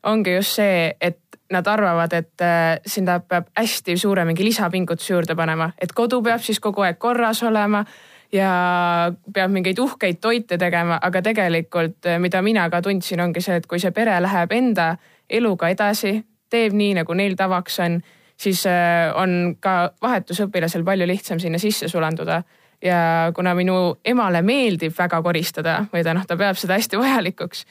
ongi 0.07 0.37
just 0.37 0.57
see, 0.61 0.91
et 1.01 1.21
nad 1.53 1.67
arvavad, 1.67 2.13
et 2.13 2.43
äh, 2.43 2.81
sinna 2.87 3.21
peab 3.21 3.51
hästi 3.57 3.97
suure 3.99 4.25
mingi 4.25 4.45
lisapingutuse 4.45 5.13
juurde 5.13 5.37
panema, 5.39 5.71
et 5.79 5.93
kodu 5.93 6.23
peab 6.23 6.43
siis 6.43 6.61
kogu 6.61 6.87
aeg 6.87 6.99
korras 6.99 7.43
olema 7.47 7.85
ja 8.33 8.51
peab 9.33 9.53
mingeid 9.55 9.79
uhkeid 9.79 10.21
toite 10.21 10.59
tegema, 10.59 10.99
aga 11.03 11.23
tegelikult, 11.23 12.01
äh, 12.07 12.19
mida 12.23 12.43
mina 12.43 12.71
ka 12.71 12.83
tundsin, 12.83 13.21
ongi 13.21 13.45
see, 13.45 13.61
et 13.61 13.67
kui 13.67 13.83
see 13.83 13.95
pere 13.95 14.19
läheb 14.23 14.53
enda 14.57 14.95
eluga 15.31 15.71
edasi, 15.71 16.19
teeb 16.51 16.75
nii, 16.75 16.95
nagu 17.03 17.15
neil 17.15 17.37
tavaks 17.39 17.81
on 17.85 18.01
siis 18.37 18.67
äh, 18.67 19.11
on 19.17 19.57
ka 19.61 19.93
vahetusõpilasel 20.03 20.85
palju 20.85 21.09
lihtsam 21.09 21.41
sinna 21.41 21.59
sisse 21.59 21.89
sulanduda. 21.89 22.43
ja 22.83 23.33
kuna 23.35 23.55
minu 23.55 23.97
emale 24.05 24.43
meeldib 24.43 24.93
väga 24.99 25.23
koristada 25.23 25.87
või 25.93 26.03
ta 26.05 26.13
noh, 26.15 26.27
ta 26.27 26.37
peab 26.37 26.59
seda 26.61 26.77
hästi 26.77 26.99
vajalikuks, 27.03 27.65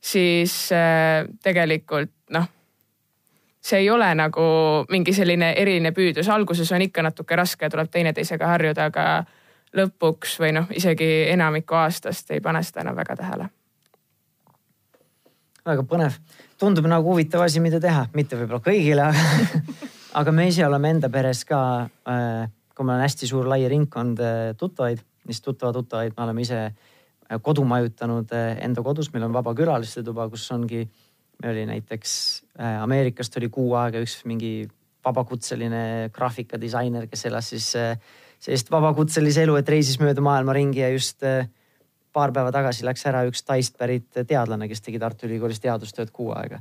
siis 0.00 0.72
äh, 0.72 1.24
tegelikult 1.42 2.12
noh, 2.30 2.48
see 3.60 3.78
ei 3.80 3.90
ole 3.90 4.08
nagu 4.14 4.42
mingi 4.90 5.12
selline 5.16 5.52
eriline 5.56 5.92
püüdlus, 5.96 6.28
alguses 6.28 6.72
on 6.72 6.82
ikka 6.82 7.02
natuke 7.02 7.36
raske, 7.36 7.68
tuleb 7.70 7.88
teineteisega 7.90 8.52
harjuda, 8.52 8.90
aga 8.92 9.06
lõpuks 9.76 10.36
või 10.42 10.52
noh, 10.56 10.68
isegi 10.76 11.08
enamiku 11.30 11.78
aastast 11.80 12.30
ei 12.34 12.40
pane 12.44 12.62
seda 12.66 12.84
enam 12.84 12.96
väga 12.96 13.16
tähele. 13.16 13.48
väga 15.66 15.82
põnev, 15.86 16.16
tundub 16.58 16.86
nagu 16.88 17.12
huvitav 17.12 17.44
asi, 17.44 17.60
mida 17.60 17.80
teha, 17.80 18.06
mitte 18.14 18.36
võib-olla 18.36 18.60
kõigile, 18.64 19.08
aga 19.08 19.88
aga 20.12 20.32
me 20.34 20.48
ise 20.50 20.64
oleme 20.66 20.90
enda 20.94 21.10
peres 21.12 21.44
ka, 21.46 21.60
äh, 22.08 22.48
kui 22.74 22.86
meil 22.86 22.98
on 22.98 23.04
hästi 23.04 23.28
suur 23.30 23.48
lai 23.50 23.62
ringkond 23.70 24.22
äh, 24.24 24.38
tuttavaid, 24.58 25.02
siis 25.26 25.42
tuttava 25.44 25.72
tuttavaid 25.76 26.16
me 26.16 26.24
oleme 26.26 26.42
ise 26.46 26.60
äh, 26.66 27.38
kodu 27.42 27.64
majutanud 27.68 28.32
enda 28.34 28.84
kodus, 28.86 29.12
meil 29.14 29.28
on 29.28 29.36
vaba 29.36 29.54
külaliste 29.56 30.02
tuba, 30.06 30.26
kus 30.32 30.48
ongi, 30.54 30.82
meil 31.40 31.54
oli 31.54 31.66
näiteks 31.70 32.16
Ameerikast 32.60 33.38
oli 33.40 33.48
kuu 33.52 33.70
aega 33.78 34.02
üks 34.02 34.20
mingi 34.28 34.66
vabakutseline 35.04 36.10
graafikadisainer, 36.12 37.06
kes 37.08 37.24
elas 37.30 37.46
siis 37.54 37.70
sellist 38.40 38.68
vabakutselise 38.72 39.46
elu, 39.46 39.54
et 39.56 39.72
reisis 39.72 39.96
mööda 40.02 40.20
maailma 40.24 40.52
ringi 40.56 40.82
ja 40.82 40.90
just 40.92 41.24
paar 42.12 42.34
päeva 42.36 42.52
tagasi 42.52 42.84
läks 42.84 43.06
ära 43.08 43.22
üks 43.28 43.46
Taist 43.46 43.78
pärit 43.80 44.10
teadlane, 44.18 44.68
kes 44.68 44.84
tegi 44.84 45.00
Tartu 45.00 45.28
Ülikoolis 45.30 45.62
teadustööd 45.62 46.12
kuu 46.12 46.34
aega 46.36 46.60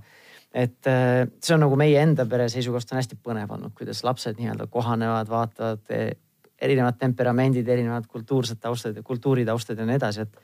et 0.53 0.87
äh, 0.87 1.27
see 1.43 1.53
on 1.55 1.63
nagu 1.65 1.77
meie 1.77 1.99
enda 2.01 2.25
pere 2.29 2.47
seisukohast 2.49 2.93
on 2.93 2.99
hästi 2.99 3.19
põnev 3.23 3.51
olnud, 3.53 3.73
kuidas 3.77 4.01
lapsed 4.03 4.39
nii-öelda 4.39 4.65
kohanevad, 4.71 5.29
vaatavad 5.29 5.93
eh, 5.93 6.13
erinevad 6.61 6.97
temperamendid, 6.99 7.67
erinevad 7.67 8.07
kultuursed 8.09 8.59
taustad 8.61 8.97
ja 8.97 9.03
kultuuritaustad 9.05 9.77
ja 9.77 9.85
nii 9.85 9.99
edasi, 9.99 10.25
et, 10.25 10.39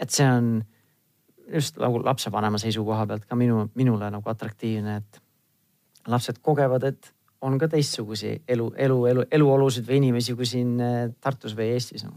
et 0.00 0.10
see 0.10 0.28
on 0.28 0.54
just 1.52 1.76
nagu 1.82 2.00
lapsevanema 2.04 2.58
seisukoha 2.58 3.06
pealt 3.10 3.28
ka 3.28 3.36
minu, 3.36 3.66
minule 3.76 4.08
nagu 4.10 4.30
atraktiivne, 4.32 4.96
et 5.02 5.20
lapsed 6.08 6.40
kogevad, 6.42 6.88
et 6.88 7.12
on 7.42 7.58
ka 7.58 7.68
teistsugusi 7.68 8.36
elu, 8.48 8.72
elu, 8.78 8.98
elu, 9.10 9.24
eluolusid 9.30 9.86
või 9.86 10.00
inimesi 10.00 10.36
kui 10.38 10.48
siin 10.48 10.76
äh, 10.80 11.08
Tartus 11.20 11.56
või 11.58 11.72
Eestis 11.76 12.06
no.. 12.06 12.14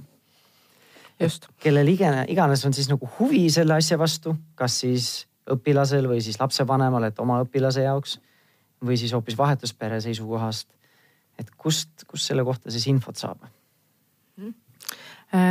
just. 1.20 1.50
kellel 1.60 1.90
igane, 1.92 2.24
iganes 2.32 2.64
on 2.66 2.74
siis 2.78 2.88
nagu 2.92 3.10
huvi 3.20 3.50
selle 3.52 3.76
asja 3.76 4.00
vastu, 4.00 4.38
kas 4.56 4.80
siis 4.86 5.26
õpilasel 5.52 6.08
või 6.10 6.22
siis 6.22 6.40
lapsevanemal, 6.40 7.04
et 7.04 7.20
oma 7.20 7.42
õpilase 7.44 7.86
jaoks 7.86 8.20
või 8.86 8.98
siis 8.98 9.14
hoopis 9.14 9.38
vahetuspere 9.38 10.02
seisukohast. 10.02 10.68
et 11.40 11.50
kust, 11.58 12.06
kust 12.08 12.28
selle 12.28 12.44
kohta 12.44 12.72
siis 12.72 12.88
infot 12.88 13.16
saab? 13.16 13.38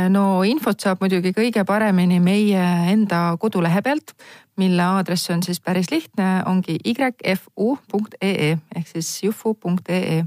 no 0.09 0.43
infot 0.43 0.79
saab 0.79 1.01
muidugi 1.03 1.33
kõige 1.35 1.63
paremini 1.65 2.19
meie 2.19 2.63
enda 2.91 3.37
kodulehe 3.39 3.81
pealt, 3.81 4.15
mille 4.57 4.83
aadress 4.83 5.29
on 5.29 5.43
siis 5.43 5.59
päris 5.59 5.91
lihtne, 5.91 6.43
ongi 6.45 6.77
yfu.ee 6.85 8.57
ehk 8.75 8.87
siis 8.87 9.23
jufu.ee 9.23 10.23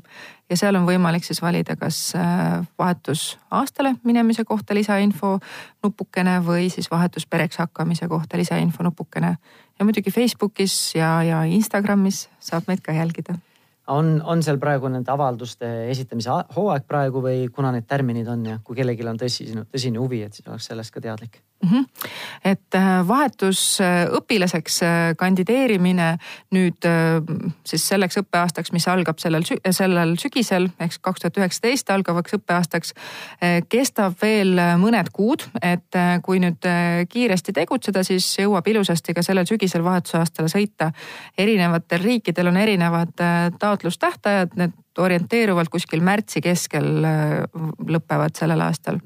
ja 0.50 0.56
seal 0.56 0.78
on 0.78 0.86
võimalik 0.88 1.26
siis 1.26 1.40
valida, 1.42 1.76
kas 1.76 1.98
äh, 2.16 2.60
vahetusaastale 2.78 3.94
minemise 4.04 4.44
kohta 4.48 4.76
lisainfo 4.76 5.36
nupukene 5.84 6.38
või 6.44 6.68
siis 6.72 6.90
vahetuspereks 6.90 7.60
hakkamise 7.64 8.08
kohta 8.08 8.40
lisainfo 8.40 8.86
nupukene. 8.86 9.36
ja 9.78 9.84
muidugi 9.84 10.10
Facebookis 10.10 10.94
ja, 10.94 11.22
ja 11.22 11.42
Instagramis 11.44 12.28
saab 12.40 12.68
meid 12.68 12.80
ka 12.84 12.92
jälgida 12.92 13.38
on, 13.88 14.22
on 14.24 14.42
seal 14.42 14.58
praegu 14.58 14.88
nende 14.92 15.12
avalduste 15.12 15.68
esitamise 15.90 16.40
hooaeg 16.56 16.88
praegu 16.88 17.22
või 17.24 17.48
kuna 17.54 17.72
need 17.72 17.88
tärminid 17.88 18.28
on 18.28 18.46
ja 18.46 18.58
kui 18.64 18.76
kellelgi 18.76 19.06
on 19.08 19.20
tõsine, 19.20 19.64
tõsine 19.72 20.00
huvi, 20.02 20.22
et 20.26 20.34
siis 20.34 20.48
oleks 20.48 20.68
sellest 20.72 20.94
ka 20.94 21.04
teadlik 21.04 21.40
mm. 21.62 21.68
-hmm. 21.68 21.84
et 22.44 22.74
äh, 22.74 23.08
vahetusõpilaseks 23.08 24.82
äh, 24.82 25.16
kandideerimine 25.16 26.18
nüüd 26.50 26.86
äh, 26.86 27.22
siis 27.66 27.88
selleks 27.88 28.18
õppeaastaks, 28.20 28.72
mis 28.72 28.88
algab 28.88 29.18
sellel, 29.18 29.44
sellel 29.70 30.16
sügisel 30.18 30.68
ehk 30.80 30.98
kaks 31.00 31.20
tuhat 31.20 31.38
üheksateist 31.38 31.90
algavaks 31.90 32.34
õppeaastaks, 32.38 32.94
kestab 33.68 34.14
veel 34.22 34.58
mõned 34.78 35.10
kuud, 35.12 35.44
et 35.62 35.96
kui 36.22 36.40
nüüd 36.42 36.64
kiiresti 37.08 37.52
tegutseda, 37.52 38.02
siis 38.04 38.26
jõuab 38.38 38.66
ilusasti 38.68 39.14
ka 39.14 39.22
sellel 39.22 39.46
sügisel 39.46 39.84
vahetusaastale 39.84 40.48
sõita. 40.48 40.90
erinevatel 41.38 42.02
riikidel 42.02 42.46
on 42.46 42.56
erinevad 42.56 43.14
taotlustähtajad, 43.58 44.56
need 44.56 44.72
orienteeruvalt 44.98 45.68
kuskil 45.68 46.00
märtsi 46.00 46.40
keskel 46.40 47.04
lõpevad 47.86 48.36
sellel 48.36 48.60
aastal 48.60 48.98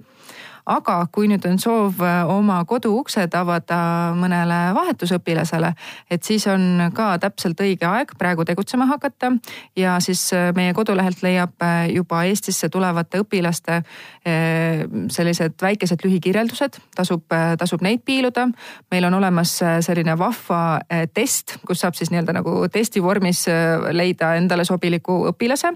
aga 0.66 0.96
kui 1.12 1.26
nüüd 1.30 1.44
on 1.48 1.58
soov 1.60 2.00
äh, 2.04 2.22
oma 2.30 2.60
koduuksed 2.68 3.34
avada 3.34 3.78
mõnele 4.18 4.58
vahetusõpilasele, 4.76 5.72
et 6.10 6.22
siis 6.22 6.46
on 6.50 6.92
ka 6.94 7.16
täpselt 7.22 7.60
õige 7.64 7.88
aeg 7.88 8.14
praegu 8.18 8.46
tegutsema 8.46 8.86
hakata 8.90 9.32
ja 9.78 9.96
siis 10.04 10.28
äh, 10.36 10.52
meie 10.54 10.74
kodulehelt 10.76 11.22
leiab 11.26 11.66
äh, 11.66 11.88
juba 11.92 12.22
Eestisse 12.28 12.70
tulevate 12.72 13.22
õpilaste 13.22 13.82
sellised 14.22 15.56
väikesed 15.58 16.04
lühikirjeldused, 16.04 16.76
tasub, 16.94 17.24
tasub 17.58 17.82
neid 17.82 18.04
piiluda. 18.06 18.44
meil 18.90 19.04
on 19.08 19.14
olemas 19.18 19.56
selline 19.82 20.14
vahva 20.18 20.78
test, 21.14 21.56
kus 21.66 21.82
saab 21.82 21.98
siis 21.98 22.12
nii-öelda 22.12 22.36
nagu 22.36 22.52
testi 22.72 23.02
vormis 23.02 23.42
leida 23.90 24.36
endale 24.38 24.64
sobiliku 24.64 25.16
õpilase. 25.32 25.72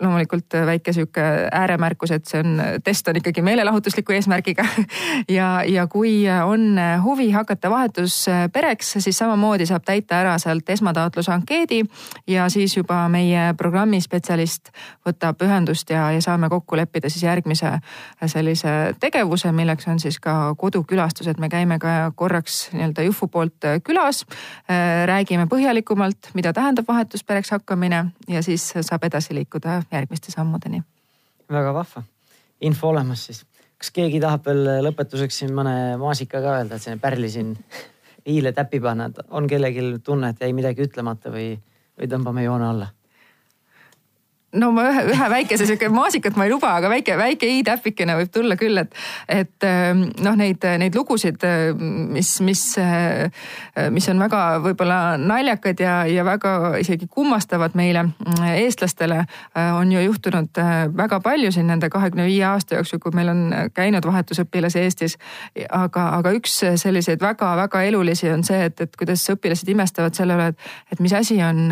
loomulikult 0.00 0.54
väike 0.70 0.92
sihuke 0.92 1.24
ääremärkus, 1.50 2.14
et 2.14 2.30
see 2.30 2.44
on, 2.44 2.62
test 2.84 3.08
on 3.08 3.18
ikkagi 3.18 3.42
meelelahutus 3.42 3.71
meelelahutusliku 3.72 4.12
eesmärgiga. 4.12 4.64
ja, 5.38 5.62
ja 5.64 5.86
kui 5.86 6.24
on 6.44 6.76
huvi 7.02 7.30
hakata 7.30 7.70
vahetuspereks, 7.70 8.92
siis 8.98 9.18
samamoodi 9.18 9.66
saab 9.66 9.84
täita 9.84 10.20
ära 10.20 10.38
sealt 10.38 10.68
esmataotluse 10.68 11.32
ankeedi 11.32 11.82
ja 12.26 12.48
siis 12.48 12.76
juba 12.76 13.08
meie 13.08 13.54
programmi 13.56 14.00
spetsialist 14.00 14.70
võtab 15.06 15.40
ühendust 15.42 15.90
ja, 15.90 16.10
ja 16.12 16.20
saame 16.22 16.48
kokku 16.48 16.76
leppida 16.76 17.10
siis 17.10 17.24
järgmise 17.24 17.78
sellise 18.26 18.94
tegevuse, 19.00 19.52
milleks 19.52 19.88
on 19.88 20.00
siis 20.00 20.20
ka 20.20 20.54
kodukülastused. 20.58 21.38
me 21.38 21.48
käime 21.48 21.78
ka 21.78 22.12
korraks 22.14 22.70
nii-öelda 22.72 23.02
Jufu 23.02 23.28
poolt 23.28 23.64
külas, 23.84 24.24
räägime 25.06 25.46
põhjalikumalt, 25.46 26.32
mida 26.34 26.52
tähendab 26.52 26.88
vahetuspereks 26.88 27.50
hakkamine 27.50 28.04
ja 28.28 28.42
siis 28.42 28.72
saab 28.80 29.04
edasi 29.04 29.34
liikuda 29.34 29.82
järgmiste 29.92 30.32
sammudeni. 30.32 30.82
väga 31.50 31.74
vahva, 31.74 32.02
info 32.60 32.88
olemas 32.88 33.26
siis 33.26 33.46
kas 33.82 33.90
keegi 33.90 34.20
tahab 34.22 34.46
veel 34.46 34.68
lõpetuseks 34.86 35.42
siin 35.42 35.54
mõne 35.56 35.98
maasika 35.98 36.38
ka 36.38 36.56
öelda, 36.60 36.78
et 36.78 36.84
selline 36.84 37.02
pärli 37.02 37.30
siin 37.30 37.56
i-le 38.30 38.52
täppi 38.54 38.78
panna, 38.80 39.10
et 39.10 39.18
on 39.34 39.48
kellelgi 39.50 39.98
tunne, 40.06 40.30
et 40.30 40.42
jäi 40.44 40.52
midagi 40.54 40.86
ütlemata 40.86 41.32
või, 41.34 41.56
või 41.98 42.10
tõmbame 42.12 42.46
joone 42.46 42.68
alla 42.68 42.92
no 44.60 44.68
ma 44.74 44.84
ühe, 44.90 45.04
ühe 45.12 45.28
väikese 45.32 45.66
sihuke 45.68 45.88
maasikat 45.92 46.36
ma 46.36 46.46
ei 46.46 46.52
luba, 46.52 46.74
aga 46.76 46.90
väike, 46.92 47.16
väike 47.18 47.48
i-täpikene 47.58 48.16
võib 48.18 48.32
tulla 48.32 48.56
küll, 48.60 48.80
et, 48.82 48.96
et 49.30 49.66
ähm, 49.66 50.04
noh, 50.24 50.36
neid, 50.38 50.64
neid 50.82 50.96
lugusid, 50.96 51.44
mis, 52.12 52.32
mis, 52.44 52.64
mis 53.96 54.08
on 54.12 54.20
väga 54.22 54.42
võib-olla 54.64 54.98
naljakad 55.20 55.80
ja, 55.80 55.94
ja 56.10 56.24
väga 56.26 56.74
isegi 56.82 57.08
kummastavad 57.10 57.76
meile, 57.78 58.04
eestlastele, 58.52 59.22
on 59.78 59.94
ju 59.94 60.04
juhtunud 60.04 60.62
väga 60.98 61.20
palju 61.24 61.52
siin 61.54 61.70
nende 61.72 61.88
kahekümne 61.92 62.28
viie 62.28 62.44
aasta 62.48 62.76
jooksul, 62.78 63.00
kui 63.02 63.16
meil 63.16 63.32
on 63.32 63.42
käinud 63.74 64.04
vahetusõpilasi 64.08 64.82
Eestis. 64.82 65.16
aga, 65.70 66.08
aga 66.18 66.32
üks 66.36 66.58
selliseid 66.82 67.22
väga-väga 67.22 67.82
elulisi 67.88 68.30
on 68.32 68.44
see, 68.44 68.66
et, 68.68 68.80
et 68.84 68.96
kuidas 68.98 69.24
õpilased 69.32 69.68
imestavad 69.72 70.16
selle 70.16 70.36
üle, 70.36 70.52
et, 70.52 70.70
et 70.92 71.00
mis 71.00 71.14
asi 71.16 71.40
on 71.42 71.68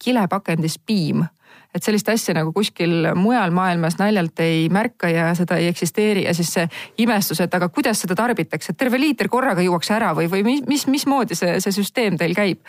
kilepakendis 0.00 0.78
piim 0.86 1.26
et 1.74 1.84
sellist 1.84 2.08
asja 2.10 2.34
nagu 2.34 2.52
kuskil 2.54 3.10
mujal 3.14 3.52
maailmas 3.54 3.98
naljalt 4.00 4.40
ei 4.42 4.64
märka 4.72 5.10
ja 5.10 5.28
seda 5.38 5.60
ei 5.60 5.68
eksisteeri 5.70 6.24
ja 6.26 6.34
siis 6.34 6.52
see 6.56 6.66
imestus, 7.04 7.40
et 7.44 7.54
aga 7.54 7.68
kuidas 7.70 8.02
seda 8.02 8.16
tarbitakse, 8.18 8.72
et 8.72 8.80
terve 8.80 8.98
liiter 9.00 9.30
korraga 9.30 9.62
juuakse 9.62 9.94
ära 9.94 10.10
või, 10.16 10.26
või 10.32 10.42
mis, 10.46 10.64
mis, 10.68 10.86
mismoodi 10.90 11.38
see, 11.38 11.58
see 11.62 11.76
süsteem 11.78 12.18
teil 12.18 12.34
käib. 12.34 12.64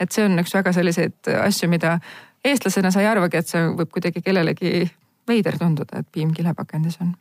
et 0.00 0.12
see 0.12 0.24
on 0.24 0.38
üks 0.40 0.54
väga 0.54 0.72
selliseid 0.76 1.32
asju, 1.42 1.68
mida 1.72 1.98
eestlasena 2.44 2.90
sa 2.90 3.04
ei 3.04 3.10
arvagi, 3.10 3.36
et 3.36 3.52
see 3.52 3.68
võib 3.76 3.92
kuidagi 3.92 4.22
kellelegi 4.24 4.88
veider 5.28 5.58
tunduda, 5.58 6.00
et 6.00 6.08
piim 6.12 6.32
kilepakendis 6.32 7.00
on. 7.04 7.12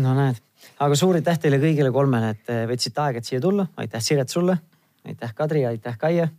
no 0.00 0.16
näed, 0.16 0.40
aga 0.80 0.96
suur 0.96 1.20
aitäh 1.20 1.38
teile 1.44 1.60
kõigile 1.60 1.92
kolmele, 1.92 2.32
et 2.36 2.56
võtsite 2.72 3.04
aega, 3.04 3.20
et 3.20 3.28
siia 3.28 3.40
tulla. 3.40 3.68
aitäh, 3.76 4.00
Siret 4.00 4.32
sulle. 4.32 4.58
aitäh, 5.04 5.34
Kadri, 5.34 5.66
aitäh, 5.66 5.98
Kaie 5.98 6.30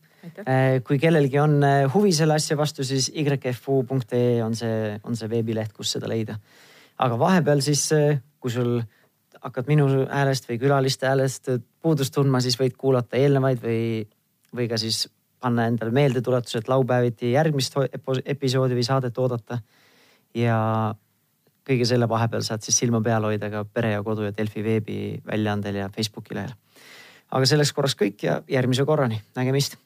kui 0.88 1.00
kellelgi 1.00 1.40
on 1.40 1.58
äh, 1.64 1.86
huvi 1.94 2.14
selle 2.16 2.38
asja 2.38 2.58
vastu, 2.58 2.86
siis 2.88 3.10
yfu.ee 3.14 4.44
on 4.44 4.56
see, 4.56 5.00
on 5.04 5.16
see 5.16 5.30
veebileht, 5.30 5.74
kus 5.74 5.96
seda 5.98 6.10
leida. 6.10 6.38
aga 6.98 7.20
vahepeal 7.20 7.62
siis, 7.62 7.92
äh, 7.94 8.20
kui 8.40 8.52
sul 8.52 8.80
hakkad 9.42 9.68
minu 9.70 9.88
häälest 10.10 10.50
või 10.50 10.60
külaliste 10.60 11.08
häälest 11.08 11.50
puudust 11.82 12.14
tundma, 12.14 12.42
siis 12.42 12.58
võid 12.60 12.76
kuulata 12.78 13.18
eelnevaid 13.18 13.62
või, 13.62 13.82
või 14.56 14.68
ka 14.68 14.80
siis 14.82 15.06
panna 15.40 15.68
endale 15.70 15.94
meeldetuletuse, 15.94 16.64
et 16.64 16.70
laupäeviti 16.72 17.32
järgmist 17.36 17.76
episoodi 18.26 18.78
või 18.78 18.86
saadet 18.86 19.18
oodata. 19.18 19.60
ja 20.34 20.58
kõige 21.68 21.86
selle 21.86 22.08
vahepeal 22.10 22.46
saad 22.46 22.64
siis 22.64 22.78
silma 22.80 23.02
peal 23.04 23.26
hoida 23.28 23.50
ka 23.52 23.66
Pere 23.66 23.92
ja 23.92 24.04
Kodu 24.04 24.28
ja 24.28 24.32
Delfi 24.36 24.64
veebiväljaandel 24.64 25.84
ja 25.84 25.90
Facebooki 25.90 26.36
lehel. 26.36 26.54
aga 27.32 27.46
selleks 27.46 27.74
korraks 27.74 27.96
kõik 28.00 28.24
ja 28.24 28.42
järgmise 28.48 28.86
korrani, 28.86 29.22
nägemist 29.36 29.78